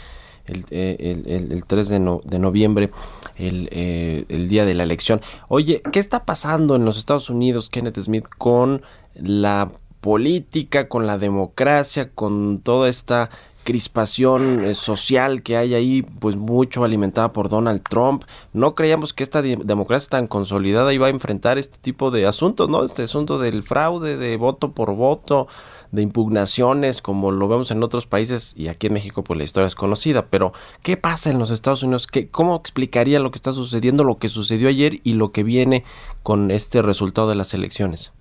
el, 0.46 0.66
el, 0.70 1.24
el, 1.28 1.52
el 1.52 1.66
3 1.66 1.90
de, 1.90 2.00
no, 2.00 2.22
de 2.24 2.40
noviembre, 2.40 2.92
eh, 3.38 4.26
el, 4.30 4.50
día 4.50 4.66
de 4.66 4.74
la 4.74 4.84
elección. 4.84 5.22
Oye, 5.48 5.82
¿qué 5.92 6.00
está 6.00 6.26
pasando 6.26 6.76
en 6.76 6.86
los 6.86 6.98
Estados 6.98 7.30
Unidos, 7.30 7.70
Kenneth 7.70 8.00
Smith, 8.00 8.26
con 8.38 8.82
la 9.16 9.72
política, 10.02 10.88
con 10.88 11.08
la 11.08 11.18
democracia, 11.18 12.10
con 12.14 12.60
toda 12.60 12.90
esta 12.90 13.30
crispación 13.66 14.64
eh, 14.64 14.76
social 14.76 15.44
que 15.44 15.58
hay 15.58 15.74
ahí, 15.74 16.04
pues 16.04 16.38
mucho 16.38 16.86
alimentada 16.86 17.34
por 17.34 17.50
Donald 17.50 17.82
Trump. 17.82 18.24
No 18.54 18.76
creíamos 18.76 19.12
que 19.12 19.24
esta 19.24 19.42
de 19.42 19.58
democracia 19.58 20.12
tan 20.12 20.28
consolidada 20.28 20.94
iba 20.94 21.08
a 21.08 21.10
enfrentar 21.10 21.58
este 21.58 21.78
tipo 21.80 22.12
de 22.12 22.28
asuntos, 22.28 22.70
¿no? 22.70 22.86
Este 22.86 23.04
asunto 23.04 23.40
del 23.40 23.64
fraude, 23.64 24.16
de 24.16 24.38
voto 24.38 24.72
por 24.72 24.96
voto, 24.96 25.48
de 25.92 26.04
impugnaciones, 26.04 27.02
como 27.02 27.32
lo 27.32 27.48
vemos 27.48 27.72
en 27.72 27.84
otros 27.84 28.06
países 28.06 28.54
y 28.56 28.68
aquí 28.68 28.88
en 28.88 28.94
México 28.94 29.24
pues 29.24 29.38
la 29.38 29.44
historia 29.44 29.68
es 29.68 29.76
conocida, 29.76 30.28
pero 30.28 30.54
¿qué 30.84 30.96
pasa 30.96 31.32
en 31.32 31.40
los 31.40 31.50
Estados 31.50 31.84
Unidos? 31.84 32.08
¿Qué, 32.08 32.30
¿Cómo 32.30 32.56
explicaría 32.56 33.20
lo 33.20 33.32
que 33.32 33.38
está 33.38 33.52
sucediendo, 33.52 34.04
lo 34.04 34.20
que 34.20 34.30
sucedió 34.30 34.70
ayer 34.70 35.02
y 35.04 35.14
lo 35.14 35.32
que 35.32 35.44
viene 35.44 35.84
con 36.24 36.52
este 36.52 36.82
resultado 36.82 37.28
de 37.28 37.36
las 37.36 37.54
elecciones? 37.54 38.14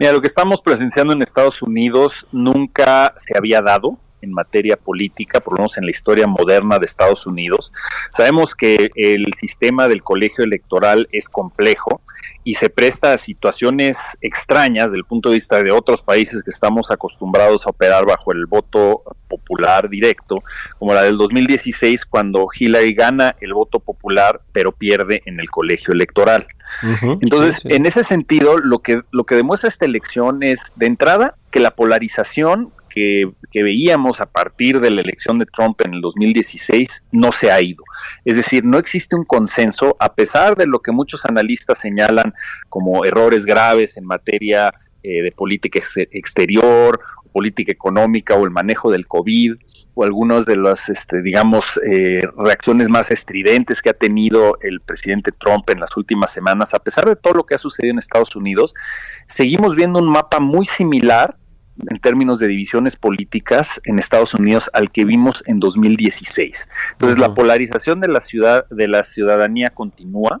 Mira, 0.00 0.12
lo 0.12 0.22
que 0.22 0.28
estamos 0.28 0.62
presenciando 0.62 1.12
en 1.12 1.20
Estados 1.20 1.60
Unidos 1.60 2.26
nunca 2.32 3.12
se 3.18 3.36
había 3.36 3.60
dado 3.60 3.98
en 4.22 4.32
materia 4.32 4.76
política, 4.76 5.40
por 5.40 5.54
lo 5.54 5.58
menos 5.58 5.78
en 5.78 5.84
la 5.84 5.90
historia 5.90 6.26
moderna 6.26 6.78
de 6.78 6.84
Estados 6.84 7.26
Unidos. 7.26 7.72
Sabemos 8.12 8.54
que 8.54 8.90
el 8.94 9.32
sistema 9.34 9.88
del 9.88 10.02
colegio 10.02 10.44
electoral 10.44 11.08
es 11.12 11.28
complejo 11.28 12.00
y 12.44 12.54
se 12.54 12.70
presta 12.70 13.12
a 13.12 13.18
situaciones 13.18 14.16
extrañas 14.22 14.92
del 14.92 15.04
punto 15.04 15.28
de 15.28 15.34
vista 15.34 15.62
de 15.62 15.72
otros 15.72 16.02
países 16.02 16.42
que 16.42 16.50
estamos 16.50 16.90
acostumbrados 16.90 17.66
a 17.66 17.70
operar 17.70 18.06
bajo 18.06 18.32
el 18.32 18.46
voto 18.46 19.02
popular 19.28 19.88
directo, 19.88 20.42
como 20.78 20.94
la 20.94 21.02
del 21.02 21.18
2016 21.18 22.06
cuando 22.06 22.48
Hillary 22.52 22.94
gana 22.94 23.36
el 23.40 23.54
voto 23.54 23.80
popular 23.80 24.40
pero 24.52 24.72
pierde 24.72 25.22
en 25.26 25.38
el 25.40 25.50
colegio 25.50 25.92
electoral. 25.92 26.46
Uh 26.82 26.86
-huh, 26.86 27.18
Entonces, 27.20 27.56
sí, 27.56 27.68
sí. 27.68 27.74
en 27.74 27.86
ese 27.86 28.04
sentido, 28.04 28.58
lo 28.58 28.78
que, 28.80 29.02
lo 29.10 29.24
que 29.24 29.34
demuestra 29.34 29.68
esta 29.68 29.84
elección 29.84 30.42
es, 30.42 30.72
de 30.76 30.86
entrada, 30.86 31.36
que 31.50 31.60
la 31.60 31.72
polarización 31.72 32.72
que, 32.90 33.32
veíamos 33.54 34.20
a 34.20 34.26
partir 34.26 34.80
de 34.80 34.90
la 34.90 35.00
elección 35.00 35.38
de 35.38 35.46
Trump 35.46 35.80
en 35.82 35.94
el 35.94 36.00
2016 36.00 37.06
no 37.12 37.32
se 37.32 37.50
ha 37.50 37.60
ido. 37.60 37.84
Es 38.24 38.36
decir, 38.36 38.64
no 38.64 38.78
existe 38.78 39.16
un 39.16 39.24
consenso, 39.24 39.96
a 39.98 40.14
pesar 40.14 40.56
de 40.56 40.66
lo 40.66 40.80
que 40.80 40.92
muchos 40.92 41.24
analistas 41.24 41.78
señalan 41.78 42.34
como 42.68 43.04
errores 43.04 43.46
graves 43.46 43.96
en 43.96 44.04
materia 44.04 44.72
eh, 45.02 45.22
de 45.22 45.32
política 45.32 45.78
ex 45.78 45.96
exterior, 45.96 47.00
política 47.32 47.72
económica 47.72 48.34
o 48.34 48.44
el 48.44 48.50
manejo 48.50 48.90
del 48.90 49.06
COVID 49.06 49.54
o 49.94 50.04
algunas 50.04 50.46
de 50.46 50.56
las, 50.56 50.88
este, 50.88 51.22
digamos, 51.22 51.80
eh, 51.86 52.22
reacciones 52.36 52.88
más 52.88 53.10
estridentes 53.10 53.82
que 53.82 53.90
ha 53.90 53.94
tenido 53.94 54.58
el 54.60 54.80
presidente 54.80 55.32
Trump 55.32 55.68
en 55.70 55.80
las 55.80 55.96
últimas 55.96 56.32
semanas, 56.32 56.74
a 56.74 56.78
pesar 56.80 57.06
de 57.06 57.16
todo 57.16 57.34
lo 57.34 57.44
que 57.44 57.54
ha 57.54 57.58
sucedido 57.58 57.92
en 57.92 57.98
Estados 57.98 58.36
Unidos, 58.36 58.74
seguimos 59.26 59.74
viendo 59.74 59.98
un 59.98 60.08
mapa 60.08 60.38
muy 60.38 60.66
similar 60.66 61.36
en 61.88 61.98
términos 62.00 62.38
de 62.38 62.48
divisiones 62.48 62.96
políticas 62.96 63.80
en 63.84 63.98
Estados 63.98 64.34
Unidos 64.34 64.70
al 64.72 64.90
que 64.90 65.04
vimos 65.04 65.42
en 65.46 65.60
2016. 65.60 66.68
Entonces, 66.92 67.18
uh 67.18 67.20
-huh. 67.20 67.28
la 67.28 67.34
polarización 67.34 68.00
de 68.00 68.08
la 68.08 68.20
ciudad 68.20 68.66
de 68.70 68.88
la 68.88 69.02
ciudadanía 69.02 69.70
continúa. 69.70 70.40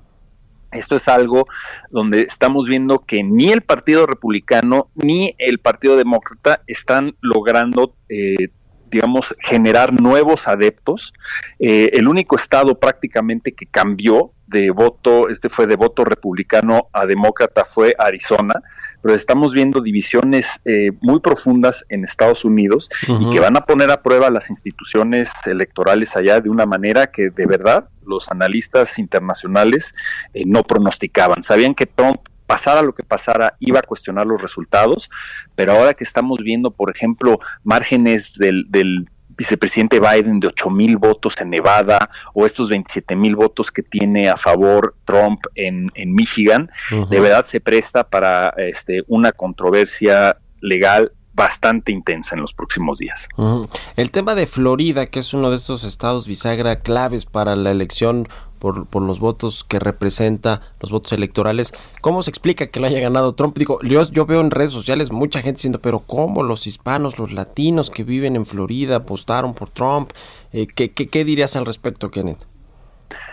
Esto 0.72 0.94
es 0.96 1.08
algo 1.08 1.46
donde 1.90 2.22
estamos 2.22 2.68
viendo 2.68 3.00
que 3.00 3.24
ni 3.24 3.50
el 3.50 3.62
Partido 3.62 4.06
Republicano 4.06 4.88
ni 4.94 5.34
el 5.38 5.58
Partido 5.58 5.96
Demócrata 5.96 6.62
están 6.68 7.16
logrando 7.20 7.94
eh, 8.08 8.50
digamos, 8.90 9.34
generar 9.38 10.00
nuevos 10.00 10.48
adeptos. 10.48 11.14
Eh, 11.58 11.90
el 11.94 12.08
único 12.08 12.36
estado 12.36 12.78
prácticamente 12.78 13.52
que 13.52 13.66
cambió 13.66 14.32
de 14.50 14.70
voto, 14.70 15.28
este 15.28 15.48
fue 15.48 15.68
de 15.68 15.76
voto 15.76 16.04
republicano 16.04 16.88
a 16.92 17.06
demócrata, 17.06 17.64
fue 17.64 17.94
Arizona, 17.96 18.54
pero 19.00 19.14
estamos 19.14 19.54
viendo 19.54 19.80
divisiones 19.80 20.60
eh, 20.64 20.90
muy 21.00 21.20
profundas 21.20 21.86
en 21.88 22.02
Estados 22.02 22.44
Unidos 22.44 22.90
y 23.06 23.30
que 23.30 23.38
van 23.38 23.56
a 23.56 23.60
poner 23.60 23.90
a 23.92 24.02
prueba 24.02 24.28
las 24.28 24.50
instituciones 24.50 25.32
electorales 25.46 26.16
allá 26.16 26.40
de 26.40 26.50
una 26.50 26.66
manera 26.66 27.12
que 27.12 27.30
de 27.30 27.46
verdad 27.46 27.88
los 28.04 28.28
analistas 28.30 28.98
internacionales 28.98 29.94
eh, 30.34 30.42
no 30.46 30.64
pronosticaban. 30.64 31.42
Sabían 31.42 31.76
que 31.76 31.86
Trump 31.86 32.20
pasara 32.50 32.82
lo 32.82 32.92
que 32.96 33.04
pasara, 33.04 33.54
iba 33.60 33.78
a 33.78 33.82
cuestionar 33.82 34.26
los 34.26 34.42
resultados, 34.42 35.08
pero 35.54 35.70
ahora 35.70 35.94
que 35.94 36.02
estamos 36.02 36.40
viendo, 36.40 36.72
por 36.72 36.90
ejemplo, 36.90 37.38
márgenes 37.62 38.34
del, 38.34 38.64
del 38.68 39.08
vicepresidente 39.28 40.00
Biden 40.00 40.40
de 40.40 40.48
8 40.48 40.68
mil 40.68 40.96
votos 40.96 41.40
en 41.40 41.50
Nevada 41.50 42.10
o 42.34 42.44
estos 42.44 42.68
27 42.68 43.14
mil 43.14 43.36
votos 43.36 43.70
que 43.70 43.84
tiene 43.84 44.28
a 44.28 44.36
favor 44.36 44.96
Trump 45.04 45.42
en, 45.54 45.86
en 45.94 46.12
Michigan, 46.12 46.72
de 47.08 47.20
verdad 47.20 47.44
se 47.44 47.60
presta 47.60 48.02
para 48.02 48.48
este, 48.56 49.04
una 49.06 49.30
controversia 49.30 50.38
legal 50.60 51.12
bastante 51.32 51.92
intensa 51.92 52.34
en 52.34 52.42
los 52.42 52.52
próximos 52.52 52.98
días. 52.98 53.28
El 53.94 54.10
tema 54.10 54.34
de 54.34 54.48
Florida, 54.48 55.06
que 55.06 55.20
es 55.20 55.32
uno 55.32 55.52
de 55.52 55.56
estos 55.58 55.84
estados 55.84 56.26
bisagra 56.26 56.80
claves 56.80 57.26
para 57.26 57.54
la 57.54 57.70
elección 57.70 58.28
por, 58.60 58.86
por 58.86 59.02
los 59.02 59.18
votos 59.18 59.64
que 59.64 59.80
representa, 59.80 60.60
los 60.80 60.92
votos 60.92 61.12
electorales, 61.12 61.72
¿cómo 62.00 62.22
se 62.22 62.30
explica 62.30 62.68
que 62.68 62.78
lo 62.78 62.86
haya 62.86 63.00
ganado 63.00 63.34
Trump? 63.34 63.58
Digo, 63.58 63.80
yo, 63.82 64.08
yo 64.12 64.26
veo 64.26 64.40
en 64.40 64.52
redes 64.52 64.70
sociales 64.70 65.10
mucha 65.10 65.42
gente 65.42 65.58
diciendo, 65.58 65.80
pero 65.80 66.00
¿cómo 66.00 66.44
los 66.44 66.68
hispanos, 66.68 67.18
los 67.18 67.32
latinos 67.32 67.90
que 67.90 68.04
viven 68.04 68.36
en 68.36 68.46
Florida 68.46 68.96
apostaron 68.96 69.54
por 69.54 69.70
Trump? 69.70 70.12
Eh, 70.52 70.68
¿qué, 70.68 70.92
qué, 70.92 71.24
dirías 71.24 71.56
al 71.56 71.66
respecto, 71.66 72.10
Kenneth? 72.10 72.46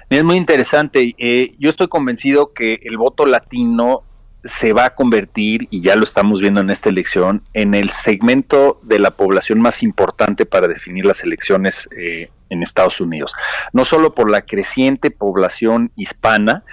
Es 0.10 0.24
muy 0.24 0.38
interesante. 0.38 1.14
Eh, 1.18 1.56
yo 1.60 1.70
estoy 1.70 1.88
convencido 1.88 2.54
que 2.54 2.80
el 2.84 2.98
voto 2.98 3.26
latino 3.26 4.04
se 4.44 4.72
va 4.72 4.86
a 4.86 4.96
convertir, 4.96 5.68
y 5.72 5.82
ya 5.82 5.96
lo 5.96 6.04
estamos 6.04 6.42
viendo 6.42 6.62
en 6.62 6.70
esta 6.70 6.90
elección, 6.90 7.44
en 7.54 7.74
el 7.74 7.90
segmento 7.90 8.80
de 8.84 9.00
la 9.00 9.12
población 9.12 9.60
más 9.60 9.84
importante 9.84 10.46
para 10.46 10.68
definir 10.68 11.06
las 11.06 11.24
elecciones 11.24 11.90
eh, 11.98 12.30
en 12.50 12.64
Estados 12.64 13.02
Unidos. 13.02 13.34
No 13.74 13.86
solo 13.86 14.14
por 14.14 14.30
la 14.30 14.44
creciente 14.44 15.12
población 15.12 15.92
hispana, 15.96 16.64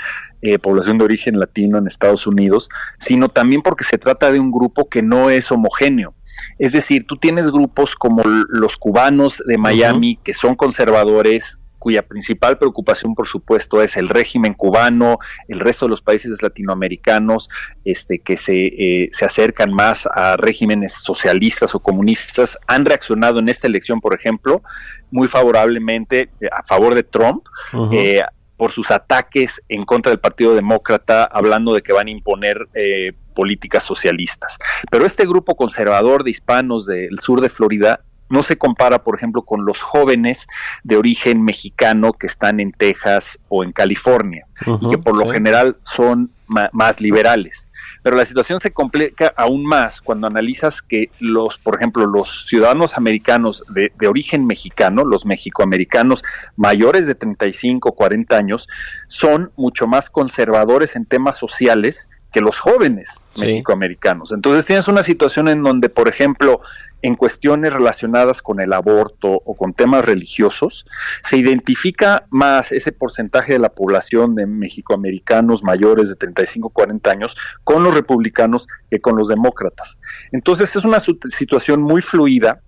eh, 0.43 0.59
población 0.59 0.99
de 0.99 1.05
origen 1.05 1.39
latino 1.39 1.79
en 1.79 1.87
Estados 1.87 2.27
Unidos, 2.27 2.68
sino 2.99 3.29
también 3.29 3.62
porque 3.62 3.85
se 3.85 3.99
trata 3.99 4.31
de 4.31 4.41
un 4.41 4.51
grupo 4.51 4.89
que 4.89 5.03
no 5.03 5.31
es 5.31 5.51
homogéneo. 5.51 6.14
Es 6.59 6.72
decir, 6.72 7.07
tú 7.07 7.16
tienes 7.16 7.51
grupos 7.51 7.95
como 7.95 8.22
los 8.25 8.77
cubanos 8.77 9.43
de 9.47 9.57
Miami, 9.57 10.18
que 10.22 10.35
son 10.35 10.55
conservadores, 10.55 11.59
cuya 11.85 12.01
principal 12.01 12.57
preocupación, 12.57 13.14
por 13.14 13.28
supuesto, 13.28 13.82
es 13.82 13.99
el 13.99 14.09
régimen 14.09 14.55
cubano, 14.55 15.18
el 15.49 15.61
resto 15.61 15.85
de 15.85 15.91
los 15.91 16.01
países 16.01 16.43
latinoamericanos, 16.43 17.51
este, 17.85 18.20
que 18.20 18.39
se, 18.39 18.55
eh, 18.55 19.09
se 19.12 19.26
acercan 19.26 19.70
más 19.74 20.07
a 20.07 20.39
regímenes 20.39 20.95
socialistas 20.95 21.74
o 21.74 21.80
comunistas, 21.80 22.59
han 22.66 22.87
reaccionado 22.87 23.39
en 23.39 23.51
esta 23.51 23.66
elección, 23.66 24.01
por 24.01 24.14
ejemplo, 24.14 24.62
muy 25.11 25.28
favorablemente 25.28 26.30
eh, 26.41 26.49
a 26.51 26.62
favor 26.62 26.95
de 26.95 27.03
Trump. 27.03 27.45
eh, 27.93 28.22
por 28.57 28.70
sus 28.70 28.93
ataques 28.93 29.62
en 29.68 29.85
contra 29.85 30.11
del 30.11 30.20
Partido 30.20 30.55
Demócrata, 30.55 31.24
hablando 31.24 31.74
de 31.74 31.82
que 31.82 31.93
van 31.93 32.07
a 32.07 32.11
imponer 32.11 32.68
eh, 32.74 33.12
políticas 33.35 33.82
socialistas. 33.82 34.59
Pero 34.91 35.05
este 35.05 35.26
grupo 35.26 35.57
conservador 35.57 36.22
de 36.22 36.30
hispanos 36.30 36.87
del 36.87 37.18
sur 37.18 37.41
de 37.41 37.49
Florida 37.49 38.01
no 38.35 38.43
se 38.43 38.59
compara, 38.59 39.05
por 39.05 39.16
ejemplo, 39.16 39.43
con 39.43 39.64
los 39.64 39.80
jóvenes 39.80 40.49
de 40.82 40.97
origen 40.97 41.43
mexicano 41.45 42.12
que 42.12 42.26
están 42.26 42.59
en 42.59 42.72
Texas 42.72 43.39
o 43.49 43.62
en 43.62 43.70
California 43.70 44.47
y 44.82 44.91
que 44.91 44.99
por 44.99 45.16
lo 45.16 45.30
general 45.30 45.76
son 45.85 46.32
más 46.72 47.01
liberales. 47.01 47.68
Pero 48.03 48.16
la 48.16 48.24
situación 48.24 48.61
se 48.61 48.72
complica 48.72 49.32
aún 49.37 49.64
más 49.64 50.01
cuando 50.01 50.26
analizas 50.26 50.82
que 50.82 51.11
los, 51.20 51.59
por 51.59 51.76
ejemplo, 51.76 52.07
los 52.07 52.47
ciudadanos 52.47 52.99
americanos 52.99 53.62
de, 53.68 53.93
de 53.99 54.09
origen 54.09 54.47
mexicano, 54.47 55.05
los 55.05 55.24
mexicoamericanos 55.26 56.24
mayores 56.57 57.07
de 57.07 57.14
35, 57.14 57.93
40 57.93 58.37
años, 58.37 58.68
son 59.07 59.53
mucho 59.57 59.87
más 59.87 60.11
conservadores 60.11 60.97
en 60.97 61.07
temas 61.07 61.39
sociales 61.39 62.09
que 62.35 62.41
los 62.41 62.59
jóvenes 62.59 63.22
Sí. 63.35 63.43
mexicoamericanos. 63.43 64.32
Entonces 64.32 64.66
tienes 64.66 64.89
una 64.89 65.05
situación 65.05 65.47
en 65.47 65.62
donde, 65.62 65.89
por 65.89 66.09
ejemplo, 66.09 66.59
en 67.01 67.14
cuestiones 67.14 67.72
relacionadas 67.72 68.43
con 68.43 68.61
el 68.61 68.72
aborto 68.72 69.41
o 69.45 69.55
con 69.57 69.72
temas 69.72 70.05
religiosos, 70.05 70.85
se 71.22 71.37
identifica 71.39 72.26
más 72.30 72.72
ese 72.72 72.91
porcentaje 72.91 73.53
de 73.53 73.61
la 73.61 73.68
población 73.68 74.35
de 74.35 74.47
mexicoamericanos 74.47 75.62
mayores 75.62 76.09
de 76.09 76.16
35, 76.16 76.70
40 76.70 77.09
años 77.11 77.37
con 77.62 77.85
los 77.85 77.95
republicanos 77.95 78.66
que 78.91 79.01
con 79.01 79.16
los 79.16 79.28
demócratas. 79.28 80.01
Entonces 80.32 80.74
es 80.74 80.85
una 80.85 80.99
situación 80.99 81.82
muy 81.82 82.01
fluida 82.01 82.61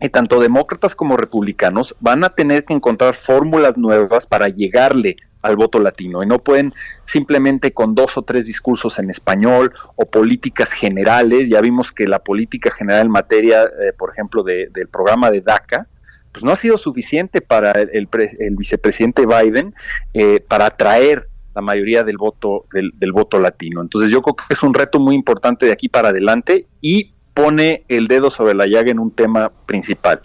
y 0.00 0.10
tanto 0.10 0.38
demócratas 0.38 0.94
como 0.94 1.16
republicanos 1.16 1.96
van 1.98 2.22
a 2.22 2.28
tener 2.28 2.64
que 2.64 2.74
encontrar 2.74 3.14
fórmulas 3.14 3.76
nuevas 3.76 4.28
para 4.28 4.48
llegarle 4.48 5.16
al 5.48 5.56
voto 5.56 5.80
latino 5.80 6.22
y 6.22 6.26
no 6.26 6.38
pueden 6.38 6.72
simplemente 7.04 7.72
con 7.72 7.94
dos 7.94 8.16
o 8.18 8.22
tres 8.22 8.46
discursos 8.46 8.98
en 8.98 9.10
español 9.10 9.72
o 9.96 10.06
políticas 10.06 10.72
generales. 10.72 11.48
Ya 11.48 11.60
vimos 11.60 11.92
que 11.92 12.06
la 12.06 12.18
política 12.20 12.70
general 12.70 13.06
en 13.06 13.12
materia, 13.12 13.64
eh, 13.64 13.92
por 13.96 14.10
ejemplo, 14.10 14.42
de- 14.42 14.68
del 14.72 14.88
programa 14.88 15.30
de 15.30 15.40
DACA, 15.40 15.86
pues 16.32 16.44
no 16.44 16.52
ha 16.52 16.56
sido 16.56 16.76
suficiente 16.76 17.40
para 17.40 17.72
el, 17.72 18.06
pre- 18.06 18.36
el 18.38 18.54
vicepresidente 18.56 19.24
Biden 19.26 19.74
eh, 20.14 20.40
para 20.46 20.66
atraer 20.66 21.28
la 21.54 21.62
mayoría 21.62 22.04
del 22.04 22.18
voto 22.18 22.66
del 22.70 23.12
voto 23.12 23.40
latino. 23.40 23.80
Entonces 23.80 24.10
yo 24.10 24.22
creo 24.22 24.36
que 24.36 24.44
es 24.50 24.62
un 24.62 24.74
reto 24.74 25.00
muy 25.00 25.14
importante 25.16 25.66
de 25.66 25.72
aquí 25.72 25.88
para 25.88 26.10
adelante 26.10 26.66
y 26.80 27.14
pone 27.34 27.84
el 27.88 28.06
dedo 28.08 28.30
sobre 28.30 28.54
la 28.54 28.66
llaga 28.66 28.90
en 28.90 28.98
un 28.98 29.10
tema 29.12 29.50
principal. 29.66 30.20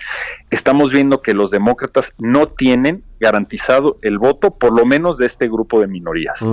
Estamos 0.51 0.91
viendo 0.91 1.21
que 1.21 1.33
los 1.33 1.49
demócratas 1.51 2.13
no 2.19 2.47
tienen 2.47 3.03
garantizado 3.23 3.97
el 4.01 4.19
voto, 4.19 4.51
por 4.51 4.77
lo 4.77 4.85
menos 4.85 5.17
de 5.17 5.25
este 5.25 5.47
grupo 5.47 5.79
de 5.79 5.87
minorías. 5.87 6.45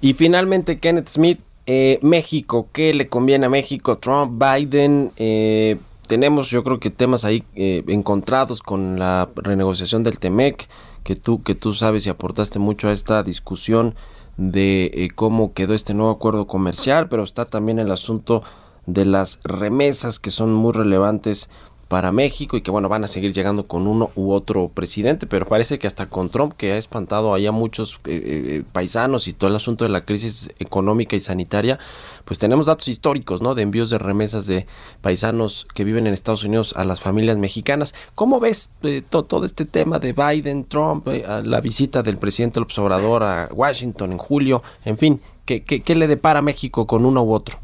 Y 0.00 0.14
finalmente, 0.14 0.78
Kenneth 0.78 1.08
Smith, 1.08 1.40
eh, 1.66 1.98
México, 2.02 2.68
¿qué 2.72 2.92
le 2.92 3.08
conviene 3.08 3.46
a 3.46 3.48
México? 3.48 3.96
Trump, 3.96 4.40
Biden, 4.40 5.12
eh, 5.16 5.78
tenemos 6.06 6.50
yo 6.50 6.62
creo 6.62 6.78
que 6.78 6.90
temas 6.90 7.24
ahí 7.24 7.42
eh, 7.54 7.82
encontrados 7.86 8.60
con 8.60 8.98
la 8.98 9.28
renegociación 9.34 10.02
del 10.02 10.18
TEMEC, 10.18 10.68
que 11.04 11.16
tú, 11.16 11.42
que 11.42 11.54
tú 11.54 11.72
sabes 11.72 12.06
y 12.06 12.10
aportaste 12.10 12.58
mucho 12.58 12.88
a 12.88 12.92
esta 12.92 13.22
discusión 13.22 13.94
de 14.36 14.90
eh, 14.92 15.08
cómo 15.14 15.52
quedó 15.54 15.74
este 15.74 15.94
nuevo 15.94 16.10
acuerdo 16.10 16.46
comercial, 16.46 17.08
pero 17.08 17.22
está 17.22 17.44
también 17.44 17.78
el 17.78 17.90
asunto 17.90 18.42
de 18.86 19.04
las 19.04 19.40
remesas 19.44 20.18
que 20.18 20.30
son 20.30 20.52
muy 20.52 20.72
relevantes 20.72 21.48
para 21.92 22.10
México 22.10 22.56
y 22.56 22.62
que 22.62 22.70
bueno 22.70 22.88
van 22.88 23.04
a 23.04 23.06
seguir 23.06 23.34
llegando 23.34 23.64
con 23.64 23.86
uno 23.86 24.12
u 24.14 24.32
otro 24.32 24.68
presidente 24.68 25.26
pero 25.26 25.44
parece 25.44 25.78
que 25.78 25.86
hasta 25.86 26.06
con 26.06 26.30
Trump 26.30 26.54
que 26.56 26.72
ha 26.72 26.78
espantado 26.78 27.34
allá 27.34 27.52
muchos 27.52 27.98
eh, 28.06 28.22
eh, 28.24 28.62
paisanos 28.72 29.28
y 29.28 29.34
todo 29.34 29.50
el 29.50 29.56
asunto 29.56 29.84
de 29.84 29.90
la 29.90 30.06
crisis 30.06 30.48
económica 30.58 31.16
y 31.16 31.20
sanitaria 31.20 31.78
pues 32.24 32.38
tenemos 32.38 32.64
datos 32.64 32.88
históricos 32.88 33.42
no 33.42 33.54
de 33.54 33.60
envíos 33.60 33.90
de 33.90 33.98
remesas 33.98 34.46
de 34.46 34.66
paisanos 35.02 35.66
que 35.74 35.84
viven 35.84 36.06
en 36.06 36.14
Estados 36.14 36.44
Unidos 36.44 36.72
a 36.76 36.84
las 36.86 37.00
familias 37.02 37.36
mexicanas. 37.36 37.92
Cómo 38.14 38.40
ves 38.40 38.70
eh, 38.84 39.02
to- 39.06 39.24
todo 39.24 39.44
este 39.44 39.66
tema 39.66 39.98
de 39.98 40.14
Biden 40.14 40.64
Trump 40.64 41.06
eh, 41.08 41.26
la 41.44 41.60
visita 41.60 42.02
del 42.02 42.16
presidente 42.16 42.58
López 42.58 42.78
Obrador 42.78 43.22
a 43.22 43.50
Washington 43.52 44.12
en 44.12 44.18
julio 44.18 44.62
en 44.86 44.96
fin 44.96 45.20
qué, 45.44 45.62
qué, 45.62 45.82
qué 45.82 45.94
le 45.94 46.06
depara 46.08 46.38
a 46.38 46.42
México 46.42 46.86
con 46.86 47.04
uno 47.04 47.22
u 47.22 47.34
otro 47.34 47.58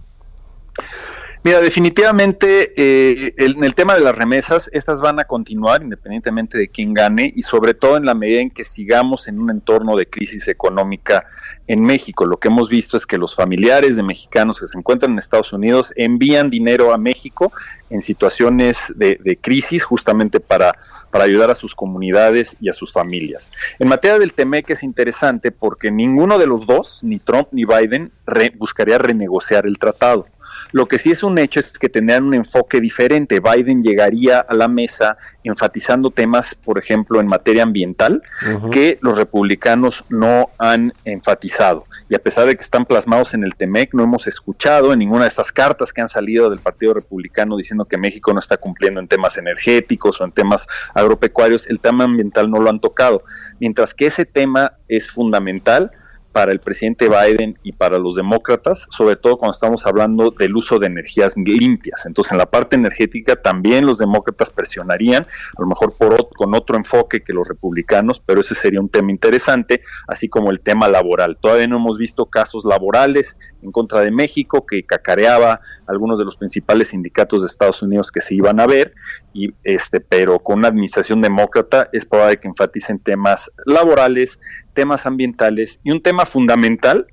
Mira, 1.44 1.60
definitivamente 1.60 2.72
eh, 2.76 3.34
en 3.38 3.62
el 3.62 3.74
tema 3.74 3.94
de 3.94 4.00
las 4.00 4.14
remesas, 4.16 4.68
estas 4.72 5.00
van 5.00 5.20
a 5.20 5.24
continuar 5.24 5.82
independientemente 5.82 6.58
de 6.58 6.68
quién 6.68 6.92
gane 6.92 7.32
y 7.34 7.42
sobre 7.42 7.74
todo 7.74 7.96
en 7.96 8.04
la 8.04 8.14
medida 8.14 8.40
en 8.40 8.50
que 8.50 8.64
sigamos 8.64 9.28
en 9.28 9.38
un 9.38 9.50
entorno 9.50 9.96
de 9.96 10.06
crisis 10.06 10.48
económica 10.48 11.24
en 11.66 11.82
México. 11.84 12.26
Lo 12.26 12.38
que 12.38 12.48
hemos 12.48 12.68
visto 12.68 12.96
es 12.96 13.06
que 13.06 13.18
los 13.18 13.34
familiares 13.34 13.96
de 13.96 14.02
mexicanos 14.02 14.58
que 14.58 14.66
se 14.66 14.76
encuentran 14.76 15.12
en 15.12 15.18
Estados 15.18 15.52
Unidos 15.52 15.92
envían 15.96 16.50
dinero 16.50 16.92
a 16.92 16.98
México 16.98 17.52
en 17.88 18.02
situaciones 18.02 18.92
de, 18.96 19.18
de 19.22 19.36
crisis 19.36 19.84
justamente 19.84 20.40
para, 20.40 20.74
para 21.10 21.24
ayudar 21.24 21.50
a 21.50 21.54
sus 21.54 21.74
comunidades 21.74 22.56
y 22.60 22.68
a 22.68 22.72
sus 22.72 22.92
familias. 22.92 23.50
En 23.78 23.88
materia 23.88 24.18
del 24.18 24.34
TEMEC 24.34 24.70
es 24.70 24.82
interesante 24.82 25.52
porque 25.52 25.90
ninguno 25.90 26.36
de 26.38 26.46
los 26.46 26.66
dos, 26.66 27.04
ni 27.04 27.18
Trump 27.18 27.48
ni 27.52 27.64
Biden, 27.64 28.10
re- 28.26 28.52
buscaría 28.56 28.98
renegociar 28.98 29.66
el 29.66 29.78
tratado. 29.78 30.26
Lo 30.72 30.86
que 30.86 30.98
sí 30.98 31.10
es 31.10 31.22
un 31.22 31.38
hecho 31.38 31.60
es 31.60 31.78
que 31.78 31.88
tendrán 31.88 32.24
un 32.24 32.34
enfoque 32.34 32.80
diferente. 32.80 33.40
Biden 33.40 33.82
llegaría 33.82 34.40
a 34.40 34.54
la 34.54 34.68
mesa 34.68 35.16
enfatizando 35.44 36.10
temas, 36.10 36.54
por 36.54 36.78
ejemplo, 36.78 37.20
en 37.20 37.26
materia 37.26 37.62
ambiental, 37.62 38.22
que 38.70 38.98
los 39.00 39.16
republicanos 39.16 40.04
no 40.08 40.50
han 40.58 40.92
enfatizado. 41.04 41.86
Y 42.08 42.14
a 42.14 42.18
pesar 42.18 42.46
de 42.46 42.56
que 42.56 42.62
están 42.62 42.86
plasmados 42.86 43.34
en 43.34 43.44
el 43.44 43.54
TEMEC, 43.54 43.94
no 43.94 44.04
hemos 44.04 44.26
escuchado 44.26 44.92
en 44.92 44.98
ninguna 44.98 45.22
de 45.22 45.28
estas 45.28 45.52
cartas 45.52 45.92
que 45.92 46.00
han 46.00 46.08
salido 46.08 46.50
del 46.50 46.58
Partido 46.58 46.94
Republicano 46.94 47.56
diciendo 47.56 47.84
que 47.84 47.98
México 47.98 48.32
no 48.32 48.38
está 48.38 48.56
cumpliendo 48.56 49.00
en 49.00 49.08
temas 49.08 49.36
energéticos 49.38 50.20
o 50.20 50.24
en 50.24 50.32
temas 50.32 50.68
agropecuarios, 50.94 51.68
el 51.68 51.80
tema 51.80 52.04
ambiental 52.04 52.50
no 52.50 52.60
lo 52.60 52.70
han 52.70 52.80
tocado. 52.80 53.22
Mientras 53.60 53.94
que 53.94 54.06
ese 54.06 54.26
tema 54.26 54.74
es 54.88 55.10
fundamental, 55.10 55.92
para 56.32 56.52
el 56.52 56.60
presidente 56.60 57.08
Biden 57.08 57.58
y 57.62 57.72
para 57.72 57.98
los 57.98 58.14
demócratas, 58.14 58.86
sobre 58.90 59.16
todo 59.16 59.38
cuando 59.38 59.52
estamos 59.52 59.86
hablando 59.86 60.30
del 60.30 60.56
uso 60.56 60.78
de 60.78 60.86
energías 60.86 61.36
limpias. 61.36 62.06
Entonces, 62.06 62.32
en 62.32 62.38
la 62.38 62.46
parte 62.46 62.76
energética 62.76 63.36
también 63.36 63.86
los 63.86 63.98
demócratas 63.98 64.50
presionarían, 64.50 65.22
a 65.24 65.60
lo 65.60 65.66
mejor 65.66 65.96
por 65.96 66.08
con 66.36 66.54
otro 66.54 66.76
enfoque 66.76 67.22
que 67.22 67.32
los 67.32 67.48
republicanos, 67.48 68.20
pero 68.20 68.40
ese 68.40 68.54
sería 68.54 68.80
un 68.80 68.88
tema 68.88 69.10
interesante, 69.10 69.82
así 70.06 70.28
como 70.28 70.50
el 70.50 70.60
tema 70.60 70.88
laboral. 70.88 71.36
Todavía 71.40 71.66
no 71.66 71.76
hemos 71.76 71.98
visto 71.98 72.26
casos 72.26 72.64
laborales 72.64 73.36
en 73.62 73.72
contra 73.72 74.00
de 74.00 74.10
México 74.10 74.66
que 74.66 74.84
cacareaba 74.84 75.60
algunos 75.86 76.18
de 76.18 76.24
los 76.24 76.36
principales 76.36 76.88
sindicatos 76.88 77.42
de 77.42 77.46
Estados 77.46 77.82
Unidos 77.82 78.12
que 78.12 78.20
se 78.20 78.34
iban 78.34 78.60
a 78.60 78.66
ver, 78.66 78.94
y 79.32 79.54
este, 79.64 80.00
pero 80.00 80.38
con 80.38 80.58
una 80.58 80.68
administración 80.68 81.20
demócrata 81.20 81.88
es 81.92 82.06
probable 82.06 82.38
que 82.38 82.48
enfaticen 82.48 82.98
temas 82.98 83.52
laborales, 83.66 84.40
temas 84.78 85.06
ambientales 85.06 85.80
y 85.82 85.90
un 85.90 86.00
tema 86.00 86.24
fundamental 86.24 87.08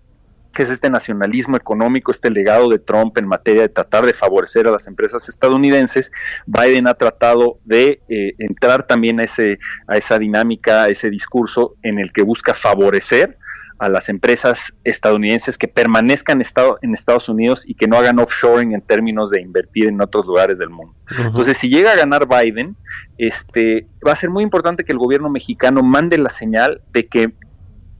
que 0.53 0.61
es 0.61 0.70
este 0.70 0.88
nacionalismo 0.91 1.57
económico, 1.57 2.11
este 2.11 2.30
legado 2.30 2.70
de 2.70 2.78
Trump 2.78 3.18
en 3.18 3.28
materia 3.28 3.63
de 3.63 3.70
tratar 3.70 4.05
de 4.05 4.13
favorecer 4.13 4.68
a 4.68 4.72
las 4.72 4.86
empresas 4.86 5.28
estadounidenses. 5.28 6.11
Biden 6.45 6.88
ha 6.88 6.93
tratado 6.93 7.57
de 7.66 8.01
eh, 8.07 8.36
entrar 8.38 8.84
también 8.84 9.20
a, 9.20 9.24
ese, 9.24 9.57
a 9.88 9.97
esa 9.97 10.20
dinámica, 10.20 10.84
a 10.84 10.89
ese 10.89 11.09
discurso 11.09 11.76
en 11.82 11.97
el 11.97 12.13
que 12.13 12.22
busca 12.22 12.53
favorecer 12.53 13.39
a 13.80 13.89
las 13.89 14.09
empresas 14.09 14.78
estadounidenses 14.84 15.57
que 15.57 15.68
permanezcan 15.68 16.39
estado, 16.39 16.78
en 16.84 16.93
Estados 16.93 17.28
Unidos 17.28 17.68
y 17.68 17.74
que 17.74 17.88
no 17.88 17.97
hagan 17.97 18.20
offshoring 18.20 18.74
en 18.74 18.82
términos 18.82 19.32
de 19.32 19.41
invertir 19.41 19.88
en 19.88 19.99
otros 20.01 20.26
lugares 20.28 20.59
del 20.59 20.70
mundo. 20.70 20.95
Entonces, 21.18 21.57
si 21.57 21.70
llega 21.70 21.91
a 21.91 21.95
ganar 21.95 22.28
Biden, 22.28 22.78
este, 23.18 23.88
va 24.05 24.13
a 24.13 24.16
ser 24.16 24.30
muy 24.30 24.43
importante 24.43 24.86
que 24.86 24.91
el 24.91 24.97
gobierno 24.97 25.30
mexicano 25.30 25.84
mande 25.84 26.18
la 26.18 26.30
señal 26.30 26.82
de 26.93 27.03
que 27.03 27.34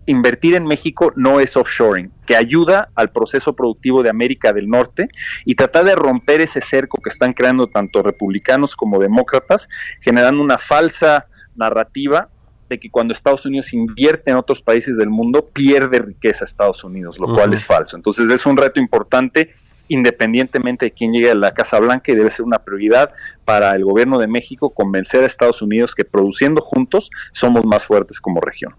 invertir 0.06 0.56
en 0.56 0.66
México 0.66 1.12
no 1.16 1.40
es 1.40 1.58
offshoring, 1.58 2.12
que 2.26 2.36
ayuda 2.36 2.90
al 2.96 3.12
proceso 3.12 3.56
productivo 3.56 4.04
de 4.04 4.10
América 4.10 4.54
del 4.54 4.68
Norte 4.68 5.10
y 5.46 5.56
tratar 5.56 5.86
de 5.86 5.96
romper 5.96 6.42
ese 6.42 6.62
cerco 6.62 7.02
que 7.02 7.10
están 7.10 7.34
creando 7.34 7.68
tanto 7.68 8.04
republicanos 8.04 8.76
como 8.76 9.00
demócratas, 9.00 9.68
generando 10.02 10.42
una 10.42 10.58
falsa 10.58 11.26
narrativa 11.56 12.30
de 12.70 12.80
que 12.80 12.90
cuando 12.90 13.14
Estados 13.14 13.46
Unidos 13.46 13.74
invierte 13.74 14.32
en 14.32 14.38
otros 14.38 14.62
países 14.62 14.98
del 14.98 15.10
mundo, 15.10 15.48
pierde 15.54 16.00
riqueza 16.00 16.46
Estados 16.46 16.84
Unidos, 16.84 17.20
lo 17.20 17.34
cual 17.34 17.54
es 17.54 17.66
falso. 17.66 17.96
Entonces 17.96 18.30
es 18.30 18.46
un 18.46 18.58
reto 18.58 18.80
importante 18.80 19.50
independientemente 19.88 20.86
de 20.86 20.92
quién 20.92 21.14
llegue 21.14 21.30
a 21.30 21.36
la 21.36 21.52
Casa 21.52 21.80
Blanca 21.80 22.12
y 22.12 22.16
debe 22.16 22.32
ser 22.32 22.46
una 22.46 22.60
prioridad 22.60 23.12
para 23.44 23.72
el 23.72 23.86
gobierno 23.86 24.18
de 24.18 24.28
México 24.28 24.72
convencer 24.72 25.24
a 25.24 25.28
Estados 25.28 25.62
Unidos 25.62 25.94
que 25.94 26.06
produciendo 26.06 26.62
juntos 26.62 27.12
somos 27.32 27.66
más 27.66 27.86
fuertes 27.86 28.20
como 28.20 28.42
región. 28.42 28.74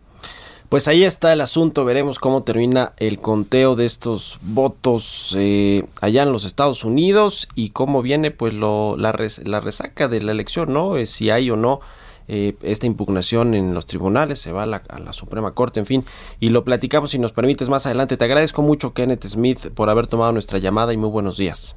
Pues 0.69 0.89
ahí 0.89 1.05
está 1.05 1.33
el 1.33 1.41
asunto, 1.41 1.85
veremos 1.85 2.19
cómo 2.19 2.43
termina 2.43 2.93
el 2.97 3.21
conteo 3.21 3.77
de 3.77 3.87
estos 3.87 4.39
votos 4.43 5.35
eh, 5.39 5.85
allá 6.01 6.25
en 6.25 6.33
los 6.33 6.45
Estados 6.45 6.83
Unidos 6.83 7.47
y 7.55 7.71
cómo 7.71 8.03
viene 8.03 8.33
pues 8.33 8.53
lo, 8.53 8.97
la, 8.97 9.15
la 9.45 9.61
resaca 9.61 10.09
de 10.09 10.21
la 10.23 10.33
elección, 10.33 10.73
¿no? 10.73 10.97
Eh, 10.97 11.07
si 11.07 11.31
hay 11.31 11.51
o 11.51 11.57
no 11.57 11.81
eh, 12.27 12.57
esta 12.63 12.87
impugnación 12.87 13.55
en 13.55 13.75
los 13.75 13.87
tribunales, 13.87 14.41
se 14.41 14.51
va 14.51 14.65
a 14.65 14.67
la, 14.67 14.83
a 14.89 14.99
la, 14.99 15.13
Suprema 15.13 15.53
Corte, 15.53 15.79
en 15.79 15.87
fin, 15.87 16.05
y 16.41 16.49
lo 16.49 16.65
platicamos 16.65 17.13
si 17.13 17.21
nos 17.21 17.31
permites 17.31 17.69
más 17.69 17.87
adelante. 17.87 18.17
Te 18.17 18.25
agradezco 18.25 18.63
mucho, 18.63 18.93
Kenneth 18.93 19.25
Smith, 19.27 19.69
por 19.73 19.89
haber 19.89 20.09
tomado 20.09 20.33
nuestra 20.33 20.59
llamada 20.59 20.93
y 20.93 20.97
muy 20.97 21.11
buenos 21.11 21.37
días. 21.37 21.77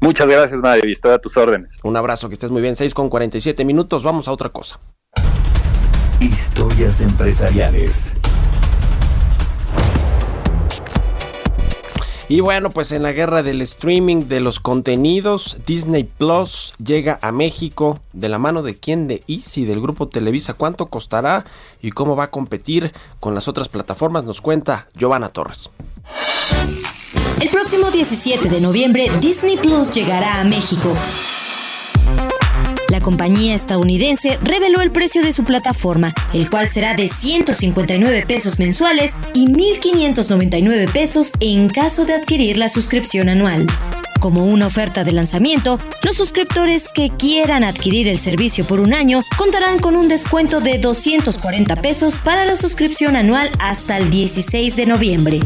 Muchas 0.00 0.26
gracias, 0.26 0.60
Mario, 0.62 0.88
y 0.88 0.92
estoy 0.92 1.12
a 1.12 1.18
tus 1.18 1.36
órdenes. 1.36 1.78
Un 1.84 1.96
abrazo, 1.96 2.28
que 2.28 2.34
estés 2.34 2.50
muy 2.50 2.60
bien. 2.60 2.74
6 2.74 2.92
con 2.92 3.08
47 3.08 3.64
minutos, 3.64 4.02
vamos 4.02 4.26
a 4.26 4.32
otra 4.32 4.48
cosa. 4.48 4.80
Historias 6.20 7.02
empresariales. 7.02 8.14
Y 12.28 12.40
bueno, 12.40 12.70
pues 12.70 12.90
en 12.90 13.02
la 13.02 13.12
guerra 13.12 13.42
del 13.42 13.60
streaming 13.60 14.26
de 14.26 14.40
los 14.40 14.58
contenidos, 14.58 15.58
Disney 15.66 16.04
Plus 16.04 16.72
llega 16.82 17.18
a 17.20 17.32
México 17.32 18.00
de 18.14 18.30
la 18.30 18.38
mano 18.38 18.62
de 18.62 18.78
quién 18.78 19.06
de 19.06 19.22
Easy 19.28 19.66
del 19.66 19.80
grupo 19.80 20.08
Televisa. 20.08 20.54
¿Cuánto 20.54 20.86
costará 20.86 21.44
y 21.82 21.90
cómo 21.90 22.16
va 22.16 22.24
a 22.24 22.30
competir 22.30 22.92
con 23.20 23.34
las 23.34 23.46
otras 23.46 23.68
plataformas? 23.68 24.24
Nos 24.24 24.40
cuenta 24.40 24.88
Giovanna 24.94 25.28
Torres. 25.28 25.70
El 27.42 27.48
próximo 27.50 27.90
17 27.90 28.48
de 28.48 28.60
noviembre, 28.62 29.10
Disney 29.20 29.58
Plus 29.58 29.94
llegará 29.94 30.40
a 30.40 30.44
México. 30.44 30.92
Compañía 33.06 33.54
estadounidense 33.54 34.36
reveló 34.42 34.80
el 34.80 34.90
precio 34.90 35.22
de 35.22 35.30
su 35.30 35.44
plataforma, 35.44 36.12
el 36.32 36.50
cual 36.50 36.68
será 36.68 36.94
de 36.94 37.06
159 37.06 38.26
pesos 38.26 38.58
mensuales 38.58 39.14
y 39.32 39.46
1.599 39.46 40.90
pesos 40.90 41.30
en 41.38 41.68
caso 41.68 42.04
de 42.04 42.14
adquirir 42.14 42.58
la 42.58 42.68
suscripción 42.68 43.28
anual. 43.28 43.68
Como 44.18 44.44
una 44.44 44.66
oferta 44.66 45.04
de 45.04 45.12
lanzamiento, 45.12 45.78
los 46.02 46.16
suscriptores 46.16 46.92
que 46.92 47.10
quieran 47.10 47.62
adquirir 47.62 48.08
el 48.08 48.18
servicio 48.18 48.64
por 48.64 48.80
un 48.80 48.92
año 48.92 49.22
contarán 49.36 49.78
con 49.78 49.94
un 49.94 50.08
descuento 50.08 50.60
de 50.60 50.78
240 50.78 51.76
pesos 51.76 52.16
para 52.16 52.44
la 52.44 52.56
suscripción 52.56 53.14
anual 53.14 53.52
hasta 53.60 53.98
el 53.98 54.10
16 54.10 54.74
de 54.74 54.86
noviembre. 54.86 55.40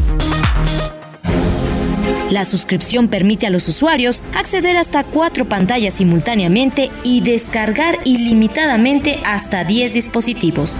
La 2.31 2.45
suscripción 2.45 3.09
permite 3.09 3.45
a 3.45 3.49
los 3.49 3.67
usuarios 3.67 4.23
acceder 4.35 4.77
hasta 4.77 5.03
cuatro 5.03 5.43
pantallas 5.49 5.95
simultáneamente 5.95 6.89
y 7.03 7.19
descargar 7.19 7.97
ilimitadamente 8.05 9.19
hasta 9.25 9.65
10 9.65 9.93
dispositivos. 9.93 10.77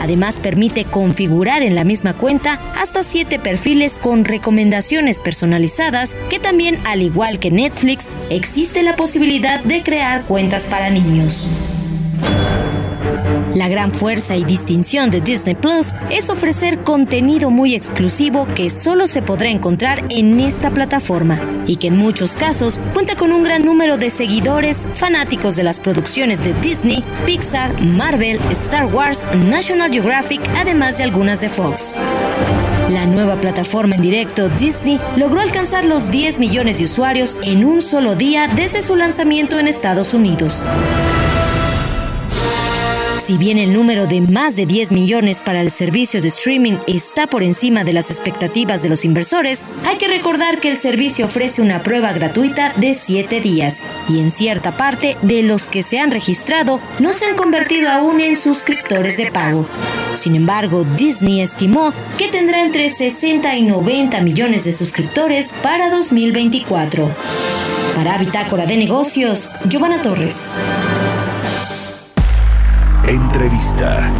Además 0.00 0.40
permite 0.40 0.86
configurar 0.86 1.62
en 1.62 1.74
la 1.74 1.84
misma 1.84 2.14
cuenta 2.14 2.58
hasta 2.74 3.02
7 3.02 3.38
perfiles 3.38 3.98
con 3.98 4.24
recomendaciones 4.24 5.18
personalizadas 5.18 6.16
que 6.30 6.38
también, 6.38 6.78
al 6.86 7.02
igual 7.02 7.38
que 7.38 7.50
Netflix, 7.50 8.08
existe 8.30 8.82
la 8.82 8.96
posibilidad 8.96 9.62
de 9.62 9.82
crear 9.82 10.24
cuentas 10.24 10.64
para 10.64 10.88
niños. 10.88 11.48
La 13.54 13.68
gran 13.68 13.90
fuerza 13.90 14.36
y 14.36 14.44
distinción 14.44 15.10
de 15.10 15.20
Disney 15.20 15.54
Plus 15.54 15.92
es 16.10 16.28
ofrecer 16.28 16.84
contenido 16.84 17.50
muy 17.50 17.74
exclusivo 17.74 18.46
que 18.46 18.70
solo 18.70 19.06
se 19.06 19.22
podrá 19.22 19.48
encontrar 19.48 20.04
en 20.10 20.38
esta 20.40 20.70
plataforma 20.70 21.40
y 21.66 21.76
que 21.76 21.88
en 21.88 21.96
muchos 21.96 22.36
casos 22.36 22.80
cuenta 22.92 23.16
con 23.16 23.32
un 23.32 23.44
gran 23.44 23.64
número 23.64 23.96
de 23.96 24.10
seguidores 24.10 24.86
fanáticos 24.94 25.56
de 25.56 25.62
las 25.62 25.80
producciones 25.80 26.42
de 26.42 26.52
Disney, 26.60 27.02
Pixar, 27.26 27.80
Marvel, 27.82 28.38
Star 28.50 28.86
Wars, 28.86 29.26
National 29.34 29.90
Geographic, 29.90 30.40
además 30.56 30.98
de 30.98 31.04
algunas 31.04 31.40
de 31.40 31.48
Fox. 31.48 31.96
La 32.90 33.06
nueva 33.06 33.40
plataforma 33.40 33.96
en 33.96 34.02
directo 34.02 34.48
Disney 34.50 35.00
logró 35.16 35.40
alcanzar 35.40 35.84
los 35.84 36.10
10 36.10 36.38
millones 36.38 36.78
de 36.78 36.84
usuarios 36.84 37.36
en 37.42 37.64
un 37.64 37.82
solo 37.82 38.14
día 38.14 38.48
desde 38.48 38.82
su 38.82 38.96
lanzamiento 38.96 39.58
en 39.58 39.68
Estados 39.68 40.14
Unidos. 40.14 40.64
Si 43.28 43.36
bien 43.36 43.58
el 43.58 43.74
número 43.74 44.06
de 44.06 44.22
más 44.22 44.56
de 44.56 44.64
10 44.64 44.90
millones 44.90 45.42
para 45.42 45.60
el 45.60 45.70
servicio 45.70 46.22
de 46.22 46.28
streaming 46.28 46.78
está 46.86 47.26
por 47.26 47.42
encima 47.42 47.84
de 47.84 47.92
las 47.92 48.10
expectativas 48.10 48.80
de 48.80 48.88
los 48.88 49.04
inversores, 49.04 49.66
hay 49.84 49.98
que 49.98 50.08
recordar 50.08 50.60
que 50.60 50.70
el 50.70 50.78
servicio 50.78 51.26
ofrece 51.26 51.60
una 51.60 51.82
prueba 51.82 52.14
gratuita 52.14 52.72
de 52.76 52.94
7 52.94 53.42
días 53.42 53.82
y 54.08 54.20
en 54.20 54.30
cierta 54.30 54.78
parte 54.78 55.18
de 55.20 55.42
los 55.42 55.68
que 55.68 55.82
se 55.82 55.98
han 55.98 56.10
registrado 56.10 56.80
no 57.00 57.12
se 57.12 57.26
han 57.26 57.36
convertido 57.36 57.90
aún 57.90 58.22
en 58.22 58.34
suscriptores 58.34 59.18
de 59.18 59.30
pago. 59.30 59.68
Sin 60.14 60.34
embargo, 60.34 60.86
Disney 60.96 61.42
estimó 61.42 61.92
que 62.16 62.28
tendrá 62.28 62.62
entre 62.62 62.88
60 62.88 63.56
y 63.56 63.62
90 63.62 64.22
millones 64.22 64.64
de 64.64 64.72
suscriptores 64.72 65.52
para 65.62 65.90
2024. 65.90 67.14
Para 67.94 68.16
Bitácora 68.16 68.64
de 68.64 68.78
Negocios, 68.78 69.50
Giovanna 69.68 70.00
Torres. 70.00 70.54
Entrevista. 73.08 74.12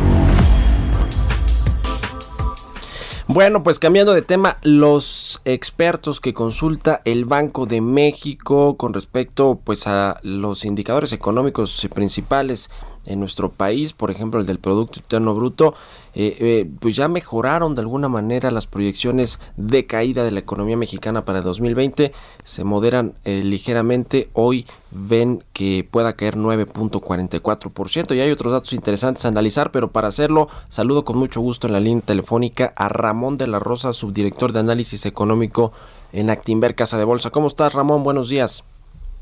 Bueno, 3.27 3.63
pues 3.63 3.79
cambiando 3.79 4.15
de 4.15 4.23
tema, 4.23 4.57
los 4.63 5.43
expertos 5.45 6.21
que 6.21 6.33
consulta 6.33 7.03
el 7.05 7.27
Banco 7.27 7.67
de 7.67 7.83
México 7.83 8.79
con 8.79 8.95
respecto 8.95 9.61
pues 9.63 9.87
a 9.87 10.21
los 10.23 10.65
indicadores 10.65 11.13
económicos 11.13 11.87
principales 11.95 12.71
en 13.07 13.21
nuestro 13.21 13.51
país, 13.51 13.93
por 13.93 14.11
ejemplo 14.11 14.41
el 14.41 14.47
del 14.47 14.59
Producto 14.59 15.01
Interno 15.01 15.35
Bruto, 15.35 15.75
eh, 16.15 16.37
eh, 16.41 16.71
pues 16.81 16.97
ya 16.97 17.09
mejoraron 17.09 17.75
de 17.75 17.81
alguna 17.81 18.09
manera 18.09 18.51
las 18.51 18.67
proyecciones 18.67 19.39
de 19.57 19.87
caída 19.87 20.25
de 20.25 20.31
la 20.31 20.41
economía 20.41 20.77
mexicana 20.77 21.25
para 21.25 21.39
el 21.39 21.45
2020, 21.45 22.13
se 22.45 22.65
moderan 22.65 23.15
eh, 23.25 23.43
ligeramente, 23.45 24.29
hoy 24.33 24.67
ven 24.91 25.45
que 25.53 25.87
pueda 25.89 26.15
caer 26.15 26.37
9.44% 26.37 28.17
y 28.17 28.21
hay 28.21 28.31
otros 28.31 28.53
datos 28.53 28.73
interesantes 28.73 29.25
a 29.25 29.29
analizar, 29.29 29.71
pero 29.71 29.91
para 29.91 30.09
hacerlo 30.09 30.49
saludo 30.69 31.05
con 31.05 31.19
mucho 31.19 31.41
gusto 31.41 31.67
en 31.67 31.73
la 31.73 31.81
línea 31.81 32.05
telefónica 32.05 32.73
a 32.77 32.89
Ramón 32.89 33.39
de 33.39 33.47
la 33.47 33.59
Rosa, 33.59 33.93
subdirector 33.93 34.53
de 34.53 34.61
análisis 34.61 35.07
económico 35.07 35.73
en 36.13 36.31
Actinver 36.31 36.75
Casa 36.75 36.99
de 36.99 37.05
Bolsa. 37.05 37.31
¿Cómo 37.31 37.49
estás 37.49 37.73
Ramón? 37.73 38.03
Buenos 38.03 38.29
días. 38.29 38.65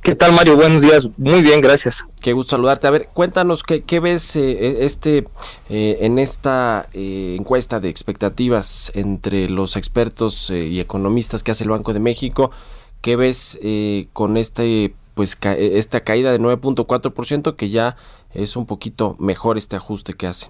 ¿Qué 0.06 0.14
tal, 0.14 0.32
Mario? 0.34 0.54
Buenos 0.54 0.82
días. 0.82 1.08
Muy 1.16 1.42
bien, 1.42 1.60
gracias. 1.60 2.04
Qué 2.20 2.32
gusto 2.32 2.50
saludarte. 2.50 2.86
A 2.86 2.92
ver, 2.92 3.08
cuéntanos 3.12 3.64
qué, 3.64 3.98
ves 3.98 4.36
eh, 4.36 4.84
este 4.84 5.26
eh, 5.68 5.98
en 6.02 6.20
esta 6.20 6.86
eh, 6.92 7.34
encuesta 7.36 7.80
de 7.80 7.88
expectativas 7.88 8.92
entre 8.94 9.48
los 9.48 9.74
expertos 9.74 10.48
eh, 10.50 10.66
y 10.66 10.78
economistas 10.78 11.42
que 11.42 11.50
hace 11.50 11.64
el 11.64 11.70
Banco 11.70 11.92
de 11.92 11.98
México. 11.98 12.52
¿Qué 13.00 13.16
ves 13.16 13.58
eh, 13.64 14.06
con 14.12 14.36
este 14.36 14.94
pues 15.14 15.34
ca- 15.34 15.56
esta 15.56 16.02
caída 16.02 16.30
de 16.30 16.38
9.4% 16.38 17.56
que 17.56 17.70
ya 17.70 17.96
es 18.32 18.54
un 18.54 18.66
poquito 18.66 19.16
mejor 19.18 19.58
este 19.58 19.74
ajuste 19.74 20.12
que 20.12 20.28
hace? 20.28 20.46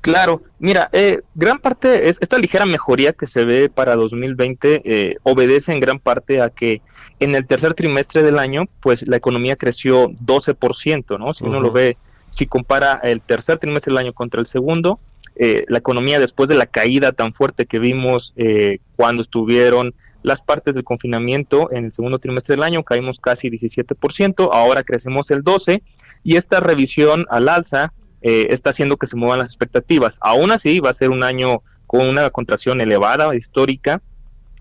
Claro, 0.00 0.42
mira, 0.58 0.88
eh, 0.92 1.22
gran 1.34 1.58
parte, 1.58 2.08
es, 2.08 2.18
esta 2.20 2.38
ligera 2.38 2.66
mejoría 2.66 3.12
que 3.12 3.26
se 3.26 3.44
ve 3.44 3.68
para 3.68 3.96
2020 3.96 4.82
eh, 4.84 5.16
obedece 5.24 5.72
en 5.72 5.80
gran 5.80 5.98
parte 5.98 6.40
a 6.40 6.50
que 6.50 6.82
en 7.20 7.34
el 7.34 7.46
tercer 7.46 7.74
trimestre 7.74 8.22
del 8.22 8.38
año, 8.38 8.64
pues 8.80 9.06
la 9.06 9.16
economía 9.16 9.56
creció 9.56 10.08
12%, 10.08 11.18
¿no? 11.18 11.34
Si 11.34 11.44
uno 11.44 11.60
lo 11.60 11.72
ve, 11.72 11.96
si 12.30 12.46
compara 12.46 13.00
el 13.02 13.20
tercer 13.20 13.58
trimestre 13.58 13.90
del 13.90 13.98
año 13.98 14.12
contra 14.12 14.40
el 14.40 14.46
segundo, 14.46 15.00
eh, 15.40 15.64
la 15.68 15.78
economía 15.78 16.18
después 16.18 16.48
de 16.48 16.56
la 16.56 16.66
caída 16.66 17.12
tan 17.12 17.32
fuerte 17.32 17.66
que 17.66 17.78
vimos 17.78 18.32
eh, 18.36 18.78
cuando 18.96 19.22
estuvieron 19.22 19.94
las 20.22 20.42
partes 20.42 20.74
del 20.74 20.82
confinamiento 20.82 21.70
en 21.72 21.84
el 21.84 21.92
segundo 21.92 22.18
trimestre 22.18 22.56
del 22.56 22.64
año, 22.64 22.82
caímos 22.82 23.20
casi 23.20 23.48
17%, 23.48 24.50
ahora 24.52 24.82
crecemos 24.82 25.30
el 25.30 25.44
12%, 25.44 25.80
y 26.24 26.36
esta 26.36 26.58
revisión 26.58 27.24
al 27.30 27.48
alza 27.48 27.92
eh, 28.22 28.48
está 28.50 28.70
haciendo 28.70 28.96
que 28.96 29.06
se 29.06 29.16
muevan 29.16 29.38
las 29.38 29.50
expectativas. 29.50 30.18
Aún 30.20 30.50
así, 30.52 30.80
va 30.80 30.90
a 30.90 30.94
ser 30.94 31.10
un 31.10 31.22
año 31.24 31.62
con 31.86 32.06
una 32.06 32.30
contracción 32.30 32.80
elevada, 32.80 33.34
histórica, 33.34 34.02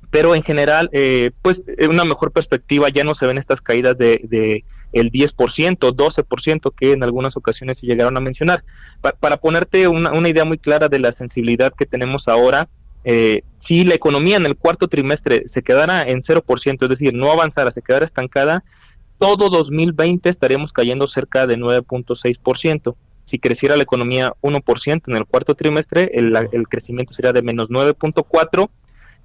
pero 0.10 0.36
en 0.36 0.44
general, 0.44 0.90
eh, 0.94 1.32
pues 1.42 1.64
una 1.90 2.06
mejor 2.06 2.32
perspectiva 2.32 2.88
ya 2.90 3.04
no 3.04 3.14
se 3.14 3.28
ven 3.28 3.38
estas 3.38 3.60
caídas 3.60 3.98
de, 3.98 4.22
de 4.24 4.64
el 4.94 5.12
10%, 5.12 5.78
12% 5.78 6.74
que 6.74 6.94
en 6.94 7.04
algunas 7.04 7.36
ocasiones 7.36 7.80
se 7.80 7.88
llegaron 7.88 8.16
a 8.16 8.22
mencionar. 8.22 8.64
Pa- 9.02 9.12
para 9.12 9.38
ponerte 9.38 9.88
una, 9.90 10.30
idea 10.30 10.46
muy 10.46 10.58
clara 10.58 10.88
de 10.88 11.00
la 11.00 11.12
sensibilidad 11.12 11.74
que 11.78 11.86
tenemos 11.86 12.30
ahora, 12.30 12.70
eh, 13.04 13.42
si 13.58 13.84
la 13.84 13.96
economía 13.96 14.38
en 14.38 14.46
el 14.46 14.56
cuarto 14.56 14.88
trimestre 14.88 15.44
se 15.48 15.62
quedara 15.62 16.04
en 16.04 16.22
0%, 16.22 16.84
es 16.84 16.90
decir, 16.90 17.14
no 17.14 17.30
avanzara, 17.32 17.72
se 17.74 17.82
quedara 17.82 18.06
estancada, 18.06 18.64
todo 19.18 19.50
2020 19.50 20.30
estaríamos 20.30 20.72
cayendo 20.72 21.08
cerca 21.08 21.48
de 21.48 21.58
9.6%. 21.58 22.96
Si 23.28 23.40
creciera 23.40 23.76
la 23.76 23.84
economía 23.84 24.32
1% 24.42 25.02
en 25.08 25.16
el 25.18 25.26
cuarto 25.26 25.54
trimestre, 25.54 26.12
el, 26.14 26.34
el 26.54 26.68
crecimiento 26.70 27.14
sería 27.14 27.34
de 27.34 27.42
menos 27.42 27.68
9.4% 27.70 28.70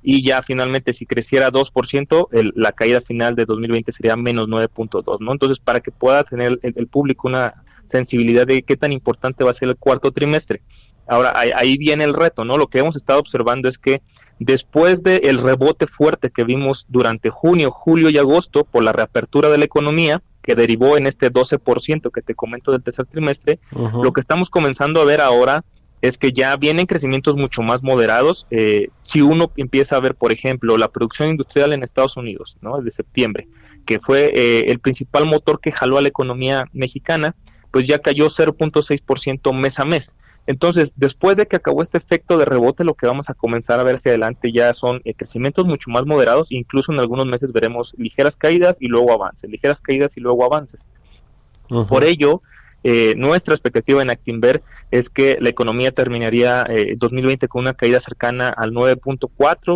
y 0.02 0.22
ya 0.24 0.42
finalmente 0.42 0.92
si 0.92 1.06
creciera 1.06 1.52
2%, 1.52 2.28
el- 2.32 2.52
la 2.56 2.72
caída 2.72 3.00
final 3.00 3.36
de 3.36 3.44
2020 3.44 3.92
sería 3.92 4.16
menos 4.16 4.48
9.2%, 4.48 5.18
¿no? 5.20 5.30
Entonces, 5.30 5.60
para 5.60 5.78
que 5.78 5.92
pueda 5.92 6.24
tener 6.24 6.58
el, 6.64 6.86
público 6.88 7.28
una 7.28 7.54
sensibilidad 7.86 8.44
de 8.44 8.62
qué 8.64 8.76
tan 8.76 8.92
importante 8.92 9.44
va 9.44 9.52
a 9.52 9.54
ser 9.54 9.68
el 9.68 9.76
cuarto 9.76 10.10
trimestre. 10.10 10.62
Ahora, 11.06 11.32
ahí, 11.36 11.52
ahí 11.54 11.78
viene 11.78 12.02
el 12.02 12.14
reto, 12.14 12.44
¿no? 12.44 12.58
Lo 12.58 12.66
que 12.66 12.80
hemos 12.80 12.96
estado 12.96 13.20
observando 13.20 13.68
es 13.68 13.78
que 13.78 14.02
después 14.40 15.04
del 15.04 15.38
rebote 15.38 15.86
fuerte 15.86 16.30
que 16.30 16.42
vimos 16.42 16.86
durante 16.88 17.30
junio, 17.30 17.70
julio 17.70 18.10
y 18.10 18.18
agosto 18.18 18.64
por 18.64 18.82
la 18.82 18.92
reapertura 18.92 19.48
de 19.48 19.58
la 19.58 19.64
economía, 19.64 20.20
que 20.42 20.54
derivó 20.54 20.96
en 20.96 21.06
este 21.06 21.32
12% 21.32 22.10
que 22.10 22.22
te 22.22 22.34
comento 22.34 22.72
del 22.72 22.82
tercer 22.82 23.06
trimestre, 23.06 23.60
lo 24.02 24.12
que 24.12 24.20
estamos 24.20 24.50
comenzando 24.50 25.00
a 25.00 25.04
ver 25.04 25.20
ahora 25.20 25.64
es 26.02 26.18
que 26.18 26.32
ya 26.32 26.56
vienen 26.56 26.86
crecimientos 26.86 27.36
mucho 27.36 27.62
más 27.62 27.82
moderados. 27.84 28.48
Eh, 28.50 28.88
si 29.04 29.22
uno 29.22 29.52
empieza 29.56 29.96
a 29.96 30.00
ver, 30.00 30.16
por 30.16 30.32
ejemplo, 30.32 30.76
la 30.76 30.88
producción 30.88 31.28
industrial 31.30 31.72
en 31.72 31.84
Estados 31.84 32.16
Unidos, 32.16 32.56
¿no? 32.60 32.82
De 32.82 32.90
septiembre, 32.90 33.46
que 33.86 34.00
fue 34.00 34.32
eh, 34.34 34.64
el 34.66 34.80
principal 34.80 35.26
motor 35.26 35.60
que 35.60 35.70
jaló 35.70 35.98
a 35.98 36.02
la 36.02 36.08
economía 36.08 36.64
mexicana, 36.72 37.36
pues 37.70 37.86
ya 37.86 38.00
cayó 38.00 38.26
0.6% 38.26 39.54
mes 39.54 39.78
a 39.78 39.84
mes. 39.84 40.16
Entonces, 40.46 40.92
después 40.96 41.36
de 41.36 41.46
que 41.46 41.56
acabó 41.56 41.82
este 41.82 41.98
efecto 41.98 42.36
de 42.36 42.44
rebote, 42.44 42.84
lo 42.84 42.94
que 42.94 43.06
vamos 43.06 43.30
a 43.30 43.34
comenzar 43.34 43.78
a 43.78 43.84
ver 43.84 43.94
hacia 43.94 44.10
adelante 44.10 44.52
ya 44.52 44.74
son 44.74 45.00
eh, 45.04 45.14
crecimientos 45.14 45.66
mucho 45.66 45.90
más 45.90 46.04
moderados, 46.04 46.50
incluso 46.50 46.92
en 46.92 46.98
algunos 46.98 47.26
meses 47.26 47.52
veremos 47.52 47.94
ligeras 47.96 48.36
caídas 48.36 48.76
y 48.80 48.88
luego 48.88 49.12
avances, 49.12 49.48
ligeras 49.48 49.80
caídas 49.80 50.16
y 50.16 50.20
luego 50.20 50.44
avances. 50.44 50.84
Por 51.88 52.04
ello, 52.04 52.42
eh, 52.84 53.14
nuestra 53.16 53.54
expectativa 53.54 54.02
en 54.02 54.10
Actinver 54.10 54.62
es 54.90 55.08
que 55.08 55.38
la 55.40 55.48
economía 55.48 55.92
terminaría 55.92 56.64
eh, 56.68 56.96
2020 56.96 57.48
con 57.48 57.62
una 57.62 57.74
caída 57.74 58.00
cercana 58.00 58.48
al 58.48 58.72
9.4, 58.72 59.28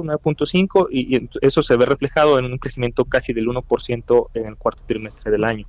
9.5 0.03 0.89
y, 0.91 1.17
y 1.17 1.31
eso 1.41 1.63
se 1.63 1.77
ve 1.77 1.87
reflejado 1.87 2.39
en 2.39 2.47
un 2.47 2.59
crecimiento 2.59 3.05
casi 3.05 3.33
del 3.33 3.47
1% 3.47 4.29
en 4.35 4.47
el 4.47 4.57
cuarto 4.57 4.83
trimestre 4.87 5.31
del 5.31 5.45
año. 5.45 5.67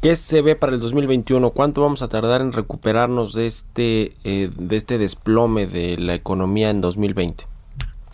¿Qué 0.00 0.16
se 0.16 0.42
ve 0.42 0.56
para 0.56 0.72
el 0.72 0.80
2021? 0.80 1.50
¿Cuánto 1.50 1.82
vamos 1.82 2.02
a 2.02 2.08
tardar 2.08 2.40
en 2.40 2.52
recuperarnos 2.52 3.34
de 3.34 3.46
este, 3.46 4.12
eh, 4.24 4.50
de 4.56 4.76
este 4.76 4.98
desplome 4.98 5.66
de 5.66 5.96
la 5.98 6.14
economía 6.14 6.70
en 6.70 6.80
2020? 6.80 7.51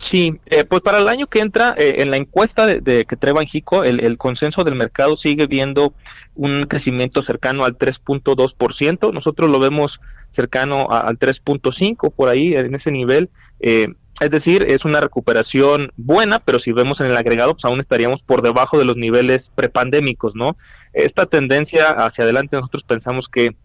Sí, 0.01 0.39
eh, 0.45 0.63
pues 0.63 0.81
para 0.81 0.99
el 0.99 1.09
año 1.09 1.27
que 1.27 1.39
entra, 1.39 1.75
eh, 1.77 1.95
en 1.97 2.09
la 2.09 2.15
encuesta 2.15 2.65
de, 2.65 2.79
de 2.79 3.03
que 3.03 3.17
trae 3.17 3.33
Banjico, 3.33 3.83
el, 3.83 3.99
el 3.99 4.17
consenso 4.17 4.63
del 4.63 4.75
mercado 4.75 5.17
sigue 5.17 5.45
viendo 5.45 5.93
un 6.35 6.67
crecimiento 6.67 7.21
cercano 7.21 7.65
al 7.65 7.77
3.2%. 7.77 9.11
Nosotros 9.13 9.49
lo 9.49 9.59
vemos 9.59 9.99
cercano 10.29 10.87
a- 10.89 11.01
al 11.01 11.17
3.5% 11.17 12.11
por 12.11 12.29
ahí, 12.29 12.55
en 12.55 12.73
ese 12.75 12.91
nivel. 12.91 13.29
Eh, 13.59 13.89
es 14.21 14.29
decir, 14.29 14.65
es 14.69 14.85
una 14.85 15.01
recuperación 15.01 15.91
buena, 15.97 16.39
pero 16.39 16.59
si 16.59 16.71
vemos 16.71 17.01
en 17.01 17.07
el 17.07 17.17
agregado, 17.17 17.53
pues 17.55 17.65
aún 17.65 17.81
estaríamos 17.81 18.23
por 18.23 18.41
debajo 18.41 18.77
de 18.77 18.85
los 18.85 18.95
niveles 18.95 19.51
prepandémicos, 19.53 20.33
¿no? 20.33 20.55
Esta 20.93 21.25
tendencia 21.25 21.89
hacia 21.89 22.23
adelante 22.23 22.55
nosotros 22.55 22.83
pensamos 22.83 23.27
que 23.27 23.55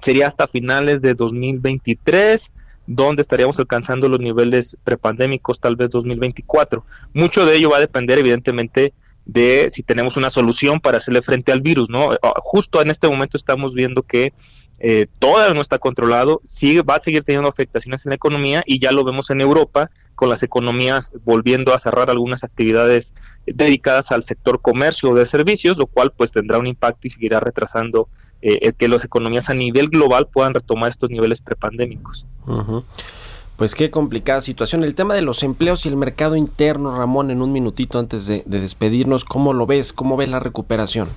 sería 0.00 0.28
hasta 0.28 0.46
finales 0.46 1.02
de 1.02 1.14
2023 1.14 2.52
donde 2.86 3.22
estaríamos 3.22 3.58
alcanzando 3.58 4.08
los 4.08 4.20
niveles 4.20 4.76
prepandémicos, 4.84 5.60
tal 5.60 5.76
vez 5.76 5.90
2024. 5.90 6.84
Mucho 7.14 7.46
de 7.46 7.56
ello 7.56 7.70
va 7.70 7.76
a 7.76 7.80
depender, 7.80 8.18
evidentemente, 8.18 8.92
de 9.24 9.68
si 9.70 9.82
tenemos 9.82 10.16
una 10.16 10.30
solución 10.30 10.80
para 10.80 10.98
hacerle 10.98 11.22
frente 11.22 11.52
al 11.52 11.60
virus, 11.60 11.88
¿no? 11.88 12.12
Ah, 12.22 12.34
Justo 12.40 12.82
en 12.82 12.90
este 12.90 13.08
momento 13.08 13.36
estamos 13.36 13.72
viendo 13.72 14.02
que 14.02 14.32
eh, 14.80 15.06
todavía 15.20 15.54
no 15.54 15.60
está 15.60 15.78
controlado, 15.78 16.42
sigue, 16.48 16.82
va 16.82 16.96
a 16.96 17.02
seguir 17.02 17.22
teniendo 17.22 17.48
afectaciones 17.48 18.04
en 18.04 18.10
la 18.10 18.16
economía 18.16 18.64
y 18.66 18.80
ya 18.80 18.90
lo 18.90 19.04
vemos 19.04 19.30
en 19.30 19.40
Europa 19.40 19.90
con 20.16 20.28
las 20.28 20.42
economías 20.42 21.12
volviendo 21.24 21.72
a 21.72 21.78
cerrar 21.78 22.10
algunas 22.10 22.42
actividades 22.42 23.14
dedicadas 23.46 24.10
al 24.10 24.24
sector 24.24 24.60
comercio 24.60 25.10
o 25.10 25.14
de 25.14 25.26
servicios, 25.26 25.78
lo 25.78 25.86
cual 25.86 26.12
pues 26.16 26.32
tendrá 26.32 26.58
un 26.58 26.66
impacto 26.66 27.06
y 27.06 27.10
seguirá 27.10 27.38
retrasando 27.38 28.08
eh, 28.42 28.58
el 28.62 28.74
que 28.74 28.88
las 28.88 29.04
economías 29.04 29.48
a 29.48 29.54
nivel 29.54 29.88
global 29.88 30.28
puedan 30.32 30.54
retomar 30.54 30.90
estos 30.90 31.10
niveles 31.10 31.40
prepandémicos. 31.40 32.26
Pues 33.56 33.74
qué 33.74 33.90
complicada 33.90 34.40
situación. 34.40 34.82
El 34.82 34.94
tema 34.94 35.14
de 35.14 35.22
los 35.22 35.42
empleos 35.42 35.86
y 35.86 35.88
el 35.88 35.96
mercado 35.96 36.36
interno, 36.36 36.96
Ramón, 36.96 37.30
en 37.30 37.42
un 37.42 37.52
minutito 37.52 37.98
antes 37.98 38.26
de, 38.26 38.42
de 38.44 38.60
despedirnos, 38.60 39.24
¿cómo 39.24 39.52
lo 39.52 39.66
ves? 39.66 39.92
¿Cómo 39.92 40.16
ves 40.16 40.28
la 40.28 40.40
recuperación? 40.40 41.08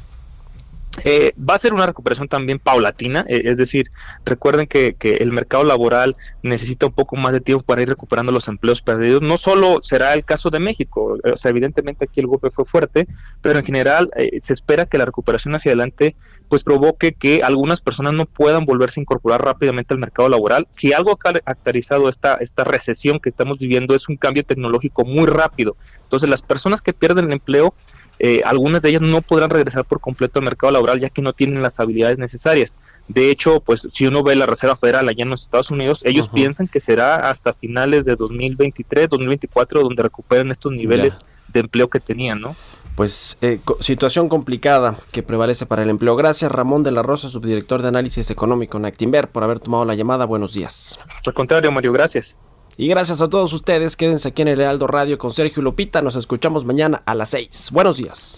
Eh, 1.03 1.33
va 1.37 1.55
a 1.55 1.59
ser 1.59 1.73
una 1.73 1.85
recuperación 1.85 2.27
también 2.27 2.59
paulatina, 2.59 3.25
eh, 3.27 3.41
es 3.45 3.57
decir, 3.57 3.91
recuerden 4.23 4.67
que, 4.67 4.95
que 4.97 5.15
el 5.15 5.31
mercado 5.31 5.63
laboral 5.63 6.15
necesita 6.41 6.85
un 6.85 6.93
poco 6.93 7.15
más 7.17 7.33
de 7.33 7.41
tiempo 7.41 7.65
para 7.65 7.81
ir 7.81 7.89
recuperando 7.89 8.31
los 8.31 8.47
empleos 8.47 8.81
perdidos. 8.81 9.21
No 9.21 9.37
solo 9.37 9.79
será 9.81 10.13
el 10.13 10.23
caso 10.23 10.49
de 10.49 10.59
México, 10.59 11.17
eh, 11.23 11.31
o 11.33 11.37
sea, 11.37 11.51
evidentemente 11.51 12.05
aquí 12.05 12.21
el 12.21 12.27
golpe 12.27 12.49
fue 12.49 12.65
fuerte, 12.65 13.07
pero 13.41 13.59
en 13.59 13.65
general 13.65 14.09
eh, 14.15 14.39
se 14.41 14.53
espera 14.53 14.85
que 14.85 14.97
la 14.97 15.05
recuperación 15.05 15.55
hacia 15.55 15.71
adelante 15.71 16.15
pues 16.47 16.63
provoque 16.63 17.13
que 17.13 17.41
algunas 17.43 17.81
personas 17.81 18.13
no 18.13 18.25
puedan 18.25 18.65
volverse 18.65 18.99
a 18.99 19.03
incorporar 19.03 19.43
rápidamente 19.43 19.93
al 19.93 19.99
mercado 19.99 20.29
laboral. 20.29 20.67
Si 20.69 20.93
algo 20.93 21.11
ha 21.11 21.17
caracterizado 21.17 22.09
esta, 22.09 22.35
esta 22.35 22.63
recesión 22.63 23.19
que 23.19 23.29
estamos 23.29 23.59
viviendo 23.59 23.95
es 23.95 24.07
un 24.09 24.17
cambio 24.17 24.43
tecnológico 24.43 25.05
muy 25.05 25.25
rápido. 25.25 25.75
Entonces 26.03 26.29
las 26.29 26.41
personas 26.41 26.81
que 26.81 26.93
pierden 26.93 27.25
el 27.25 27.33
empleo 27.33 27.73
eh, 28.19 28.41
algunas 28.45 28.81
de 28.81 28.89
ellas 28.89 29.01
no 29.01 29.21
podrán 29.21 29.49
regresar 29.49 29.83
por 29.83 29.99
completo 29.99 30.39
al 30.39 30.45
mercado 30.45 30.71
laboral 30.71 30.99
ya 30.99 31.09
que 31.09 31.21
no 31.21 31.33
tienen 31.33 31.61
las 31.61 31.79
habilidades 31.79 32.17
necesarias. 32.17 32.77
De 33.07 33.29
hecho, 33.29 33.59
pues 33.59 33.87
si 33.93 34.07
uno 34.07 34.23
ve 34.23 34.35
la 34.35 34.45
Reserva 34.45 34.75
Federal 34.77 35.07
allá 35.07 35.23
en 35.23 35.29
los 35.29 35.43
Estados 35.43 35.69
Unidos, 35.69 36.01
ellos 36.05 36.29
piensan 36.29 36.67
que 36.67 36.79
será 36.79 37.29
hasta 37.29 37.53
finales 37.53 38.05
de 38.05 38.15
2023, 38.15 39.09
2024 39.09 39.81
donde 39.81 40.03
recuperen 40.03 40.49
estos 40.49 40.71
niveles 40.71 41.19
de 41.49 41.59
empleo 41.59 41.89
que 41.89 41.99
tenían, 41.99 42.41
¿no? 42.41 42.55
Pues 42.95 43.37
eh, 43.41 43.59
co- 43.63 43.77
situación 43.81 44.29
complicada 44.29 44.97
que 45.11 45.21
prevalece 45.23 45.65
para 45.65 45.83
el 45.83 45.89
empleo. 45.89 46.15
Gracias 46.15 46.51
Ramón 46.51 46.83
de 46.83 46.91
la 46.91 47.01
Rosa, 47.03 47.29
subdirector 47.29 47.81
de 47.81 47.89
análisis 47.89 48.29
económico 48.29 48.77
en 48.77 48.85
Actinver, 48.85 49.29
por 49.29 49.43
haber 49.43 49.59
tomado 49.59 49.85
la 49.85 49.95
llamada. 49.95 50.25
Buenos 50.25 50.53
días. 50.53 50.97
Al 51.25 51.33
contrario, 51.33 51.71
Mario, 51.71 51.91
gracias. 51.93 52.37
Y 52.77 52.87
gracias 52.87 53.21
a 53.21 53.29
todos 53.29 53.53
ustedes, 53.53 53.95
quédense 53.95 54.27
aquí 54.29 54.41
en 54.41 54.49
el 54.49 54.59
Heraldo 54.59 54.87
Radio 54.87 55.17
con 55.17 55.31
Sergio 55.31 55.61
Lupita. 55.63 56.01
Nos 56.01 56.15
escuchamos 56.17 56.65
mañana 56.65 57.03
a 57.05 57.15
las 57.15 57.29
6. 57.29 57.69
Buenos 57.71 57.95
días. 57.97 58.37